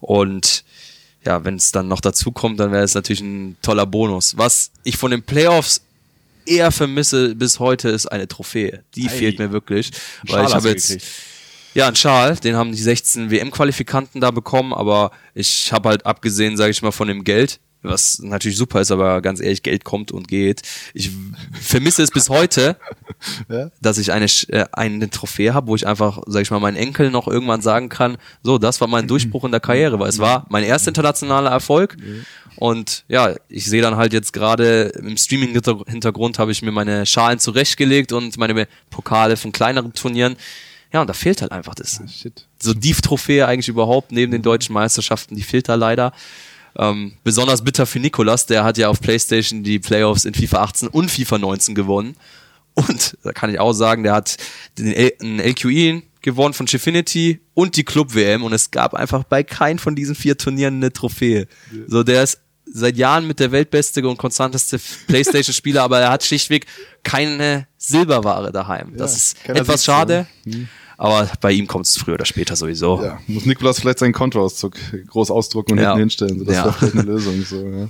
Und 0.00 0.64
ja, 1.24 1.44
wenn 1.44 1.56
es 1.56 1.72
dann 1.72 1.88
noch 1.88 2.00
dazu 2.00 2.32
kommt, 2.32 2.58
dann 2.60 2.72
wäre 2.72 2.82
es 2.82 2.94
natürlich 2.94 3.20
ein 3.20 3.56
toller 3.62 3.86
Bonus. 3.86 4.36
Was 4.36 4.70
ich 4.84 4.96
von 4.96 5.10
den 5.10 5.22
Playoffs 5.22 5.82
eher 6.46 6.72
vermisse 6.72 7.34
bis 7.34 7.58
heute 7.58 7.88
ist 7.88 8.06
eine 8.06 8.26
Trophäe. 8.26 8.82
Die 8.94 9.06
Ei. 9.06 9.10
fehlt 9.10 9.38
mir 9.38 9.52
wirklich, 9.52 9.92
weil 10.24 10.46
ich 10.46 10.54
habe 10.54 10.68
jetzt 10.68 10.88
gekriegt. 10.88 11.06
ja 11.74 11.86
einen 11.86 11.96
Schal, 11.96 12.36
den 12.36 12.56
haben 12.56 12.72
die 12.72 12.82
16 12.82 13.30
WM-Qualifikanten 13.30 14.20
da 14.20 14.30
bekommen, 14.30 14.72
aber 14.72 15.12
ich 15.34 15.72
habe 15.72 15.90
halt 15.90 16.06
abgesehen, 16.06 16.56
sage 16.56 16.70
ich 16.70 16.82
mal, 16.82 16.92
von 16.92 17.08
dem 17.08 17.24
Geld 17.24 17.60
was 17.82 18.20
natürlich 18.20 18.56
super 18.56 18.80
ist, 18.80 18.90
aber 18.90 19.20
ganz 19.20 19.40
ehrlich, 19.40 19.62
Geld 19.62 19.84
kommt 19.84 20.12
und 20.12 20.28
geht. 20.28 20.62
Ich 20.94 21.10
vermisse 21.60 22.02
es 22.02 22.10
bis 22.10 22.28
heute, 22.28 22.76
ja? 23.48 23.70
dass 23.80 23.98
ich 23.98 24.12
eine, 24.12 24.26
äh, 24.48 24.66
eine 24.72 25.10
Trophäe 25.10 25.54
habe, 25.54 25.66
wo 25.66 25.74
ich 25.74 25.86
einfach, 25.86 26.22
sag 26.26 26.42
ich 26.42 26.50
mal, 26.50 26.60
meinen 26.60 26.76
Enkel 26.76 27.10
noch 27.10 27.26
irgendwann 27.26 27.60
sagen 27.60 27.88
kann, 27.88 28.18
so, 28.42 28.58
das 28.58 28.80
war 28.80 28.88
mein 28.88 29.08
Durchbruch 29.08 29.44
in 29.44 29.50
der 29.50 29.60
Karriere, 29.60 29.98
weil 29.98 30.08
es 30.08 30.18
war 30.18 30.46
mein 30.48 30.64
erster 30.64 30.88
internationaler 30.88 31.50
Erfolg. 31.50 31.96
Und 32.56 33.04
ja, 33.08 33.34
ich 33.48 33.64
sehe 33.64 33.82
dann 33.82 33.96
halt 33.96 34.12
jetzt 34.12 34.32
gerade 34.32 34.92
im 34.98 35.16
Streaming-Hintergrund 35.16 36.38
habe 36.38 36.52
ich 36.52 36.62
mir 36.62 36.72
meine 36.72 37.06
Schalen 37.06 37.38
zurechtgelegt 37.38 38.12
und 38.12 38.36
meine 38.36 38.68
Pokale 38.90 39.36
von 39.36 39.52
kleineren 39.52 39.92
Turnieren. 39.94 40.36
Ja, 40.92 41.00
und 41.00 41.08
da 41.08 41.14
fehlt 41.14 41.40
halt 41.40 41.52
einfach 41.52 41.74
das. 41.74 42.00
Ah, 42.00 42.30
so 42.60 42.74
Div-Trophäe 42.74 43.46
eigentlich 43.46 43.68
überhaupt 43.68 44.12
neben 44.12 44.30
den 44.30 44.42
deutschen 44.42 44.74
Meisterschaften, 44.74 45.34
die 45.34 45.42
fehlt 45.42 45.68
da 45.68 45.74
leider. 45.74 46.12
Ähm, 46.78 47.12
besonders 47.22 47.62
bitter 47.62 47.86
für 47.86 48.00
Nikolas, 48.00 48.46
der 48.46 48.64
hat 48.64 48.78
ja 48.78 48.88
auf 48.88 49.00
PlayStation 49.00 49.62
die 49.62 49.78
Playoffs 49.78 50.24
in 50.24 50.34
FIFA 50.34 50.62
18 50.62 50.88
und 50.88 51.10
FIFA 51.10 51.38
19 51.38 51.74
gewonnen. 51.74 52.16
Und 52.74 53.18
da 53.22 53.32
kann 53.32 53.50
ich 53.50 53.60
auch 53.60 53.72
sagen, 53.72 54.02
der 54.02 54.14
hat 54.14 54.36
den 54.78 54.92
L 54.92 55.12
einen 55.20 55.38
LQE 55.40 56.02
gewonnen 56.22 56.54
von 56.54 56.66
Chifinity 56.66 57.40
und 57.54 57.76
die 57.76 57.84
Club 57.84 58.14
WM 58.14 58.44
und 58.44 58.52
es 58.52 58.70
gab 58.70 58.94
einfach 58.94 59.24
bei 59.24 59.42
keinem 59.42 59.78
von 59.78 59.94
diesen 59.94 60.14
vier 60.14 60.38
Turnieren 60.38 60.76
eine 60.76 60.92
Trophäe. 60.92 61.48
So, 61.86 62.02
der 62.02 62.22
ist 62.22 62.38
seit 62.64 62.96
Jahren 62.96 63.26
mit 63.26 63.40
der 63.40 63.52
weltbeste 63.52 64.06
und 64.08 64.16
konstanteste 64.16 64.80
PlayStation-Spieler, 65.08 65.82
aber 65.82 66.00
er 66.00 66.10
hat 66.10 66.24
schlichtweg 66.24 66.66
keine 67.02 67.66
Silberware 67.76 68.52
daheim. 68.52 68.96
Das 68.96 69.34
ja, 69.46 69.54
ist 69.54 69.60
etwas 69.60 69.84
schade. 69.84 70.26
Hm. 70.44 70.68
Aber 71.02 71.28
bei 71.40 71.50
ihm 71.50 71.66
kommt 71.66 71.86
es 71.86 71.96
früher 71.96 72.14
oder 72.14 72.24
später 72.24 72.54
sowieso. 72.54 73.02
Ja, 73.02 73.18
muss 73.26 73.44
Nikolas 73.44 73.80
vielleicht 73.80 73.98
seinen 73.98 74.12
Kontoauszug 74.12 74.74
groß 75.08 75.32
ausdrucken 75.32 75.72
und 75.72 75.78
ja. 75.78 75.86
hinten 75.88 75.98
hinstellen. 75.98 76.38
So, 76.38 76.44
das 76.44 76.54
ja. 76.54 76.64
wäre 76.64 76.74
vielleicht 76.74 76.94
eine 76.94 77.02
Lösung. 77.02 77.42
So, 77.42 77.56
ja. 77.56 77.88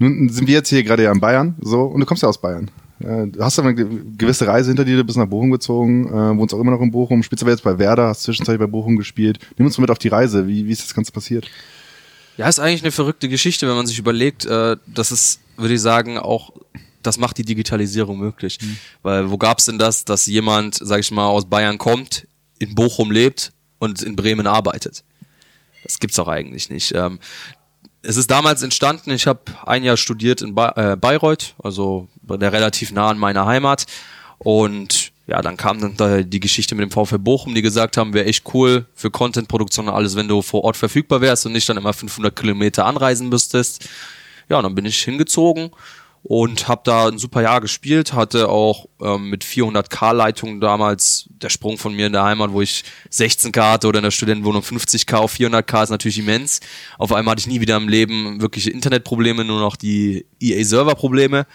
Nun 0.00 0.28
sind 0.28 0.48
wir 0.48 0.54
jetzt 0.54 0.68
hier 0.68 0.82
gerade 0.82 1.04
ja 1.04 1.12
in 1.12 1.20
Bayern, 1.20 1.54
so, 1.60 1.82
und 1.82 2.00
du 2.00 2.06
kommst 2.06 2.24
ja 2.24 2.28
aus 2.28 2.40
Bayern. 2.40 2.72
Du 2.98 3.40
hast 3.40 3.60
aber 3.60 3.68
eine 3.68 3.86
gewisse 4.16 4.48
Reise 4.48 4.70
hinter 4.70 4.84
dir, 4.84 4.96
du 4.96 5.04
bist 5.04 5.16
nach 5.16 5.28
Bochum 5.28 5.52
gezogen, 5.52 6.08
äh, 6.08 6.36
wohnst 6.36 6.52
auch 6.52 6.58
immer 6.58 6.72
noch 6.72 6.80
in 6.80 6.90
Bochum, 6.90 7.22
spielst 7.22 7.44
aber 7.44 7.52
jetzt 7.52 7.62
bei 7.62 7.78
Werder, 7.78 8.08
hast 8.08 8.24
zwischenzeitlich 8.24 8.58
bei 8.58 8.66
Bochum 8.66 8.96
gespielt. 8.96 9.38
Nimm 9.56 9.66
uns 9.66 9.78
mal 9.78 9.82
mit 9.82 9.92
auf 9.92 9.98
die 9.98 10.08
Reise. 10.08 10.48
Wie, 10.48 10.66
wie 10.66 10.72
ist 10.72 10.82
das 10.82 10.94
Ganze 10.94 11.12
passiert? 11.12 11.48
Ja, 12.36 12.48
ist 12.48 12.58
eigentlich 12.58 12.82
eine 12.82 12.90
verrückte 12.90 13.28
Geschichte, 13.28 13.68
wenn 13.68 13.76
man 13.76 13.86
sich 13.86 14.00
überlegt, 14.00 14.44
äh, 14.44 14.76
dass 14.88 15.12
es, 15.12 15.38
würde 15.56 15.74
ich 15.74 15.80
sagen, 15.80 16.18
auch 16.18 16.52
das 17.02 17.18
macht 17.18 17.38
die 17.38 17.44
Digitalisierung 17.44 18.18
möglich. 18.18 18.58
Mhm. 18.60 18.78
Weil 19.02 19.30
wo 19.30 19.38
gab's 19.38 19.66
denn 19.66 19.78
das, 19.78 20.04
dass 20.04 20.26
jemand, 20.26 20.76
sag 20.80 21.00
ich 21.00 21.10
mal, 21.10 21.26
aus 21.26 21.46
Bayern 21.46 21.78
kommt, 21.78 22.26
in 22.58 22.74
Bochum 22.74 23.10
lebt 23.10 23.52
und 23.78 24.02
in 24.02 24.16
Bremen 24.16 24.46
arbeitet? 24.46 25.04
Das 25.84 25.98
gibt's 25.98 26.18
auch 26.18 26.28
eigentlich 26.28 26.70
nicht. 26.70 26.92
Ähm, 26.94 27.18
es 28.02 28.16
ist 28.16 28.30
damals 28.30 28.62
entstanden, 28.62 29.10
ich 29.10 29.26
habe 29.26 29.40
ein 29.66 29.84
Jahr 29.84 29.96
studiert 29.96 30.42
in 30.42 30.54
ba 30.54 30.72
äh, 30.76 30.96
Bayreuth, 30.96 31.54
also 31.62 32.08
der 32.22 32.52
relativ 32.52 32.92
nah 32.92 33.08
an 33.08 33.18
meiner 33.18 33.46
Heimat. 33.46 33.86
Und 34.38 35.12
ja, 35.26 35.42
dann 35.42 35.56
kam 35.56 35.80
dann 35.80 35.96
da 35.96 36.22
die 36.22 36.40
Geschichte 36.40 36.74
mit 36.74 36.82
dem 36.82 36.90
VfL 36.90 37.18
Bochum, 37.18 37.54
die 37.54 37.62
gesagt 37.62 37.96
haben, 37.96 38.14
wäre 38.14 38.26
echt 38.26 38.44
cool 38.54 38.86
für 38.94 39.10
Contentproduktion 39.10 39.88
und 39.88 39.94
alles, 39.94 40.16
wenn 40.16 40.28
du 40.28 40.42
vor 40.42 40.64
Ort 40.64 40.76
verfügbar 40.76 41.20
wärst 41.20 41.44
und 41.44 41.52
nicht 41.52 41.68
dann 41.68 41.76
immer 41.76 41.92
500 41.92 42.34
Kilometer 42.34 42.86
anreisen 42.86 43.28
müsstest. 43.28 43.88
Ja, 44.48 44.58
und 44.58 44.62
dann 44.62 44.74
bin 44.74 44.86
ich 44.86 44.98
hingezogen 45.02 45.70
und 46.28 46.68
habe 46.68 46.82
da 46.84 47.08
ein 47.08 47.16
super 47.16 47.40
Jahr 47.40 47.62
gespielt, 47.62 48.12
hatte 48.12 48.50
auch 48.50 48.84
ähm, 49.00 49.30
mit 49.30 49.44
400k 49.44 50.12
Leitungen 50.12 50.60
damals 50.60 51.26
der 51.30 51.48
Sprung 51.48 51.78
von 51.78 51.94
mir 51.94 52.06
in 52.06 52.12
der 52.12 52.22
Heimat, 52.22 52.52
wo 52.52 52.60
ich 52.60 52.84
16k 53.10 53.72
hatte 53.72 53.88
oder 53.88 54.00
in 54.00 54.02
der 54.02 54.10
Studentenwohnung 54.10 54.60
50k 54.60 55.14
auf 55.14 55.34
400k 55.34 55.84
ist 55.84 55.88
natürlich 55.88 56.18
immens. 56.18 56.60
Auf 56.98 57.14
einmal 57.14 57.32
hatte 57.32 57.40
ich 57.40 57.46
nie 57.46 57.62
wieder 57.62 57.78
im 57.78 57.88
Leben 57.88 58.42
wirkliche 58.42 58.70
Internetprobleme, 58.70 59.42
nur 59.42 59.58
noch 59.58 59.76
die 59.76 60.26
EA-Server-Probleme 60.38 61.46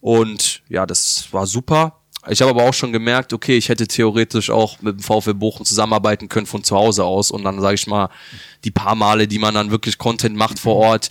und 0.00 0.62
ja, 0.70 0.86
das 0.86 1.28
war 1.32 1.46
super. 1.46 2.00
Ich 2.30 2.40
habe 2.40 2.52
aber 2.52 2.64
auch 2.64 2.74
schon 2.74 2.94
gemerkt, 2.94 3.34
okay, 3.34 3.58
ich 3.58 3.68
hätte 3.68 3.86
theoretisch 3.86 4.48
auch 4.48 4.80
mit 4.80 4.98
dem 4.98 5.02
VfL 5.02 5.34
Bochum 5.34 5.66
zusammenarbeiten 5.66 6.30
können 6.30 6.46
von 6.46 6.64
zu 6.64 6.74
Hause 6.74 7.04
aus 7.04 7.30
und 7.30 7.44
dann 7.44 7.60
sage 7.60 7.74
ich 7.74 7.86
mal 7.86 8.08
die 8.64 8.70
paar 8.70 8.94
Male, 8.94 9.28
die 9.28 9.38
man 9.38 9.54
dann 9.54 9.70
wirklich 9.70 9.98
Content 9.98 10.36
macht 10.36 10.58
vor 10.58 10.76
Ort, 10.76 11.10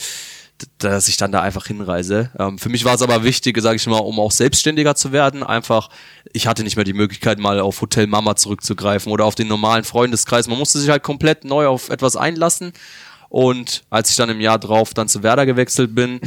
dass 0.77 1.07
ich 1.07 1.17
dann 1.17 1.31
da 1.31 1.41
einfach 1.41 1.67
hinreise. 1.67 2.31
Ähm, 2.39 2.57
für 2.57 2.69
mich 2.69 2.85
war 2.85 2.95
es 2.95 3.01
aber 3.01 3.23
wichtig, 3.23 3.59
sage 3.61 3.75
ich 3.75 3.87
mal, 3.87 3.97
um 3.97 4.19
auch 4.19 4.31
selbstständiger 4.31 4.95
zu 4.95 5.11
werden. 5.11 5.43
Einfach, 5.43 5.89
ich 6.31 6.47
hatte 6.47 6.63
nicht 6.63 6.75
mehr 6.75 6.85
die 6.85 6.93
Möglichkeit, 6.93 7.39
mal 7.39 7.59
auf 7.59 7.81
Hotel 7.81 8.07
Mama 8.07 8.35
zurückzugreifen 8.35 9.11
oder 9.11 9.25
auf 9.25 9.35
den 9.35 9.47
normalen 9.47 9.83
Freundeskreis. 9.83 10.47
Man 10.47 10.57
musste 10.57 10.79
sich 10.79 10.89
halt 10.89 11.03
komplett 11.03 11.43
neu 11.43 11.67
auf 11.67 11.89
etwas 11.89 12.15
einlassen. 12.15 12.73
Und 13.29 13.83
als 13.89 14.09
ich 14.11 14.15
dann 14.15 14.29
im 14.29 14.39
Jahr 14.39 14.59
drauf 14.59 14.93
dann 14.93 15.09
zu 15.09 15.23
Werder 15.23 15.45
gewechselt 15.45 15.93
bin, 15.93 16.21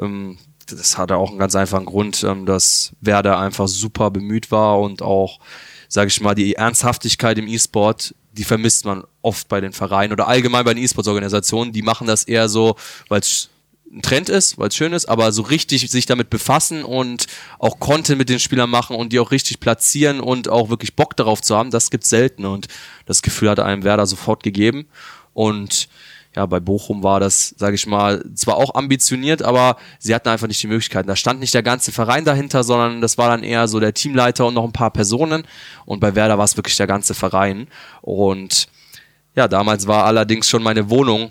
ähm, 0.00 0.38
das 0.66 0.96
hatte 0.96 1.16
auch 1.16 1.30
einen 1.30 1.38
ganz 1.38 1.54
einfachen 1.56 1.86
Grund, 1.86 2.22
ähm, 2.22 2.46
dass 2.46 2.92
Werder 3.00 3.38
einfach 3.38 3.68
super 3.68 4.10
bemüht 4.10 4.50
war 4.50 4.80
und 4.80 5.02
auch, 5.02 5.40
sage 5.88 6.08
ich 6.08 6.20
mal, 6.20 6.34
die 6.34 6.54
Ernsthaftigkeit 6.54 7.38
im 7.38 7.48
E-Sport 7.48 8.14
die 8.36 8.44
vermisst 8.44 8.84
man 8.84 9.04
oft 9.22 9.48
bei 9.48 9.60
den 9.60 9.72
Vereinen 9.72 10.12
oder 10.12 10.26
allgemein 10.26 10.64
bei 10.64 10.74
den 10.74 10.82
E-Sports-Organisationen. 10.82 11.72
Die 11.72 11.82
machen 11.82 12.06
das 12.06 12.24
eher 12.24 12.48
so, 12.48 12.76
weil 13.08 13.20
es 13.20 13.48
ein 13.92 14.02
Trend 14.02 14.28
ist, 14.28 14.58
weil 14.58 14.68
es 14.68 14.76
schön 14.76 14.92
ist, 14.92 15.06
aber 15.06 15.30
so 15.32 15.42
richtig 15.42 15.88
sich 15.90 16.06
damit 16.06 16.30
befassen 16.30 16.84
und 16.84 17.26
auch 17.58 17.78
Content 17.78 18.18
mit 18.18 18.28
den 18.28 18.40
Spielern 18.40 18.70
machen 18.70 18.96
und 18.96 19.12
die 19.12 19.20
auch 19.20 19.30
richtig 19.30 19.60
platzieren 19.60 20.20
und 20.20 20.48
auch 20.48 20.68
wirklich 20.68 20.96
Bock 20.96 21.16
darauf 21.16 21.40
zu 21.42 21.56
haben, 21.56 21.70
das 21.70 21.90
gibt's 21.90 22.08
selten 22.08 22.44
und 22.44 22.66
das 23.06 23.22
Gefühl 23.22 23.50
hat 23.50 23.60
einem 23.60 23.84
Werder 23.84 24.06
sofort 24.06 24.42
gegeben 24.42 24.86
und 25.32 25.88
ja, 26.36 26.46
bei 26.46 26.58
Bochum 26.58 27.04
war 27.04 27.20
das, 27.20 27.54
sage 27.56 27.76
ich 27.76 27.86
mal, 27.86 28.24
zwar 28.34 28.56
auch 28.56 28.74
ambitioniert, 28.74 29.42
aber 29.42 29.76
sie 30.00 30.14
hatten 30.14 30.28
einfach 30.28 30.48
nicht 30.48 30.62
die 30.62 30.66
Möglichkeiten. 30.66 31.06
Da 31.06 31.14
stand 31.14 31.38
nicht 31.38 31.54
der 31.54 31.62
ganze 31.62 31.92
Verein 31.92 32.24
dahinter, 32.24 32.64
sondern 32.64 33.00
das 33.00 33.18
war 33.18 33.28
dann 33.28 33.44
eher 33.44 33.68
so 33.68 33.78
der 33.78 33.94
Teamleiter 33.94 34.46
und 34.46 34.54
noch 34.54 34.64
ein 34.64 34.72
paar 34.72 34.90
Personen. 34.90 35.44
Und 35.84 36.00
bei 36.00 36.16
Werder 36.16 36.36
war 36.36 36.44
es 36.44 36.56
wirklich 36.56 36.76
der 36.76 36.88
ganze 36.88 37.14
Verein. 37.14 37.68
Und 38.02 38.66
ja, 39.36 39.46
damals 39.46 39.86
war 39.86 40.06
allerdings 40.06 40.48
schon 40.48 40.64
meine 40.64 40.90
Wohnung 40.90 41.30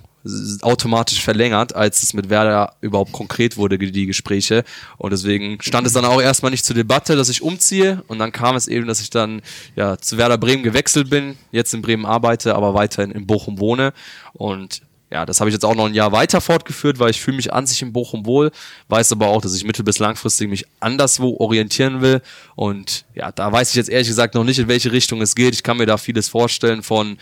automatisch 0.61 1.21
verlängert, 1.21 1.75
als 1.75 2.01
es 2.01 2.13
mit 2.13 2.29
Werder 2.29 2.75
überhaupt 2.81 3.11
konkret 3.11 3.57
wurde, 3.57 3.77
die 3.77 4.05
Gespräche. 4.05 4.63
Und 4.97 5.11
deswegen 5.11 5.61
stand 5.61 5.85
es 5.85 5.93
dann 5.93 6.05
auch 6.05 6.21
erstmal 6.21 6.51
nicht 6.51 6.65
zur 6.65 6.75
Debatte, 6.75 7.15
dass 7.15 7.29
ich 7.29 7.41
umziehe. 7.41 8.03
Und 8.07 8.19
dann 8.19 8.31
kam 8.31 8.55
es 8.55 8.67
eben, 8.67 8.87
dass 8.87 9.01
ich 9.01 9.09
dann 9.09 9.41
ja 9.75 9.97
zu 9.97 10.17
Werder 10.17 10.37
Bremen 10.37 10.63
gewechselt 10.63 11.09
bin, 11.09 11.37
jetzt 11.51 11.73
in 11.73 11.81
Bremen 11.81 12.05
arbeite, 12.05 12.55
aber 12.55 12.73
weiterhin 12.73 13.11
in 13.11 13.27
Bochum 13.27 13.59
wohne. 13.59 13.93
Und 14.31 14.81
ja, 15.11 15.27
das 15.27 15.39
habe 15.39 15.49
ich 15.49 15.53
jetzt 15.53 15.65
auch 15.65 15.75
noch 15.75 15.85
ein 15.85 15.93
Jahr 15.93 16.11
weiter 16.11 16.41
fortgeführt, 16.41 16.97
weil 16.97 17.11
ich 17.11 17.21
fühle 17.21 17.37
mich 17.37 17.53
an 17.53 17.67
sich 17.67 17.83
in 17.83 17.93
Bochum 17.93 18.25
wohl, 18.25 18.49
weiß 18.87 19.11
aber 19.11 19.27
auch, 19.27 19.41
dass 19.41 19.53
ich 19.55 19.63
mittel- 19.63 19.85
bis 19.85 19.99
langfristig 19.99 20.49
mich 20.49 20.65
anderswo 20.79 21.37
orientieren 21.37 22.01
will. 22.01 22.21
Und 22.55 23.05
ja, 23.13 23.31
da 23.31 23.51
weiß 23.51 23.69
ich 23.69 23.75
jetzt 23.75 23.89
ehrlich 23.89 24.07
gesagt 24.07 24.33
noch 24.33 24.43
nicht, 24.43 24.57
in 24.57 24.67
welche 24.67 24.91
Richtung 24.91 25.21
es 25.21 25.35
geht. 25.35 25.53
Ich 25.53 25.61
kann 25.61 25.77
mir 25.77 25.85
da 25.85 25.97
vieles 25.97 26.29
vorstellen 26.29 26.81
von 26.81 27.17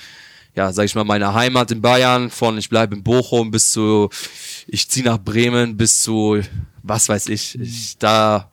ja, 0.55 0.73
sag 0.73 0.85
ich 0.85 0.95
mal, 0.95 1.03
meine 1.03 1.33
Heimat 1.33 1.71
in 1.71 1.81
Bayern, 1.81 2.29
von 2.29 2.57
ich 2.57 2.69
bleibe 2.69 2.95
in 2.95 3.03
Bochum 3.03 3.51
bis 3.51 3.71
zu, 3.71 4.09
ich 4.67 4.89
ziehe 4.89 5.05
nach 5.05 5.17
Bremen 5.17 5.77
bis 5.77 6.03
zu, 6.03 6.41
was 6.83 7.09
weiß 7.09 7.29
ich, 7.29 7.59
ich 7.59 7.97
da, 7.97 8.49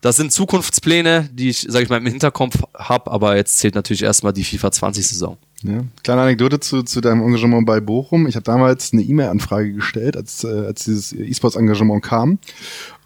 das 0.00 0.16
sind 0.16 0.32
Zukunftspläne, 0.32 1.28
die 1.32 1.50
ich, 1.50 1.66
sag 1.68 1.82
ich 1.82 1.88
mal, 1.88 1.98
im 1.98 2.06
Hinterkopf 2.06 2.62
habe, 2.74 3.10
aber 3.10 3.36
jetzt 3.36 3.58
zählt 3.58 3.74
natürlich 3.74 4.02
erstmal 4.02 4.32
die 4.32 4.44
FIFA 4.44 4.72
20 4.72 5.06
Saison. 5.06 5.36
Ja. 5.62 5.84
Kleine 6.02 6.22
Anekdote 6.22 6.60
zu, 6.60 6.82
zu 6.82 7.00
deinem 7.00 7.22
Engagement 7.22 7.66
bei 7.66 7.80
Bochum. 7.80 8.26
Ich 8.26 8.36
habe 8.36 8.44
damals 8.44 8.92
eine 8.92 9.02
E-Mail-Anfrage 9.02 9.72
gestellt, 9.72 10.16
als, 10.16 10.44
äh, 10.44 10.48
als 10.48 10.84
dieses 10.84 11.12
E-Sports-Engagement 11.12 12.04
kam. 12.04 12.38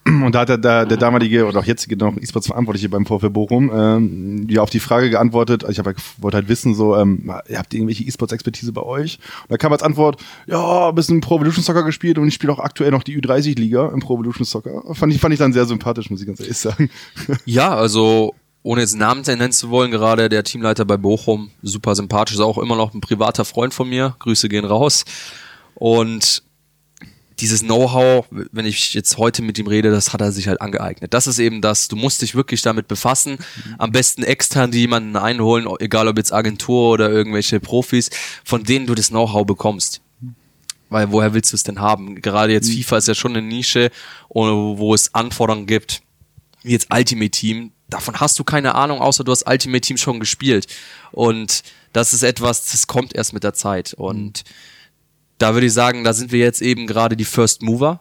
Und 0.04 0.34
da 0.34 0.40
hat 0.40 0.48
der, 0.48 0.58
der, 0.58 0.86
der 0.86 0.96
damalige 0.96 1.46
oder 1.46 1.60
auch 1.60 1.64
jetzige 1.64 1.96
noch 1.96 2.16
E-Sports-Verantwortliche 2.16 2.88
beim 2.88 3.04
VfL 3.04 3.28
Bochum 3.28 3.70
ähm, 3.72 4.46
ja 4.48 4.62
auf 4.62 4.70
die 4.70 4.80
Frage 4.80 5.10
geantwortet, 5.10 5.64
ich 5.68 5.78
hab, 5.78 5.86
wollte 6.18 6.36
halt 6.38 6.48
wissen, 6.48 6.74
so, 6.74 6.96
ähm, 6.96 7.30
ihr 7.48 7.58
habt 7.58 7.74
irgendwelche 7.74 8.04
E-Sports-Expertise 8.04 8.72
bei 8.72 8.82
euch? 8.82 9.18
Und 9.42 9.50
da 9.50 9.56
kam 9.58 9.72
als 9.72 9.82
Antwort, 9.82 10.20
ja, 10.46 10.88
ein 10.88 10.94
bisschen 10.94 11.20
Pro 11.20 11.36
Evolution 11.36 11.62
Soccer 11.62 11.82
gespielt 11.82 12.18
und 12.18 12.26
ich 12.28 12.34
spiele 12.34 12.52
auch 12.52 12.58
aktuell 12.60 12.90
noch 12.90 13.02
die 13.02 13.20
Ü30-Liga 13.20 13.90
im 13.92 14.00
Pro 14.00 14.14
Evolution 14.14 14.46
Soccer. 14.46 14.82
Fand 14.94 15.12
ich, 15.12 15.20
fand 15.20 15.34
ich 15.34 15.38
dann 15.38 15.52
sehr 15.52 15.66
sympathisch, 15.66 16.08
muss 16.10 16.20
ich 16.20 16.26
ganz 16.26 16.40
ehrlich 16.40 16.56
sagen. 16.56 16.90
Ja, 17.44 17.74
also 17.74 18.34
ohne 18.62 18.80
jetzt 18.82 18.96
Namen 18.96 19.22
nennen 19.22 19.52
zu 19.52 19.70
wollen, 19.70 19.90
gerade 19.90 20.28
der 20.28 20.44
Teamleiter 20.44 20.84
bei 20.84 20.96
Bochum, 20.96 21.50
super 21.62 21.94
sympathisch, 21.94 22.36
ist 22.36 22.40
auch 22.40 22.58
immer 22.58 22.76
noch 22.76 22.94
ein 22.94 23.00
privater 23.00 23.44
Freund 23.44 23.74
von 23.74 23.88
mir. 23.88 24.14
Grüße 24.18 24.48
gehen 24.48 24.64
raus. 24.64 25.04
Und 25.74 26.42
dieses 27.40 27.62
Know-how, 27.62 28.26
wenn 28.30 28.66
ich 28.66 28.94
jetzt 28.94 29.16
heute 29.16 29.42
mit 29.42 29.58
ihm 29.58 29.66
rede, 29.66 29.90
das 29.90 30.12
hat 30.12 30.20
er 30.20 30.32
sich 30.32 30.48
halt 30.48 30.60
angeeignet. 30.60 31.14
Das 31.14 31.26
ist 31.26 31.38
eben 31.38 31.60
das, 31.60 31.88
du 31.88 31.96
musst 31.96 32.22
dich 32.22 32.34
wirklich 32.34 32.62
damit 32.62 32.88
befassen. 32.88 33.38
Am 33.78 33.92
besten 33.92 34.22
extern 34.22 34.70
die 34.70 34.80
jemanden 34.80 35.16
einholen, 35.16 35.66
egal 35.78 36.08
ob 36.08 36.18
jetzt 36.18 36.32
Agentur 36.32 36.90
oder 36.90 37.10
irgendwelche 37.10 37.60
Profis, 37.60 38.10
von 38.44 38.64
denen 38.64 38.86
du 38.86 38.94
das 38.94 39.08
Know-how 39.08 39.46
bekommst. 39.46 40.00
Weil 40.88 41.12
woher 41.12 41.34
willst 41.34 41.52
du 41.52 41.56
es 41.56 41.62
denn 41.62 41.80
haben? 41.80 42.20
Gerade 42.20 42.52
jetzt 42.52 42.68
mhm. 42.68 42.82
FIFA 42.82 42.96
ist 42.98 43.08
ja 43.08 43.14
schon 43.14 43.36
eine 43.36 43.46
Nische, 43.46 43.90
wo 44.28 44.94
es 44.94 45.14
Anforderungen 45.14 45.66
gibt, 45.66 46.02
wie 46.62 46.72
jetzt 46.72 46.88
Ultimate 46.92 47.30
Team. 47.30 47.72
Davon 47.88 48.20
hast 48.20 48.38
du 48.38 48.44
keine 48.44 48.74
Ahnung, 48.74 49.00
außer 49.00 49.24
du 49.24 49.32
hast 49.32 49.48
Ultimate 49.48 49.80
Team 49.80 49.96
schon 49.96 50.20
gespielt. 50.20 50.66
Und 51.12 51.62
das 51.92 52.12
ist 52.12 52.22
etwas, 52.22 52.66
das 52.70 52.86
kommt 52.86 53.14
erst 53.14 53.32
mit 53.32 53.44
der 53.44 53.54
Zeit. 53.54 53.94
Und 53.94 54.44
mhm 54.44 54.69
da 55.40 55.54
würde 55.54 55.66
ich 55.66 55.72
sagen, 55.72 56.04
da 56.04 56.12
sind 56.12 56.32
wir 56.32 56.40
jetzt 56.40 56.60
eben 56.60 56.86
gerade 56.86 57.16
die 57.16 57.24
First 57.24 57.62
Mover 57.62 58.00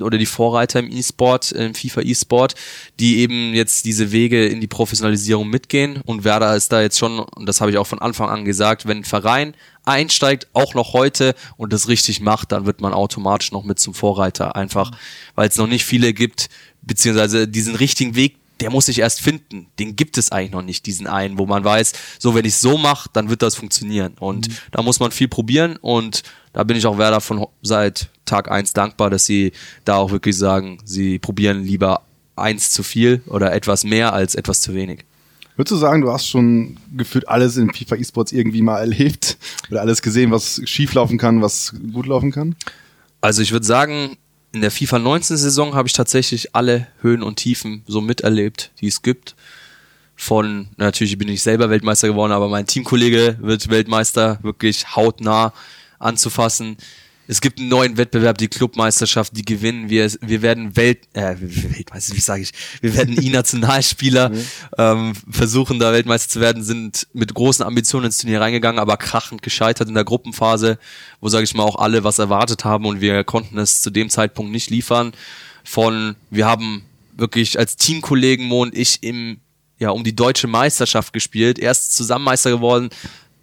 oder 0.00 0.16
die 0.18 0.26
Vorreiter 0.26 0.80
im 0.80 0.90
E-Sport, 0.90 1.52
im 1.52 1.74
FIFA 1.74 2.00
E-Sport, 2.00 2.54
die 2.98 3.18
eben 3.18 3.52
jetzt 3.54 3.84
diese 3.84 4.10
Wege 4.10 4.46
in 4.46 4.60
die 4.60 4.66
Professionalisierung 4.66 5.48
mitgehen. 5.48 6.00
Und 6.06 6.24
Werder 6.24 6.56
ist 6.56 6.72
da 6.72 6.80
jetzt 6.80 6.98
schon, 6.98 7.20
und 7.20 7.46
das 7.46 7.60
habe 7.60 7.70
ich 7.70 7.78
auch 7.78 7.86
von 7.86 8.00
Anfang 8.00 8.30
an 8.30 8.44
gesagt, 8.44 8.86
wenn 8.86 8.98
ein 8.98 9.04
Verein 9.04 9.54
einsteigt, 9.84 10.48
auch 10.54 10.74
noch 10.74 10.94
heute 10.94 11.34
und 11.58 11.72
das 11.72 11.88
richtig 11.88 12.20
macht, 12.20 12.52
dann 12.52 12.66
wird 12.66 12.80
man 12.80 12.94
automatisch 12.94 13.52
noch 13.52 13.64
mit 13.64 13.78
zum 13.78 13.92
Vorreiter. 13.94 14.56
Einfach, 14.56 14.90
weil 15.34 15.48
es 15.48 15.56
noch 15.56 15.68
nicht 15.68 15.84
viele 15.84 16.14
gibt, 16.14 16.48
beziehungsweise 16.82 17.46
diesen 17.46 17.74
richtigen 17.74 18.14
Weg 18.14 18.36
der 18.60 18.70
muss 18.70 18.86
sich 18.86 18.98
erst 18.98 19.20
finden. 19.20 19.68
Den 19.78 19.94
gibt 19.94 20.18
es 20.18 20.32
eigentlich 20.32 20.50
noch 20.50 20.62
nicht, 20.62 20.86
diesen 20.86 21.06
einen, 21.06 21.38
wo 21.38 21.46
man 21.46 21.62
weiß, 21.62 21.92
so 22.18 22.34
wenn 22.34 22.44
ich 22.44 22.56
so 22.56 22.76
mache, 22.76 23.08
dann 23.12 23.30
wird 23.30 23.42
das 23.42 23.54
funktionieren. 23.54 24.14
Und 24.18 24.48
mhm. 24.48 24.56
da 24.72 24.82
muss 24.82 24.98
man 24.98 25.12
viel 25.12 25.28
probieren 25.28 25.76
und 25.76 26.22
da 26.52 26.64
bin 26.64 26.76
ich 26.76 26.86
auch 26.86 26.98
Werder 26.98 27.20
von 27.20 27.46
seit 27.62 28.08
Tag 28.24 28.50
eins 28.50 28.72
dankbar, 28.72 29.10
dass 29.10 29.26
sie 29.26 29.52
da 29.84 29.96
auch 29.96 30.10
wirklich 30.10 30.36
sagen, 30.36 30.78
sie 30.84 31.18
probieren 31.18 31.62
lieber 31.62 32.02
eins 32.36 32.70
zu 32.70 32.82
viel 32.82 33.22
oder 33.26 33.52
etwas 33.52 33.84
mehr 33.84 34.12
als 34.12 34.34
etwas 34.34 34.60
zu 34.60 34.74
wenig. 34.74 35.04
Würdest 35.56 35.72
du 35.72 35.76
sagen, 35.76 36.02
du 36.02 36.12
hast 36.12 36.28
schon 36.28 36.76
gefühlt 36.96 37.28
alles 37.28 37.56
in 37.56 37.72
FIFA 37.72 37.96
eSports 37.96 38.30
irgendwie 38.30 38.62
mal 38.62 38.78
erlebt 38.78 39.38
oder 39.70 39.80
alles 39.80 40.02
gesehen, 40.02 40.30
was 40.30 40.60
schief 40.64 40.94
laufen 40.94 41.18
kann, 41.18 41.42
was 41.42 41.74
gut 41.92 42.06
laufen 42.06 42.30
kann? 42.30 42.54
Also 43.20 43.42
ich 43.42 43.50
würde 43.50 43.66
sagen, 43.66 44.16
in 44.52 44.60
der 44.60 44.70
FIFA 44.70 45.00
19 45.00 45.36
Saison 45.36 45.74
habe 45.74 45.88
ich 45.88 45.94
tatsächlich 45.94 46.54
alle 46.54 46.86
Höhen 47.00 47.24
und 47.24 47.36
Tiefen 47.36 47.82
so 47.86 48.00
miterlebt, 48.00 48.70
die 48.80 48.86
es 48.86 49.02
gibt. 49.02 49.34
Von, 50.14 50.68
natürlich 50.76 51.18
bin 51.18 51.28
ich 51.28 51.42
selber 51.42 51.70
Weltmeister 51.70 52.08
geworden, 52.08 52.32
aber 52.32 52.48
mein 52.48 52.66
Teamkollege 52.66 53.38
wird 53.40 53.68
Weltmeister, 53.68 54.38
wirklich 54.42 54.96
hautnah 54.96 55.52
anzufassen. 55.98 56.76
es 57.26 57.42
gibt 57.42 57.58
einen 57.58 57.68
neuen 57.68 57.96
Wettbewerb, 57.98 58.38
die 58.38 58.48
Clubmeisterschaft, 58.48 59.36
die 59.36 59.44
gewinnen 59.44 59.90
wir. 59.90 60.10
Wir 60.22 60.40
werden 60.40 60.76
Welt, 60.76 61.00
äh, 61.12 61.36
Weltmeister, 61.38 62.16
wie 62.16 62.20
sage 62.20 62.42
ich? 62.42 62.52
Wir 62.80 62.94
werden 62.94 63.20
I-Nationalspieler, 63.22 64.30
mhm. 64.30 64.44
ähm, 64.78 65.12
versuchen 65.30 65.78
da 65.78 65.92
Weltmeister 65.92 66.30
zu 66.30 66.40
werden, 66.40 66.62
sind 66.62 67.06
mit 67.12 67.34
großen 67.34 67.64
Ambitionen 67.64 68.06
ins 68.06 68.18
Turnier 68.18 68.40
reingegangen, 68.40 68.80
aber 68.80 68.96
krachend 68.96 69.42
gescheitert 69.42 69.88
in 69.88 69.94
der 69.94 70.04
Gruppenphase, 70.04 70.78
wo 71.20 71.28
sage 71.28 71.44
ich 71.44 71.54
mal 71.54 71.64
auch 71.64 71.76
alle 71.76 72.02
was 72.02 72.18
erwartet 72.18 72.64
haben 72.64 72.86
und 72.86 73.00
wir 73.00 73.22
konnten 73.24 73.58
es 73.58 73.82
zu 73.82 73.90
dem 73.90 74.08
Zeitpunkt 74.08 74.50
nicht 74.50 74.70
liefern. 74.70 75.12
Von 75.64 76.16
wir 76.30 76.46
haben 76.46 76.84
wirklich 77.14 77.58
als 77.58 77.76
Teamkollegen 77.76 78.46
Mo 78.46 78.62
und 78.62 78.76
ich 78.76 79.02
im 79.02 79.40
ja 79.78 79.90
um 79.90 80.04
die 80.04 80.14
deutsche 80.14 80.46
Meisterschaft 80.46 81.12
gespielt, 81.12 81.58
erst 81.58 81.94
Zusammenmeister 81.94 82.50
geworden, 82.50 82.90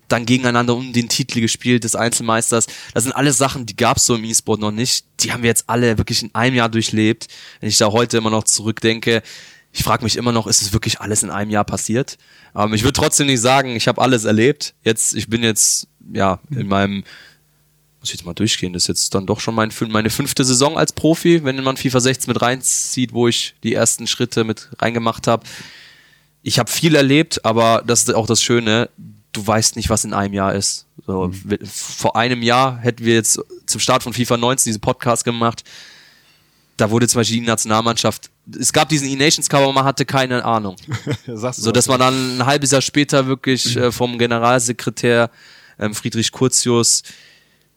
dann 0.07 0.25
gegeneinander 0.25 0.75
um 0.75 0.93
den 0.93 1.09
Titel 1.09 1.41
gespielt 1.41 1.83
des 1.83 1.95
Einzelmeisters. 1.95 2.67
Das 2.93 3.03
sind 3.03 3.13
alles 3.13 3.37
Sachen, 3.37 3.65
die 3.65 3.75
gab 3.75 3.97
es 3.97 4.05
so 4.05 4.15
im 4.15 4.23
E-Sport 4.23 4.59
noch 4.59 4.71
nicht. 4.71 5.05
Die 5.21 5.31
haben 5.31 5.43
wir 5.43 5.49
jetzt 5.49 5.65
alle 5.67 5.97
wirklich 5.97 6.23
in 6.23 6.33
einem 6.33 6.55
Jahr 6.55 6.69
durchlebt. 6.69 7.27
Wenn 7.59 7.69
ich 7.69 7.77
da 7.77 7.91
heute 7.91 8.17
immer 8.17 8.29
noch 8.29 8.43
zurückdenke, 8.43 9.23
ich 9.71 9.83
frage 9.83 10.03
mich 10.03 10.15
immer 10.15 10.31
noch, 10.31 10.47
ist 10.47 10.61
es 10.61 10.71
wirklich 10.71 11.01
alles 11.01 11.23
in 11.23 11.29
einem 11.29 11.51
Jahr 11.51 11.65
passiert? 11.65 12.17
Ähm, 12.55 12.73
ich 12.73 12.83
würde 12.83 12.93
trotzdem 12.93 13.27
nicht 13.27 13.41
sagen, 13.41 13.75
ich 13.75 13.87
habe 13.87 14.01
alles 14.01 14.23
erlebt. 14.23 14.73
Jetzt, 14.83 15.15
ich 15.15 15.29
bin 15.29 15.43
jetzt 15.43 15.87
ja 16.13 16.39
in 16.49 16.67
meinem 16.67 17.03
muss 18.05 18.13
ich 18.13 18.19
jetzt 18.19 18.25
mal 18.27 18.35
durchgehen, 18.35 18.71
das 18.71 18.83
ist 18.83 18.87
jetzt 18.87 19.15
dann 19.15 19.25
doch 19.25 19.39
schon 19.39 19.55
mein, 19.55 19.71
meine 19.89 20.11
fünfte 20.11 20.45
Saison 20.45 20.77
als 20.77 20.93
Profi, 20.93 21.43
wenn 21.43 21.63
man 21.63 21.75
FIFA 21.75 21.99
16 21.99 22.31
mit 22.31 22.39
reinzieht, 22.39 23.13
wo 23.13 23.27
ich 23.27 23.55
die 23.63 23.73
ersten 23.73 24.05
Schritte 24.05 24.43
mit 24.43 24.69
reingemacht 24.79 25.25
habe. 25.25 25.43
Ich 26.43 26.59
habe 26.59 26.69
viel 26.69 26.93
erlebt, 26.93 27.43
aber 27.43 27.83
das 27.83 28.03
ist 28.03 28.13
auch 28.13 28.27
das 28.27 28.43
Schöne, 28.43 28.91
du 29.35 29.45
weißt 29.45 29.75
nicht, 29.75 29.89
was 29.89 30.03
in 30.03 30.13
einem 30.13 30.33
Jahr 30.33 30.53
ist. 30.53 30.85
So, 31.05 31.27
mhm. 31.27 31.59
Vor 31.65 32.15
einem 32.15 32.41
Jahr 32.41 32.77
hätten 32.77 33.05
wir 33.05 33.15
jetzt 33.15 33.39
zum 33.65 33.79
Start 33.79 34.03
von 34.03 34.13
FIFA 34.13 34.37
19 34.37 34.69
diesen 34.69 34.81
Podcast 34.81 35.25
gemacht. 35.25 35.63
Da 36.77 36.89
wurde 36.89 37.07
zum 37.07 37.19
Beispiel 37.19 37.39
die 37.39 37.45
Nationalmannschaft, 37.45 38.29
es 38.59 38.73
gab 38.73 38.89
diesen 38.89 39.07
E-Nations 39.07 39.47
Cup, 39.47 39.61
aber 39.61 39.71
man 39.73 39.85
hatte 39.85 40.05
keine 40.05 40.43
Ahnung. 40.43 40.75
so, 41.27 41.71
dass 41.71 41.87
man 41.87 41.99
dann 41.99 42.37
ein 42.37 42.45
halbes 42.45 42.71
Jahr 42.71 42.81
später 42.81 43.27
wirklich 43.27 43.77
äh, 43.77 43.91
vom 43.91 44.17
Generalsekretär 44.17 45.31
ähm, 45.79 45.93
Friedrich 45.95 46.31
Curtius 46.31 47.03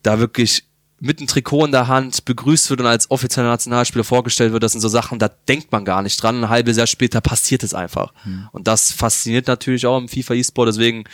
da 0.03 0.19
wirklich 0.19 0.65
mit 1.01 1.19
einem 1.19 1.29
Trikot 1.29 1.67
in 1.67 1.73
der 1.73 1.87
Hand 1.87 2.25
begrüßt 2.25 2.71
wird 2.71 2.81
und 2.81 2.87
als 2.87 3.11
offizieller 3.11 3.49
Nationalspieler 3.49 4.05
vorgestellt 4.05 4.53
wird, 4.53 4.65
das 4.65 4.73
sind 4.73 4.81
so 4.81 4.89
Sachen, 4.89 5.19
da 5.19 5.29
denkt 5.29 5.71
man 5.71 5.85
gar 5.85 6.03
nicht 6.03 6.21
dran. 6.21 6.43
Ein 6.43 6.49
halbes 6.49 6.77
Jahr 6.77 6.89
später 6.89 7.21
passiert 7.21 7.63
es 7.63 7.73
einfach. 7.73 8.13
Mhm. 8.25 8.49
Und 8.51 8.67
das 8.67 8.91
fasziniert 8.91 9.47
natürlich 9.47 9.87
auch 9.87 9.99
im 9.99 10.09
FIFA 10.09 10.35
E-Sport. 10.35 10.69
Deswegen 10.69 11.05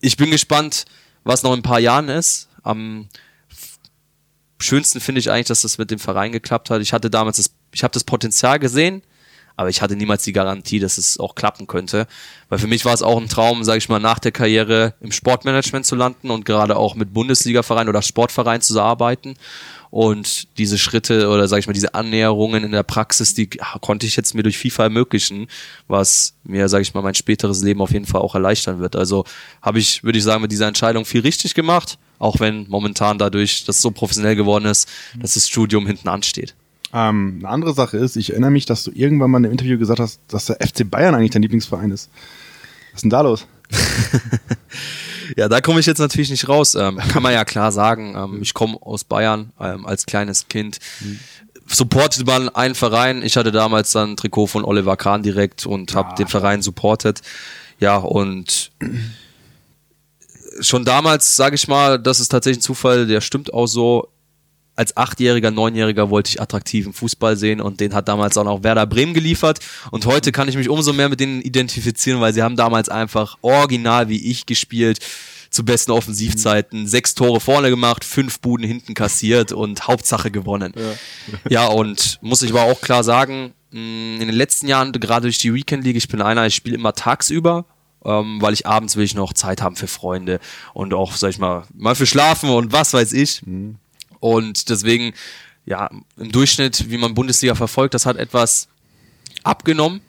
ich 0.00 0.16
bin 0.16 0.30
gespannt, 0.30 0.84
was 1.24 1.42
noch 1.42 1.52
in 1.52 1.60
ein 1.60 1.62
paar 1.62 1.80
Jahren 1.80 2.08
ist. 2.08 2.48
Am 2.62 3.08
schönsten 4.58 5.00
finde 5.00 5.20
ich 5.20 5.30
eigentlich, 5.30 5.46
dass 5.46 5.62
das 5.62 5.78
mit 5.78 5.90
dem 5.90 5.98
Verein 5.98 6.32
geklappt 6.32 6.70
hat. 6.70 6.80
Ich 6.82 6.92
hatte 6.92 7.10
damals 7.10 7.36
das, 7.36 7.50
ich 7.72 7.82
habe 7.82 7.92
das 7.92 8.04
Potenzial 8.04 8.58
gesehen, 8.58 9.02
aber 9.56 9.68
ich 9.68 9.82
hatte 9.82 9.96
niemals 9.96 10.22
die 10.24 10.32
Garantie, 10.32 10.78
dass 10.78 10.98
es 10.98 11.18
auch 11.18 11.34
klappen 11.34 11.66
könnte. 11.66 12.06
Weil 12.48 12.58
für 12.58 12.66
mich 12.66 12.84
war 12.84 12.94
es 12.94 13.02
auch 13.02 13.20
ein 13.20 13.28
Traum, 13.28 13.64
sage 13.64 13.78
ich 13.78 13.88
mal, 13.88 13.98
nach 13.98 14.18
der 14.18 14.32
Karriere 14.32 14.94
im 15.00 15.12
Sportmanagement 15.12 15.86
zu 15.86 15.96
landen 15.96 16.30
und 16.30 16.44
gerade 16.44 16.76
auch 16.76 16.94
mit 16.94 17.12
Bundesliga-Verein 17.12 17.88
oder 17.88 18.02
Sportverein 18.02 18.60
zu 18.60 18.80
arbeiten. 18.80 19.34
Und 19.90 20.58
diese 20.58 20.78
Schritte 20.78 21.28
oder 21.28 21.48
sage 21.48 21.60
ich 21.60 21.66
mal 21.66 21.72
diese 21.72 21.94
Annäherungen 21.94 22.64
in 22.64 22.72
der 22.72 22.82
Praxis, 22.82 23.34
die 23.34 23.48
konnte 23.80 24.06
ich 24.06 24.16
jetzt 24.16 24.34
mir 24.34 24.42
durch 24.42 24.58
FIFA 24.58 24.84
ermöglichen, 24.84 25.48
was 25.86 26.34
mir, 26.44 26.68
sage 26.68 26.82
ich 26.82 26.94
mal, 26.94 27.02
mein 27.02 27.14
späteres 27.14 27.62
Leben 27.62 27.80
auf 27.80 27.92
jeden 27.92 28.06
Fall 28.06 28.20
auch 28.20 28.34
erleichtern 28.34 28.80
wird. 28.80 28.96
Also 28.96 29.24
habe 29.62 29.78
ich, 29.78 30.04
würde 30.04 30.18
ich 30.18 30.24
sagen, 30.24 30.42
mit 30.42 30.52
dieser 30.52 30.68
Entscheidung 30.68 31.04
viel 31.04 31.22
richtig 31.22 31.54
gemacht, 31.54 31.98
auch 32.18 32.40
wenn 32.40 32.66
momentan 32.68 33.18
dadurch 33.18 33.64
das 33.64 33.80
so 33.80 33.90
professionell 33.90 34.36
geworden 34.36 34.66
ist, 34.66 34.88
dass 35.18 35.34
das 35.34 35.48
Studium 35.48 35.86
hinten 35.86 36.08
ansteht. 36.08 36.54
Ähm, 36.92 37.36
eine 37.40 37.48
andere 37.48 37.74
Sache 37.74 37.98
ist, 37.98 38.16
ich 38.16 38.30
erinnere 38.30 38.50
mich, 38.50 38.66
dass 38.66 38.84
du 38.84 38.90
irgendwann 38.92 39.30
mal 39.30 39.38
in 39.38 39.46
einem 39.46 39.52
Interview 39.52 39.78
gesagt 39.78 40.00
hast, 40.00 40.20
dass 40.28 40.46
der 40.46 40.56
FC 40.56 40.88
Bayern 40.90 41.14
eigentlich 41.14 41.30
dein 41.30 41.42
Lieblingsverein 41.42 41.90
ist. 41.90 42.10
Was 42.92 42.98
ist 42.98 43.02
denn 43.02 43.10
da 43.10 43.20
los? 43.20 43.46
Ja, 45.36 45.48
da 45.48 45.60
komme 45.60 45.80
ich 45.80 45.86
jetzt 45.86 45.98
natürlich 45.98 46.30
nicht 46.30 46.48
raus. 46.48 46.74
Ähm, 46.74 46.98
kann 47.12 47.22
man 47.22 47.32
ja 47.32 47.44
klar 47.44 47.72
sagen. 47.72 48.14
Ähm, 48.16 48.42
ich 48.42 48.54
komme 48.54 48.78
aus 48.80 49.04
Bayern 49.04 49.52
ähm, 49.60 49.86
als 49.86 50.06
kleines 50.06 50.48
Kind. 50.48 50.78
Mhm. 51.00 51.18
Supportet 51.66 52.26
man 52.26 52.48
einen 52.48 52.74
Verein. 52.74 53.22
Ich 53.22 53.36
hatte 53.36 53.52
damals 53.52 53.92
dann 53.92 54.12
ein 54.12 54.16
Trikot 54.16 54.46
von 54.46 54.64
Oliver 54.64 54.96
Kahn 54.96 55.22
direkt 55.22 55.66
und 55.66 55.94
habe 55.94 56.10
ah. 56.10 56.14
den 56.14 56.28
Verein 56.28 56.62
supportet. 56.62 57.20
Ja, 57.78 57.96
und 57.96 58.72
schon 60.60 60.84
damals, 60.84 61.36
sage 61.36 61.54
ich 61.54 61.68
mal, 61.68 61.98
das 61.98 62.20
ist 62.20 62.28
tatsächlich 62.28 62.58
ein 62.58 62.62
Zufall, 62.62 63.06
der 63.06 63.20
stimmt 63.20 63.52
auch 63.52 63.66
so 63.66 64.08
als 64.78 64.96
Achtjähriger, 64.96 65.50
Neunjähriger 65.50 66.08
wollte 66.08 66.30
ich 66.30 66.40
attraktiven 66.40 66.92
Fußball 66.92 67.36
sehen 67.36 67.60
und 67.60 67.80
den 67.80 67.94
hat 67.94 68.06
damals 68.06 68.38
auch 68.38 68.44
noch 68.44 68.62
Werder 68.62 68.86
Bremen 68.86 69.12
geliefert. 69.12 69.58
Und 69.90 70.06
heute 70.06 70.30
kann 70.30 70.48
ich 70.48 70.56
mich 70.56 70.68
umso 70.68 70.92
mehr 70.92 71.08
mit 71.08 71.18
denen 71.18 71.42
identifizieren, 71.42 72.20
weil 72.20 72.32
sie 72.32 72.42
haben 72.42 72.54
damals 72.54 72.88
einfach 72.88 73.38
original 73.42 74.08
wie 74.08 74.30
ich 74.30 74.46
gespielt 74.46 75.00
zu 75.50 75.64
besten 75.64 75.90
Offensivzeiten. 75.90 76.86
Sechs 76.86 77.16
Tore 77.16 77.40
vorne 77.40 77.70
gemacht, 77.70 78.04
fünf 78.04 78.38
Buden 78.38 78.64
hinten 78.64 78.94
kassiert 78.94 79.50
und 79.50 79.88
Hauptsache 79.88 80.30
gewonnen. 80.30 80.72
Ja, 80.76 80.92
ja 81.50 81.66
und 81.66 82.18
muss 82.22 82.42
ich 82.42 82.50
aber 82.52 82.62
auch 82.62 82.80
klar 82.80 83.02
sagen, 83.02 83.54
in 83.72 84.20
den 84.20 84.30
letzten 84.30 84.68
Jahren, 84.68 84.92
gerade 84.92 85.22
durch 85.22 85.38
die 85.38 85.52
Weekend 85.52 85.82
League, 85.82 85.96
ich 85.96 86.06
bin 86.06 86.22
einer, 86.22 86.46
ich 86.46 86.54
spiele 86.54 86.76
immer 86.76 86.92
tagsüber, 86.92 87.64
ähm, 88.04 88.40
weil 88.40 88.54
ich 88.54 88.64
abends 88.64 88.94
will 88.94 89.04
ich 89.04 89.16
noch 89.16 89.32
Zeit 89.32 89.60
haben 89.60 89.74
für 89.74 89.88
Freunde 89.88 90.38
und 90.72 90.94
auch, 90.94 91.16
sag 91.16 91.30
ich 91.30 91.38
mal, 91.38 91.64
mal 91.74 91.96
für 91.96 92.06
Schlafen 92.06 92.50
und 92.50 92.72
was 92.72 92.92
weiß 92.92 93.12
ich. 93.12 93.44
Mhm. 93.44 93.78
Und 94.20 94.68
deswegen, 94.68 95.14
ja, 95.66 95.90
im 96.16 96.32
Durchschnitt, 96.32 96.90
wie 96.90 96.98
man 96.98 97.14
Bundesliga 97.14 97.54
verfolgt, 97.54 97.94
das 97.94 98.06
hat 98.06 98.16
etwas 98.16 98.68
abgenommen. 99.44 100.00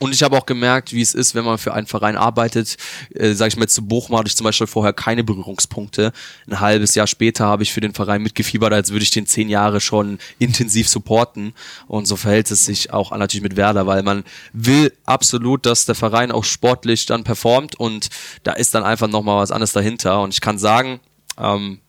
Und 0.00 0.14
ich 0.14 0.22
habe 0.22 0.36
auch 0.36 0.46
gemerkt, 0.46 0.92
wie 0.92 1.00
es 1.00 1.14
ist, 1.14 1.34
wenn 1.34 1.44
man 1.44 1.58
für 1.58 1.74
einen 1.74 1.86
Verein 1.86 2.16
arbeitet. 2.16 2.76
Äh, 3.14 3.32
sage 3.32 3.48
ich 3.48 3.56
mal, 3.56 3.66
zu 3.68 3.86
Bochum 3.86 4.16
hatte 4.16 4.28
ich 4.28 4.36
zum 4.36 4.44
Beispiel 4.44 4.66
vorher 4.66 4.92
keine 4.92 5.24
Berührungspunkte. 5.24 6.12
Ein 6.46 6.60
halbes 6.60 6.94
Jahr 6.94 7.06
später 7.06 7.46
habe 7.46 7.62
ich 7.62 7.72
für 7.72 7.80
den 7.80 7.94
Verein 7.94 8.22
mitgefiebert, 8.22 8.72
als 8.72 8.90
würde 8.90 9.02
ich 9.02 9.10
den 9.10 9.26
zehn 9.26 9.48
Jahre 9.48 9.80
schon 9.80 10.18
intensiv 10.38 10.88
supporten. 10.88 11.52
Und 11.86 12.06
so 12.06 12.16
verhält 12.16 12.50
es 12.50 12.64
sich 12.64 12.92
auch 12.92 13.10
natürlich 13.10 13.42
mit 13.42 13.56
Werder, 13.56 13.86
weil 13.86 14.02
man 14.02 14.24
will 14.52 14.92
absolut, 15.04 15.66
dass 15.66 15.86
der 15.86 15.94
Verein 15.96 16.30
auch 16.30 16.44
sportlich 16.44 17.06
dann 17.06 17.24
performt. 17.24 17.74
Und 17.74 18.08
da 18.44 18.52
ist 18.52 18.74
dann 18.74 18.84
einfach 18.84 19.08
nochmal 19.08 19.42
was 19.42 19.50
anderes 19.50 19.72
dahinter. 19.72 20.22
Und 20.22 20.32
ich 20.32 20.40
kann 20.40 20.58
sagen, 20.58 21.00
ähm, 21.38 21.80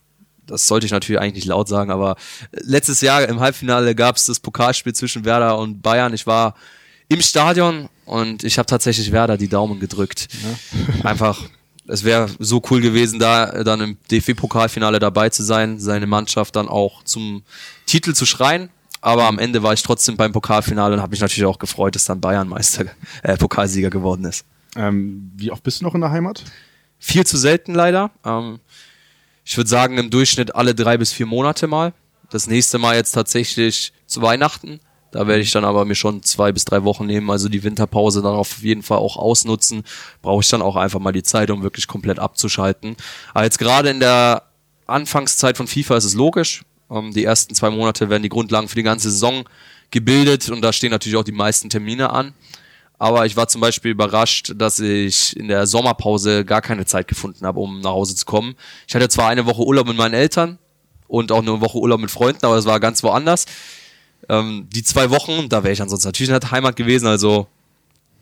das 0.50 0.68
sollte 0.68 0.86
ich 0.86 0.92
natürlich 0.92 1.22
eigentlich 1.22 1.44
nicht 1.44 1.48
laut 1.48 1.68
sagen, 1.68 1.92
aber 1.92 2.16
letztes 2.52 3.02
Jahr 3.02 3.28
im 3.28 3.40
Halbfinale 3.40 3.96
gab 3.96 4.16
es 4.16 4.26
das 4.26 4.40
Pokalspiel 4.40 4.94
zwischen 4.94 5.26
Werder 5.26 5.58
und 5.58 5.82
Bayern. 5.82 6.14
Ich 6.14 6.28
war 6.28 6.56
im 7.08 7.22
Stadion 7.22 7.90
und 8.06 8.44
ich 8.44 8.58
habe 8.58 8.66
tatsächlich 8.66 9.12
Werder 9.12 9.38
die 9.38 9.48
Daumen 9.48 9.80
gedrückt. 9.80 10.28
Ja. 10.44 11.04
Einfach, 11.10 11.42
es 11.88 12.04
wäre 12.04 12.30
so 12.40 12.62
cool 12.70 12.82
gewesen, 12.82 13.20
da 13.20 13.64
dann 13.64 13.82
im 13.82 13.98
DFB-Pokalfinale 14.12 15.00
dabei 15.00 15.30
zu 15.30 15.44
sein, 15.44 15.80
seine 15.80 16.08
Mannschaft 16.08 16.56
dann 16.56 16.68
auch 16.68 17.04
zum 17.04 17.44
Titel 17.86 18.14
zu 18.14 18.26
schreien. 18.26 18.70
Aber 19.02 19.26
am 19.26 19.40
Ende 19.40 19.64
war 19.64 19.74
ich 19.74 19.82
trotzdem 19.82 20.18
beim 20.18 20.34
Pokalfinale 20.34 20.94
und 20.96 21.02
habe 21.02 21.12
mich 21.12 21.22
natürlich 21.22 21.46
auch 21.46 21.60
gefreut, 21.60 21.96
dass 21.96 22.06
dann 22.06 22.20
Bayern 22.20 22.50
Meister, 22.50 22.86
äh, 23.24 23.38
Pokalsieger 23.38 23.90
geworden 23.90 24.26
ist. 24.26 24.46
Ähm, 24.76 25.32
wie 25.36 25.52
oft 25.52 25.64
bist 25.64 25.80
du 25.80 25.86
noch 25.86 25.96
in 25.96 26.02
der 26.02 26.12
Heimat? 26.12 26.44
Viel 27.00 27.26
zu 27.26 27.38
selten 27.38 27.74
leider. 27.74 28.12
Ähm, 28.26 28.60
ich 29.50 29.58
würde 29.58 29.68
sagen, 29.68 29.98
im 29.98 30.12
Durchschnitt 30.12 30.54
alle 30.54 30.76
drei 30.76 31.00
bis 31.00 31.12
vier 31.12 31.26
Monate 31.26 31.66
mal. 31.66 31.94
Das 32.30 32.46
nächste 32.46 32.78
Mal 32.78 32.96
jetzt 32.96 33.14
tatsächlich 33.14 33.94
zu 34.06 34.22
Weihnachten. 34.22 34.80
Da 35.12 35.26
werde 35.26 35.42
ich 35.42 35.52
dann 35.52 35.66
aber 35.66 35.86
mir 35.86 35.96
schon 35.96 36.22
zwei 36.22 36.52
bis 36.52 36.66
drei 36.66 36.84
Wochen 36.84 37.08
nehmen, 37.08 37.32
also 37.32 37.50
die 37.50 37.64
Winterpause 37.64 38.22
dann 38.22 38.36
auf 38.36 38.60
jeden 38.60 38.84
Fall 38.84 39.00
auch 39.00 39.18
ausnutzen. 39.18 39.86
Brauche 40.22 40.42
ich 40.42 40.50
dann 40.50 40.62
auch 40.62 40.76
einfach 40.76 41.00
mal 41.00 41.14
die 41.14 41.24
Zeit, 41.24 41.50
um 41.50 41.64
wirklich 41.64 41.88
komplett 41.88 42.20
abzuschalten. 42.20 42.96
Aber 43.34 43.44
jetzt 43.44 43.58
gerade 43.58 43.90
in 43.90 44.00
der 44.00 44.44
Anfangszeit 44.86 45.58
von 45.58 45.66
FIFA 45.66 45.98
ist 45.98 46.06
es 46.06 46.14
logisch. 46.14 46.62
Ähm, 46.92 47.12
die 47.12 47.24
ersten 47.24 47.56
zwei 47.56 47.72
Monate 47.72 48.12
werden 48.12 48.22
die 48.22 48.30
Grundlagen 48.30 48.68
für 48.68 48.76
die 48.76 48.84
ganze 48.84 49.10
Saison 49.10 49.46
gebildet 49.90 50.52
und 50.52 50.62
da 50.62 50.72
stehen 50.72 50.92
natürlich 50.92 51.18
auch 51.18 51.24
die 51.24 51.32
meisten 51.32 51.72
Termine 51.72 52.12
an. 52.12 52.36
Aber 53.00 53.26
ich 53.26 53.38
war 53.38 53.48
zum 53.48 53.62
Beispiel 53.62 53.92
überrascht, 53.92 54.54
dass 54.56 54.80
ich 54.80 55.36
in 55.38 55.48
der 55.48 55.66
Sommerpause 55.66 56.44
gar 56.44 56.62
keine 56.62 56.86
Zeit 56.86 57.08
gefunden 57.08 57.46
habe, 57.46 57.60
um 57.60 57.80
nach 57.80 57.92
Hause 57.92 58.14
zu 58.14 58.26
kommen. 58.26 58.56
Ich 58.88 58.94
hatte 58.94 59.08
zwar 59.08 59.30
eine 59.30 59.46
Woche 59.46 59.64
Urlaub 59.64 59.88
mit 59.88 59.98
meinen 59.98 60.14
Eltern 60.14 60.60
und 61.08 61.32
auch 61.32 61.42
eine 61.42 61.62
Woche 61.62 61.78
Urlaub 61.78 62.02
mit 62.02 62.12
Freunden, 62.12 62.46
aber 62.46 62.58
es 62.58 62.66
war 62.66 62.80
ganz 62.82 63.02
woanders. 63.02 63.46
Ähm, 64.28 64.68
die 64.72 64.84
zwei 64.84 65.10
Wochen, 65.10 65.48
da 65.48 65.64
wäre 65.64 65.72
ich 65.72 65.82
ansonsten 65.82 66.10
natürlich 66.10 66.30
in 66.30 66.40
der 66.40 66.52
Heimat 66.52 66.76
gewesen, 66.76 67.08
also 67.08 67.48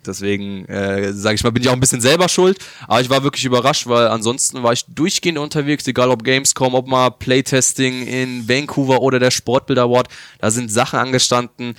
deswegen 0.05 0.65
äh, 0.65 1.11
sage 1.11 1.35
ich 1.35 1.43
mal, 1.43 1.51
bin 1.51 1.63
ich 1.63 1.69
auch 1.69 1.73
ein 1.73 1.79
bisschen 1.79 1.99
selber 1.99 2.29
schuld. 2.29 2.59
Aber 2.87 3.01
ich 3.01 3.09
war 3.09 3.23
wirklich 3.23 3.45
überrascht, 3.45 3.87
weil 3.87 4.07
ansonsten 4.07 4.63
war 4.63 4.73
ich 4.73 4.85
durchgehend 4.85 5.37
unterwegs, 5.37 5.85
egal 5.87 6.09
ob 6.09 6.23
Gamescom, 6.23 6.75
ob 6.75 6.87
mal 6.87 7.09
Playtesting 7.09 8.05
in 8.07 8.47
Vancouver 8.47 9.01
oder 9.01 9.19
der 9.19 9.31
Sportbild 9.31 9.79
Award. 9.79 10.07
Da 10.39 10.51
sind 10.51 10.71
Sachen 10.71 10.99
angestanden, 10.99 11.75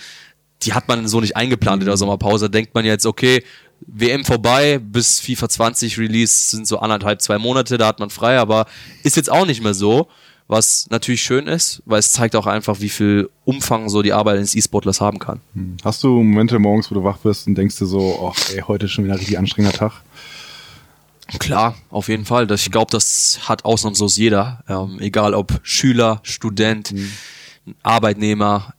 die 0.62 0.72
hat 0.72 0.88
man 0.88 1.06
so 1.08 1.20
nicht 1.20 1.36
eingeplant 1.36 1.82
in 1.82 1.86
der 1.86 1.94
mhm. 1.94 2.00
Sommerpause. 2.00 2.50
Denkt 2.50 2.74
man 2.74 2.84
jetzt, 2.84 3.06
okay, 3.06 3.42
WM 3.86 4.24
vorbei, 4.24 4.78
bis 4.78 5.20
FIFA 5.20 5.48
20 5.48 5.98
Release 5.98 6.50
sind 6.50 6.66
so 6.66 6.78
anderthalb, 6.80 7.22
zwei 7.22 7.38
Monate, 7.38 7.78
da 7.78 7.86
hat 7.86 8.00
man 8.00 8.10
frei, 8.10 8.38
aber 8.38 8.66
ist 9.04 9.16
jetzt 9.16 9.30
auch 9.30 9.46
nicht 9.46 9.62
mehr 9.62 9.74
so, 9.74 10.08
was 10.48 10.88
natürlich 10.90 11.22
schön 11.22 11.46
ist, 11.46 11.82
weil 11.84 12.00
es 12.00 12.10
zeigt 12.10 12.34
auch 12.34 12.46
einfach, 12.46 12.80
wie 12.80 12.88
viel 12.88 13.30
Umfang 13.44 13.88
so 13.88 14.02
die 14.02 14.12
Arbeit 14.12 14.38
eines 14.38 14.54
E-Sportlers 14.56 15.00
haben 15.00 15.18
kann. 15.18 15.40
Hast 15.84 16.02
du 16.02 16.08
Momente 16.08 16.58
morgens, 16.58 16.90
wo 16.90 16.94
du 16.94 17.04
wach 17.04 17.18
wirst 17.22 17.46
und 17.46 17.54
denkst 17.54 17.76
dir 17.76 17.86
so, 17.86 18.00
oh, 18.00 18.32
ey, 18.54 18.62
heute 18.62 18.86
ist 18.86 18.92
schon 18.92 19.04
wieder 19.04 19.14
ein 19.14 19.18
richtig 19.18 19.38
anstrengender 19.38 19.76
Tag? 19.76 20.02
Klar, 21.38 21.76
auf 21.90 22.08
jeden 22.08 22.24
Fall. 22.24 22.50
Ich 22.52 22.70
glaube, 22.70 22.90
das 22.90 23.40
hat 23.42 23.66
ausnahmslos 23.66 24.16
jeder. 24.16 24.64
Ähm, 24.66 24.98
egal 25.00 25.34
ob 25.34 25.60
Schüler, 25.62 26.20
Student, 26.22 26.94
Arbeitnehmer, 27.82 28.72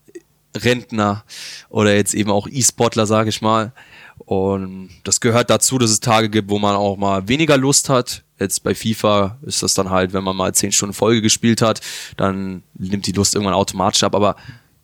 Rentner 0.56 1.24
oder 1.70 1.96
jetzt 1.96 2.14
eben 2.14 2.32
auch 2.32 2.48
E-Sportler, 2.48 3.06
sage 3.06 3.30
ich 3.30 3.42
mal. 3.42 3.72
Und 4.18 4.90
das 5.04 5.22
gehört 5.22 5.50
dazu, 5.50 5.78
dass 5.78 5.92
es 5.92 6.00
Tage 6.00 6.30
gibt, 6.30 6.50
wo 6.50 6.60
man 6.60 6.76
auch 6.76 6.98
mal 6.98 7.28
weniger 7.28 7.58
Lust 7.58 7.90
hat. 7.90 8.24
Jetzt 8.40 8.64
bei 8.64 8.76
FIFA 8.76 9.38
ist 9.42 9.64
das 9.64 9.74
dann 9.74 9.90
halt, 9.90 10.14
wenn 10.14 10.24
man 10.24 10.36
mal 10.36 10.54
zehn 10.54 10.72
Stunden 10.72 10.94
Folge 10.94 11.22
gespielt 11.22 11.62
hat, 11.62 11.82
dann 12.18 12.64
nimmt 12.76 13.06
die 13.08 13.12
Lust 13.12 13.36
irgendwann 13.36 13.54
automatisch 13.54 14.04
ab. 14.04 14.16
Aber 14.16 14.36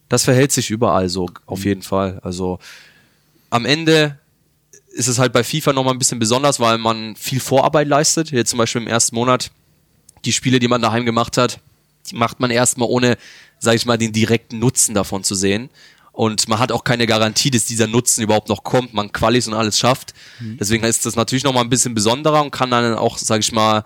das 0.09 0.23
verhält 0.23 0.51
sich 0.51 0.69
überall 0.69 1.09
so, 1.09 1.29
auf 1.45 1.65
jeden 1.65 1.81
Fall. 1.81 2.19
Also 2.23 2.59
am 3.49 3.65
Ende 3.65 4.19
ist 4.89 5.07
es 5.07 5.19
halt 5.19 5.33
bei 5.33 5.43
FIFA 5.43 5.73
nochmal 5.73 5.93
ein 5.93 5.99
bisschen 5.99 6.19
besonders, 6.19 6.59
weil 6.59 6.77
man 6.77 7.15
viel 7.15 7.39
Vorarbeit 7.39 7.87
leistet. 7.87 8.31
Jetzt 8.31 8.51
zum 8.51 8.59
Beispiel 8.59 8.81
im 8.81 8.87
ersten 8.87 9.15
Monat 9.15 9.51
die 10.23 10.33
Spiele, 10.33 10.59
die 10.59 10.67
man 10.67 10.81
daheim 10.81 11.05
gemacht 11.05 11.37
hat, 11.37 11.59
die 12.09 12.15
macht 12.15 12.39
man 12.39 12.51
erstmal 12.51 12.87
ohne, 12.89 13.17
sag 13.65 13.75
ich 13.75 13.85
mal, 13.85 13.97
den 13.97 14.13
direkten 14.13 14.59
Nutzen 14.59 14.95
davon 14.95 15.23
zu 15.23 15.35
sehen. 15.35 15.69
Und 16.13 16.47
man 16.47 16.59
hat 16.59 16.71
auch 16.71 16.85
keine 16.85 17.07
Garantie, 17.07 17.51
dass 17.51 17.65
dieser 17.65 17.87
Nutzen 17.87 18.23
überhaupt 18.23 18.47
noch 18.47 18.63
kommt, 18.63 18.93
man 18.93 19.11
Qualis 19.11 19.49
und 19.49 19.53
alles 19.53 19.77
schafft. 19.77 20.13
Deswegen 20.39 20.85
ist 20.85 21.05
das 21.05 21.17
natürlich 21.17 21.43
nochmal 21.43 21.65
ein 21.65 21.69
bisschen 21.69 21.93
besonderer 21.93 22.41
und 22.41 22.51
kann 22.51 22.71
dann 22.71 22.95
auch, 22.95 23.17
sag 23.17 23.41
ich 23.41 23.51
mal, 23.51 23.83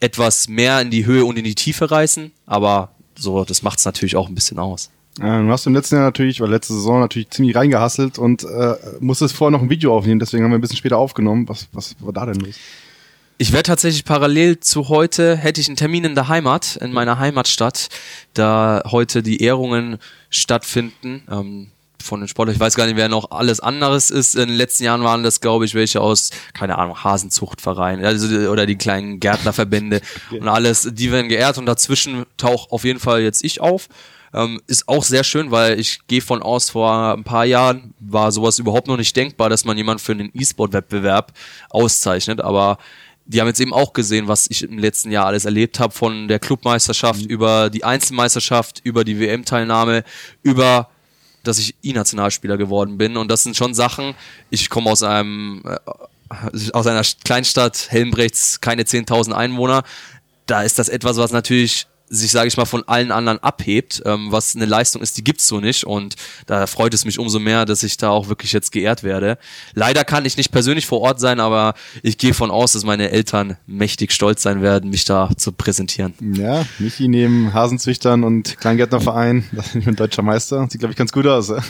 etwas 0.00 0.48
mehr 0.48 0.80
in 0.80 0.90
die 0.90 1.04
Höhe 1.04 1.26
und 1.26 1.36
in 1.36 1.44
die 1.44 1.54
Tiefe 1.54 1.90
reißen. 1.90 2.32
Aber 2.46 2.94
so, 3.14 3.44
das 3.44 3.62
macht 3.62 3.78
es 3.78 3.84
natürlich 3.84 4.16
auch 4.16 4.28
ein 4.28 4.34
bisschen 4.34 4.58
aus. 4.58 4.90
Äh, 5.20 5.22
du 5.22 5.50
hast 5.50 5.66
im 5.66 5.74
letzten 5.74 5.96
Jahr 5.96 6.04
natürlich, 6.04 6.40
oder 6.40 6.50
letzte 6.50 6.72
Saison 6.72 7.00
natürlich 7.00 7.30
ziemlich 7.30 7.54
reingehasselt 7.54 8.18
und 8.18 8.44
äh, 8.44 8.74
musstest 9.00 9.34
vorher 9.34 9.50
noch 9.50 9.62
ein 9.62 9.70
Video 9.70 9.96
aufnehmen, 9.96 10.18
deswegen 10.18 10.44
haben 10.44 10.50
wir 10.50 10.58
ein 10.58 10.60
bisschen 10.60 10.78
später 10.78 10.98
aufgenommen. 10.98 11.48
Was, 11.48 11.68
was 11.72 11.94
war 12.00 12.12
da 12.12 12.26
denn 12.26 12.40
los? 12.40 12.56
Ich 13.36 13.52
werde 13.52 13.64
tatsächlich 13.64 14.04
parallel 14.04 14.60
zu 14.60 14.88
heute, 14.88 15.36
hätte 15.36 15.60
ich 15.60 15.66
einen 15.66 15.76
Termin 15.76 16.04
in 16.04 16.14
der 16.14 16.28
Heimat, 16.28 16.76
in 16.76 16.92
meiner 16.92 17.18
Heimatstadt, 17.18 17.88
da 18.32 18.82
heute 18.86 19.22
die 19.24 19.42
Ehrungen 19.42 19.98
stattfinden. 20.30 21.24
Ähm, 21.30 21.70
von 22.00 22.20
den 22.20 22.28
Sportlern. 22.28 22.54
Ich 22.54 22.60
weiß 22.60 22.74
gar 22.74 22.84
nicht, 22.86 22.96
wer 22.96 23.08
noch 23.08 23.30
alles 23.30 23.60
anderes 23.60 24.10
ist. 24.10 24.36
In 24.36 24.48
den 24.48 24.56
letzten 24.56 24.84
Jahren 24.84 25.02
waren 25.02 25.22
das, 25.22 25.40
glaube 25.40 25.64
ich, 25.64 25.74
welche 25.74 26.02
aus, 26.02 26.30
keine 26.52 26.76
Ahnung, 26.76 27.02
Hasenzuchtvereinen 27.02 28.04
also, 28.04 28.50
oder 28.50 28.66
die 28.66 28.76
kleinen 28.76 29.20
Gärtnerverbände 29.20 30.02
und 30.30 30.46
alles. 30.46 30.88
Die 30.92 31.10
werden 31.10 31.30
geehrt 31.30 31.56
und 31.56 31.64
dazwischen 31.64 32.26
taucht 32.36 32.70
auf 32.70 32.84
jeden 32.84 33.00
Fall 33.00 33.22
jetzt 33.22 33.42
ich 33.42 33.60
auf. 33.62 33.88
Ähm, 34.34 34.60
ist 34.66 34.88
auch 34.88 35.04
sehr 35.04 35.24
schön, 35.24 35.50
weil 35.50 35.80
ich 35.80 36.00
gehe 36.06 36.20
von 36.20 36.42
aus, 36.42 36.70
vor 36.70 37.14
ein 37.14 37.24
paar 37.24 37.44
Jahren 37.44 37.94
war 38.00 38.32
sowas 38.32 38.58
überhaupt 38.58 38.88
noch 38.88 38.96
nicht 38.96 39.16
denkbar, 39.16 39.48
dass 39.48 39.64
man 39.64 39.76
jemanden 39.76 40.02
für 40.02 40.12
einen 40.12 40.30
E-Sport-Wettbewerb 40.34 41.32
auszeichnet. 41.70 42.40
Aber 42.40 42.78
die 43.26 43.40
haben 43.40 43.48
jetzt 43.48 43.60
eben 43.60 43.72
auch 43.72 43.92
gesehen, 43.92 44.28
was 44.28 44.48
ich 44.50 44.62
im 44.62 44.78
letzten 44.78 45.10
Jahr 45.10 45.26
alles 45.26 45.44
erlebt 45.44 45.80
habe, 45.80 45.92
von 45.92 46.28
der 46.28 46.38
Clubmeisterschaft 46.38 47.22
über 47.22 47.70
die 47.70 47.84
Einzelmeisterschaft, 47.84 48.80
über 48.84 49.04
die 49.04 49.18
WM-Teilnahme, 49.18 50.04
über 50.42 50.90
dass 51.42 51.58
ich 51.58 51.74
I-Nationalspieler 51.84 52.56
geworden 52.56 52.96
bin. 52.96 53.16
Und 53.16 53.30
das 53.30 53.42
sind 53.42 53.56
schon 53.56 53.74
Sachen, 53.74 54.14
ich 54.50 54.70
komme 54.70 54.90
aus 54.90 55.02
einem 55.02 55.62
äh, 55.64 55.76
aus 56.72 56.86
einer 56.86 57.02
Kleinstadt, 57.24 57.90
Helmbrechts, 57.90 58.60
keine 58.60 58.82
10.000 58.82 59.32
Einwohner. 59.32 59.84
Da 60.46 60.62
ist 60.62 60.78
das 60.78 60.88
etwas, 60.88 61.16
was 61.16 61.32
natürlich 61.32 61.86
sich, 62.08 62.30
sage 62.30 62.48
ich 62.48 62.56
mal, 62.56 62.64
von 62.64 62.86
allen 62.86 63.10
anderen 63.10 63.38
abhebt, 63.42 64.02
ähm, 64.04 64.30
was 64.30 64.54
eine 64.54 64.66
Leistung 64.66 65.02
ist, 65.02 65.16
die 65.16 65.24
gibt's 65.24 65.46
so 65.46 65.60
nicht. 65.60 65.84
Und 65.84 66.14
da 66.46 66.66
freut 66.66 66.94
es 66.94 67.04
mich 67.04 67.18
umso 67.18 67.38
mehr, 67.38 67.64
dass 67.64 67.82
ich 67.82 67.96
da 67.96 68.10
auch 68.10 68.28
wirklich 68.28 68.52
jetzt 68.52 68.72
geehrt 68.72 69.02
werde. 69.02 69.38
Leider 69.74 70.04
kann 70.04 70.24
ich 70.24 70.36
nicht 70.36 70.52
persönlich 70.52 70.86
vor 70.86 71.00
Ort 71.00 71.20
sein, 71.20 71.40
aber 71.40 71.74
ich 72.02 72.18
gehe 72.18 72.34
von 72.34 72.50
aus, 72.50 72.72
dass 72.72 72.84
meine 72.84 73.10
Eltern 73.10 73.56
mächtig 73.66 74.12
stolz 74.12 74.42
sein 74.42 74.62
werden, 74.62 74.90
mich 74.90 75.04
da 75.04 75.30
zu 75.36 75.52
präsentieren. 75.52 76.14
Ja, 76.20 76.66
Michi 76.78 77.08
neben 77.08 77.52
Hasenzüchtern 77.52 78.24
und 78.24 78.58
Kleingärtnerverein, 78.58 79.44
das 79.52 79.74
ist 79.74 79.86
ein 79.86 79.96
deutscher 79.96 80.22
Meister. 80.22 80.66
Sieht, 80.70 80.80
glaube 80.80 80.92
ich, 80.92 80.98
ganz 80.98 81.12
gut 81.12 81.26
aus. 81.26 81.52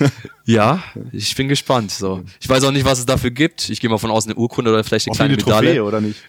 Ja, 0.46 0.82
ich 1.10 1.34
bin 1.36 1.48
gespannt. 1.48 1.90
So, 1.90 2.22
ich 2.38 2.46
weiß 2.46 2.64
auch 2.64 2.70
nicht, 2.70 2.84
was 2.84 2.98
es 2.98 3.06
dafür 3.06 3.30
gibt. 3.30 3.70
Ich 3.70 3.80
gehe 3.80 3.88
mal 3.88 3.96
von 3.96 4.10
aus, 4.10 4.26
eine 4.26 4.34
Urkunde 4.34 4.70
oder 4.70 4.84
vielleicht 4.84 5.06
eine 5.06 5.12
Auch 5.12 5.16
kleine 5.16 5.32
eine 5.32 5.42
Medaille. 5.42 5.68
Trophäe, 5.76 5.84
oder 5.84 6.00
nicht? 6.02 6.20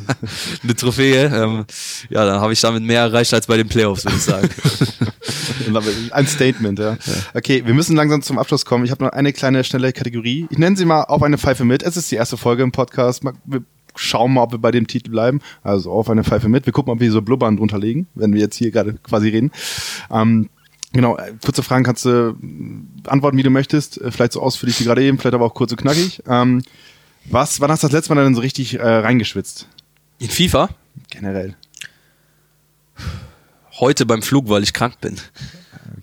eine 0.64 0.74
Trophäe. 0.74 1.26
Ähm, 1.26 1.64
ja, 2.10 2.24
dann 2.26 2.40
habe 2.40 2.52
ich 2.52 2.60
damit 2.60 2.82
mehr 2.82 3.02
erreicht 3.02 3.32
als 3.32 3.43
bei 3.46 3.56
den 3.56 3.68
Playoffs, 3.68 4.04
würde 4.04 4.16
ich 4.16 4.22
sagen. 4.22 4.48
Ein 6.10 6.26
Statement, 6.26 6.78
ja. 6.78 6.96
Okay, 7.34 7.62
wir 7.64 7.74
müssen 7.74 7.96
langsam 7.96 8.22
zum 8.22 8.38
Abschluss 8.38 8.64
kommen. 8.64 8.84
Ich 8.84 8.90
habe 8.90 9.04
noch 9.04 9.12
eine 9.12 9.32
kleine, 9.32 9.64
schnelle 9.64 9.92
Kategorie. 9.92 10.46
Ich 10.50 10.58
nenne 10.58 10.76
sie 10.76 10.84
mal 10.84 11.02
auf 11.02 11.22
eine 11.22 11.38
Pfeife 11.38 11.64
mit. 11.64 11.82
Es 11.82 11.96
ist 11.96 12.10
die 12.10 12.16
erste 12.16 12.36
Folge 12.36 12.62
im 12.62 12.72
Podcast. 12.72 13.22
Wir 13.44 13.62
schauen 13.96 14.32
mal, 14.34 14.42
ob 14.42 14.52
wir 14.52 14.58
bei 14.58 14.70
dem 14.70 14.86
Titel 14.86 15.10
bleiben. 15.10 15.40
Also 15.62 15.92
auf 15.92 16.10
eine 16.10 16.24
Pfeife 16.24 16.48
mit. 16.48 16.66
Wir 16.66 16.72
gucken 16.72 16.90
mal, 16.90 16.94
ob 16.94 17.00
wir 17.00 17.10
so 17.10 17.22
Blubbern 17.22 17.56
drunter 17.56 17.78
legen, 17.78 18.06
wenn 18.14 18.32
wir 18.32 18.40
jetzt 18.40 18.56
hier 18.56 18.70
gerade 18.70 18.94
quasi 19.02 19.28
reden. 19.28 19.52
Ähm, 20.10 20.50
genau, 20.92 21.16
äh, 21.16 21.32
kurze 21.44 21.62
Fragen 21.62 21.84
kannst 21.84 22.04
du 22.04 22.10
äh, 22.10 23.08
antworten, 23.08 23.36
wie 23.36 23.42
du 23.42 23.50
möchtest. 23.50 24.00
Äh, 24.00 24.10
Vielleicht 24.10 24.32
so 24.32 24.42
ausführlich 24.42 24.78
wie 24.80 24.84
gerade 24.84 25.02
eben, 25.02 25.18
vielleicht 25.18 25.34
aber 25.34 25.46
auch 25.46 25.54
kurz 25.54 25.72
und 25.72 25.78
knackig. 25.78 26.22
Ähm, 26.26 26.62
was, 27.26 27.60
wann 27.60 27.70
hast 27.70 27.82
du 27.82 27.86
das 27.86 27.92
letzte 27.92 28.14
Mal 28.14 28.22
denn 28.22 28.34
so 28.34 28.40
richtig 28.40 28.78
äh, 28.78 28.82
reingeschwitzt? 28.86 29.68
In 30.18 30.28
FIFA? 30.28 30.68
Generell. 31.10 31.56
Heute 33.80 34.06
beim 34.06 34.22
Flug, 34.22 34.48
weil 34.48 34.62
ich 34.62 34.72
krank 34.72 35.00
bin. 35.00 35.16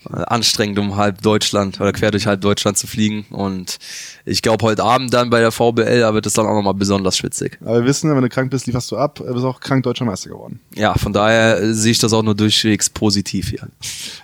Anstrengend, 0.03 0.77
um 0.79 0.95
halb 0.97 1.21
Deutschland 1.21 1.79
oder 1.79 1.93
quer 1.93 2.11
durch 2.11 2.25
halb 2.25 2.41
Deutschland 2.41 2.77
zu 2.77 2.85
fliegen. 2.85 3.25
Und 3.29 3.77
ich 4.25 4.41
glaube, 4.41 4.65
heute 4.65 4.83
Abend 4.83 5.13
dann 5.13 5.29
bei 5.29 5.39
der 5.39 5.51
VBL, 5.51 6.01
da 6.01 6.13
wird 6.13 6.25
es 6.25 6.33
dann 6.33 6.47
auch 6.47 6.53
nochmal 6.53 6.73
besonders 6.73 7.15
schwitzig. 7.15 7.59
Aber 7.61 7.79
wir 7.79 7.85
wissen, 7.85 8.13
wenn 8.13 8.21
du 8.21 8.27
krank 8.27 8.51
bist, 8.51 8.65
lieferst 8.65 8.91
du 8.91 8.97
ab. 8.97 9.15
Du 9.15 9.33
bist 9.33 9.45
auch 9.45 9.59
krank 9.59 9.83
deutscher 9.83 10.03
Meister 10.03 10.29
geworden. 10.31 10.59
Ja, 10.75 10.95
von 10.95 11.13
daher 11.13 11.61
äh, 11.61 11.73
sehe 11.73 11.91
ich 11.91 11.99
das 11.99 12.11
auch 12.13 12.23
nur 12.23 12.35
durchwegs 12.35 12.89
positiv 12.89 13.49
hier. 13.49 13.67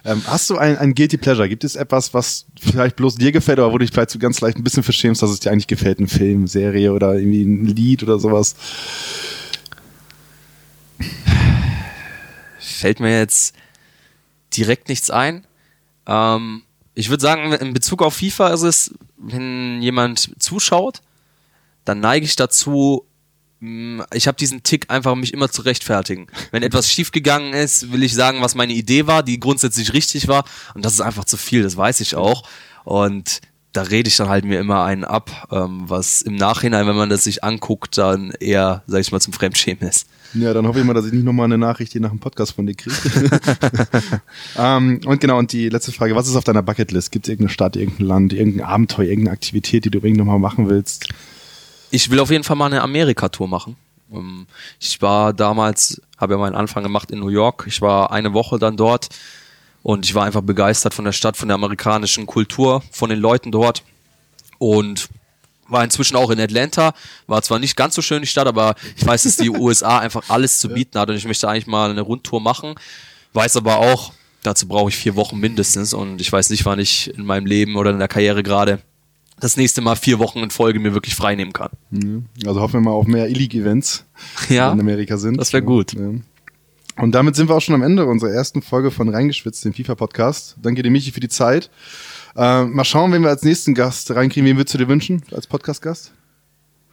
Ähm, 0.04 0.22
hast 0.28 0.50
du 0.50 0.58
ein, 0.58 0.78
ein 0.78 0.94
Guilty 0.94 1.18
Pleasure? 1.18 1.48
Gibt 1.48 1.64
es 1.64 1.76
etwas, 1.76 2.14
was 2.14 2.48
vielleicht 2.60 2.96
bloß 2.98 3.16
dir 3.16 3.32
gefällt, 3.32 3.60
aber 3.60 3.72
wo 3.72 3.78
du 3.78 3.86
dich 3.86 3.94
vielleicht 3.94 4.10
so 4.10 4.20
ganz 4.20 4.42
leicht 4.42 4.58
ein 4.58 4.64
bisschen 4.64 4.84
verschämst, 4.84 5.22
dass 5.22 5.30
es 5.30 5.40
dir 5.40 5.52
eigentlich 5.52 5.68
gefällt? 5.68 6.00
Ein 6.00 6.08
Film, 6.08 6.48
Serie 6.48 6.92
oder 6.92 7.16
irgendwie 7.16 7.44
ein 7.44 7.66
Lied 7.66 8.04
oder 8.04 8.20
sowas? 8.20 8.56
Fällt 12.78 13.00
mir 13.00 13.18
jetzt 13.18 13.56
direkt 14.56 14.90
nichts 14.90 15.10
ein. 15.10 15.46
Ähm, 16.06 16.64
ich 16.94 17.10
würde 17.10 17.22
sagen, 17.22 17.52
in 17.54 17.74
Bezug 17.74 18.02
auf 18.02 18.16
FIFA 18.16 18.50
ist 18.50 18.64
es, 18.64 18.94
wenn 19.18 19.82
jemand 19.82 20.32
zuschaut, 20.42 21.02
dann 21.86 22.00
neige 22.00 22.26
ich 22.26 22.36
dazu, 22.36 23.06
mh, 23.60 24.06
ich 24.14 24.28
habe 24.28 24.38
diesen 24.38 24.64
Tick 24.64 24.90
einfach, 24.90 25.16
mich 25.16 25.34
immer 25.34 25.50
zu 25.50 25.62
rechtfertigen. 25.62 26.28
Wenn 26.52 26.64
etwas 26.64 26.92
schiefgegangen 26.92 27.54
ist, 27.54 27.92
will 27.92 28.04
ich 28.04 28.14
sagen, 28.14 28.42
was 28.42 28.56
meine 28.56 28.74
Idee 28.74 29.08
war, 29.08 29.24
die 29.24 29.40
grundsätzlich 29.40 29.94
richtig 29.94 30.28
war. 30.28 30.46
Und 30.74 30.86
das 30.86 30.94
ist 30.94 31.02
einfach 31.02 31.26
zu 31.26 31.38
viel, 31.38 31.64
das 31.64 31.78
weiß 31.78 32.00
ich 32.00 32.16
auch. 32.16 32.48
Und 32.84 33.42
da 33.74 33.84
rede 33.84 34.08
ich 34.08 34.16
dann 34.16 34.30
halt 34.30 34.44
mir 34.44 34.60
immer 34.60 34.84
einen 34.84 35.04
ab, 35.04 35.50
ähm, 35.52 35.84
was 35.88 36.22
im 36.24 36.36
Nachhinein, 36.36 36.88
wenn 36.88 36.96
man 36.96 37.10
das 37.10 37.26
sich 37.26 37.44
anguckt, 37.44 37.98
dann 37.98 38.32
eher, 38.40 38.84
sag 38.88 39.02
ich 39.02 39.12
mal, 39.12 39.20
zum 39.20 39.34
Fremdschämen 39.34 39.88
ist. 39.88 40.08
Ja, 40.34 40.54
dann 40.54 40.68
hoffe 40.68 40.80
ich 40.80 40.86
mal, 40.86 40.94
dass 40.94 41.06
ich 41.06 41.14
nicht 41.14 41.24
nochmal 41.24 41.46
eine 41.46 41.58
Nachricht 41.58 41.94
hier 41.94 42.02
nach 42.02 42.10
dem 42.10 42.20
Podcast 42.20 42.54
von 42.54 42.66
dir 42.66 42.76
kriege. 42.76 42.96
ähm, 44.58 45.00
und 45.06 45.22
genau, 45.22 45.38
und 45.40 45.52
die 45.52 45.70
letzte 45.70 45.92
Frage, 45.92 46.16
was 46.16 46.28
ist 46.28 46.36
auf 46.36 46.44
deiner 46.44 46.62
Bucketlist? 46.62 47.12
Gibt 47.12 47.26
es 47.26 47.30
irgendeine 47.30 47.54
Stadt, 47.54 47.76
irgendein 47.76 48.08
Land, 48.08 48.34
irgendein 48.34 48.66
Abenteuer, 48.66 49.08
irgendeine 49.08 49.34
Aktivität, 49.34 49.86
die 49.86 49.90
du 49.90 50.00
unbedingt 50.00 50.18
nochmal 50.18 50.40
machen 50.40 50.70
willst? 50.70 51.08
Ich 51.92 52.10
will 52.12 52.20
auf 52.20 52.30
jeden 52.30 52.44
Fall 52.44 52.56
mal 52.58 52.66
eine 52.66 52.82
Amerika-Tour 52.82 53.48
machen. 53.48 53.78
Ähm, 54.14 54.48
Ich 54.80 55.02
war 55.02 55.34
damals, 55.34 56.02
habe 56.18 56.34
ja 56.34 56.40
meinen 56.40 56.56
Anfang 56.56 56.84
gemacht 56.84 57.12
in 57.12 57.20
New 57.20 57.30
York. 57.30 57.66
Ich 57.68 57.82
war 57.82 58.12
eine 58.12 58.34
Woche 58.34 58.60
dann 58.60 58.78
dort 58.78 59.10
und 59.84 60.06
ich 60.06 60.14
war 60.14 60.26
einfach 60.26 60.42
begeistert 60.42 60.94
von 60.94 61.06
der 61.06 61.14
Stadt, 61.14 61.38
von 61.38 61.48
der 61.48 61.56
amerikanischen 61.56 62.26
Kultur, 62.26 62.84
von 62.92 63.10
den 63.10 63.20
Leuten 63.20 63.52
dort 63.52 63.84
und 64.58 65.08
war 65.70 65.84
inzwischen 65.84 66.16
auch 66.16 66.30
in 66.30 66.40
Atlanta. 66.40 66.94
War 67.28 67.42
zwar 67.42 67.60
nicht 67.60 67.76
ganz 67.76 67.96
so 67.96 68.02
schön 68.02 68.22
die 68.22 68.28
Stadt, 68.28 68.48
aber 68.48 68.76
ich 68.96 69.06
weiß, 69.06 69.24
dass 69.24 69.38
die 69.38 69.50
USA 69.50 69.98
einfach 70.00 70.30
alles 70.30 70.60
zu 70.60 70.70
bieten 70.70 71.00
hat 71.00 71.10
und 71.10 71.16
ich 71.16 71.26
möchte 71.26 71.48
eigentlich 71.48 71.68
mal 71.68 71.90
eine 71.92 72.02
Rundtour 72.02 72.42
machen. 72.42 72.76
Weiß 73.34 73.56
aber 73.58 73.78
auch, 73.78 74.14
dazu 74.44 74.68
brauche 74.68 74.90
ich 74.90 74.98
vier 74.98 75.16
Wochen 75.16 75.40
mindestens 75.40 75.94
und 75.94 76.22
ich 76.22 76.32
weiß 76.32 76.50
nicht, 76.50 76.66
wann 76.66 76.80
ich 76.80 77.14
in 77.16 77.26
meinem 77.26 77.46
Leben 77.46 77.76
oder 77.76 77.92
in 77.92 78.00
der 78.00 78.08
Karriere 78.08 78.44
gerade 78.44 78.80
das 79.40 79.56
nächste 79.58 79.82
Mal 79.82 79.96
vier 79.96 80.18
Wochen 80.18 80.40
in 80.40 80.50
Folge 80.50 80.80
mir 80.80 80.94
wirklich 80.94 81.14
frei 81.16 81.36
nehmen 81.36 81.54
kann. 81.54 81.70
Also 82.46 82.60
hoffen 82.60 82.76
wir 82.76 82.82
mal 82.82 82.92
auf 82.92 83.06
mehr 83.06 83.30
E-League-Events, 83.30 84.06
Ja, 84.50 84.70
die 84.70 84.74
in 84.76 84.80
Amerika 84.80 85.18
sind. 85.18 85.38
das 85.38 85.54
wär 85.54 85.62
gut. 85.62 85.94
Ja. 85.94 86.10
Und 87.00 87.12
damit 87.12 87.36
sind 87.36 87.48
wir 87.48 87.56
auch 87.56 87.62
schon 87.62 87.76
am 87.76 87.84
Ende 87.84 88.06
unserer 88.08 88.32
ersten 88.32 88.64
Folge 88.64 88.90
von 88.90 89.10
Reingeschwitzt, 89.10 89.64
dem 89.64 89.74
FIFA-Podcast. 89.74 90.56
Danke 90.60 90.82
dir, 90.82 90.90
Michi, 90.90 91.12
für 91.12 91.20
die 91.20 91.30
Zeit. 91.30 91.70
Äh, 92.38 92.66
mal 92.66 92.86
schauen, 92.86 93.12
wen 93.14 93.24
wir 93.24 93.30
als 93.30 93.42
nächsten 93.44 93.74
Gast 93.74 94.12
reinkriegen. 94.12 94.48
Wen 94.48 94.58
würdest 94.58 94.74
du 94.76 94.78
dir 94.78 94.88
wünschen 94.88 95.24
als 95.32 95.48
Podcast-Gast? 95.48 96.12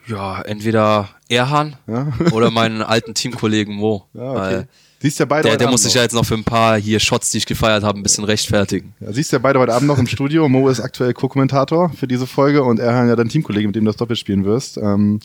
Ja, 0.07 0.41
entweder 0.43 1.11
Erhan 1.29 1.77
Ja. 1.87 2.09
oder 2.33 2.51
meinen 2.51 2.83
alten 2.83 3.15
Teamkollegen 3.15 3.75
Mo. 3.75 4.07
Ja, 4.15 4.23
okay. 4.31 4.39
Weil 4.41 4.69
Siehst 5.05 5.19
ja 5.19 5.27
beide 5.27 5.43
Der, 5.43 5.53
heute 5.53 5.59
der 5.59 5.67
Abend 5.67 5.75
muss 5.75 5.83
sich 5.83 5.93
noch. 5.93 5.97
ja 5.97 6.03
jetzt 6.05 6.15
noch 6.15 6.25
für 6.25 6.33
ein 6.33 6.45
paar 6.45 6.81
hier 6.81 6.99
Shots, 6.99 7.29
die 7.29 7.37
ich 7.37 7.45
gefeiert 7.45 7.85
habe, 7.85 7.99
ein 7.99 8.03
bisschen 8.03 8.25
rechtfertigen. 8.25 8.95
Ja, 9.01 9.13
siehst 9.13 9.33
ja 9.33 9.39
beide 9.39 9.59
heute 9.59 9.75
Abend 9.75 9.87
noch 9.87 9.99
im 9.99 10.07
Studio. 10.07 10.49
Mo 10.49 10.71
ist 10.71 10.81
aktuell 10.81 11.13
Co-Kommentator 11.13 11.91
für 11.91 12.09
diese 12.09 12.27
Folge 12.27 12.65
und 12.65 12.81
er 12.81 13.05
ja 13.05 13.15
dein 13.15 13.29
Teamkollege, 13.29 13.67
mit 13.67 13.77
dem 13.77 13.85
du 13.85 13.91
das 13.91 13.99
Doppel 13.99 14.17
spielen 14.17 14.47
wirst. 14.47 14.79
Ähm, 14.79 15.21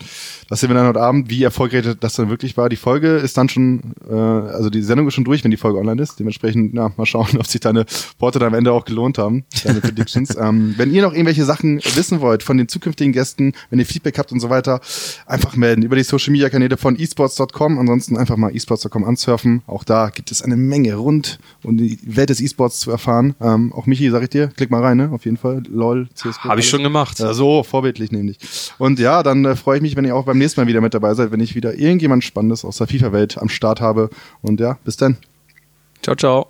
das 0.49 0.59
sehen 0.59 0.69
wir 0.69 0.73
dann 0.73 0.85
heute 0.85 0.99
Abend, 0.99 1.29
wie 1.29 1.43
erfolgreich 1.43 1.85
das 1.97 2.13
dann 2.13 2.29
wirklich 2.29 2.57
war. 2.57 2.67
Die 2.67 2.75
Folge 2.75 3.15
ist 3.15 3.37
dann 3.37 3.47
schon, 3.47 3.93
äh, 4.09 4.13
also 4.13 4.69
die 4.69 4.81
Sendung 4.81 5.07
ist 5.07 5.13
schon 5.13 5.23
durch, 5.23 5.45
wenn 5.45 5.51
die 5.51 5.55
Folge 5.55 5.79
online 5.79 6.01
ist. 6.01 6.19
Dementsprechend, 6.19 6.75
ja, 6.75 6.91
mal 6.97 7.05
schauen, 7.05 7.29
ob 7.39 7.47
sich 7.47 7.61
deine 7.61 7.85
Worte 8.17 8.37
dann 8.39 8.49
am 8.49 8.55
Ende 8.55 8.73
auch 8.73 8.83
gelohnt 8.83 9.17
haben, 9.17 9.45
deine 9.63 9.79
Predictions. 9.79 10.35
ähm, 10.41 10.73
wenn 10.75 10.93
ihr 10.93 11.03
noch 11.03 11.13
irgendwelche 11.13 11.45
Sachen 11.45 11.77
wissen 11.95 12.19
wollt 12.19 12.43
von 12.43 12.57
den 12.57 12.67
zukünftigen 12.67 13.13
Gästen, 13.13 13.53
wenn 13.69 13.79
ihr 13.79 13.85
Feedback 13.85 14.17
habt 14.17 14.33
und 14.33 14.41
so 14.41 14.49
weiter, 14.49 14.81
einfach 15.25 15.55
melden 15.55 15.83
über 15.83 15.95
die 15.95 16.03
Social 16.03 16.33
Media 16.33 16.49
Kanäle 16.49 16.75
von 16.75 16.99
esports.com. 16.99 17.79
Ansonsten 17.79 18.17
einfach 18.17 18.35
mal 18.35 18.53
esports.com 18.53 19.05
ansurfen. 19.05 19.63
Auch 19.69 19.83
da 19.83 20.09
gibt 20.09 20.31
es 20.31 20.41
eine 20.41 20.57
Menge 20.57 20.95
rund 20.95 21.39
um 21.63 21.77
die 21.77 21.99
Welt 22.03 22.29
des 22.29 22.41
E-Sports 22.41 22.79
zu 22.79 22.91
erfahren. 22.91 23.35
Ähm, 23.41 23.73
auch 23.73 23.85
Michi, 23.85 24.09
sag 24.09 24.23
ich 24.23 24.29
dir, 24.29 24.47
klick 24.47 24.71
mal 24.71 24.81
rein, 24.81 24.97
ne? 24.97 25.09
Auf 25.11 25.25
jeden 25.25 25.37
Fall. 25.37 25.63
LOL, 25.69 26.07
CSGO. 26.13 26.49
Habe 26.49 26.59
ich 26.59 26.69
schon 26.69 26.83
gemacht. 26.83 27.19
Ja, 27.19 27.33
so, 27.33 27.63
vorbildlich 27.63 28.11
nämlich. 28.11 28.37
Und 28.77 28.99
ja, 28.99 29.23
dann 29.23 29.45
äh, 29.45 29.55
freue 29.55 29.77
ich 29.77 29.81
mich, 29.81 29.95
wenn 29.95 30.05
ihr 30.05 30.15
auch 30.15 30.25
beim 30.25 30.37
nächsten 30.37 30.61
Mal 30.61 30.67
wieder 30.67 30.81
mit 30.81 30.93
dabei 30.93 31.13
seid, 31.13 31.31
wenn 31.31 31.39
ich 31.39 31.55
wieder 31.55 31.77
irgendjemand 31.77 32.23
Spannendes 32.23 32.65
aus 32.65 32.77
der 32.77 32.87
FIFA-Welt 32.87 33.37
am 33.37 33.49
Start 33.49 33.81
habe. 33.81 34.09
Und 34.41 34.59
ja, 34.59 34.77
bis 34.83 34.97
dann. 34.97 35.17
Ciao, 36.01 36.15
ciao. 36.15 36.47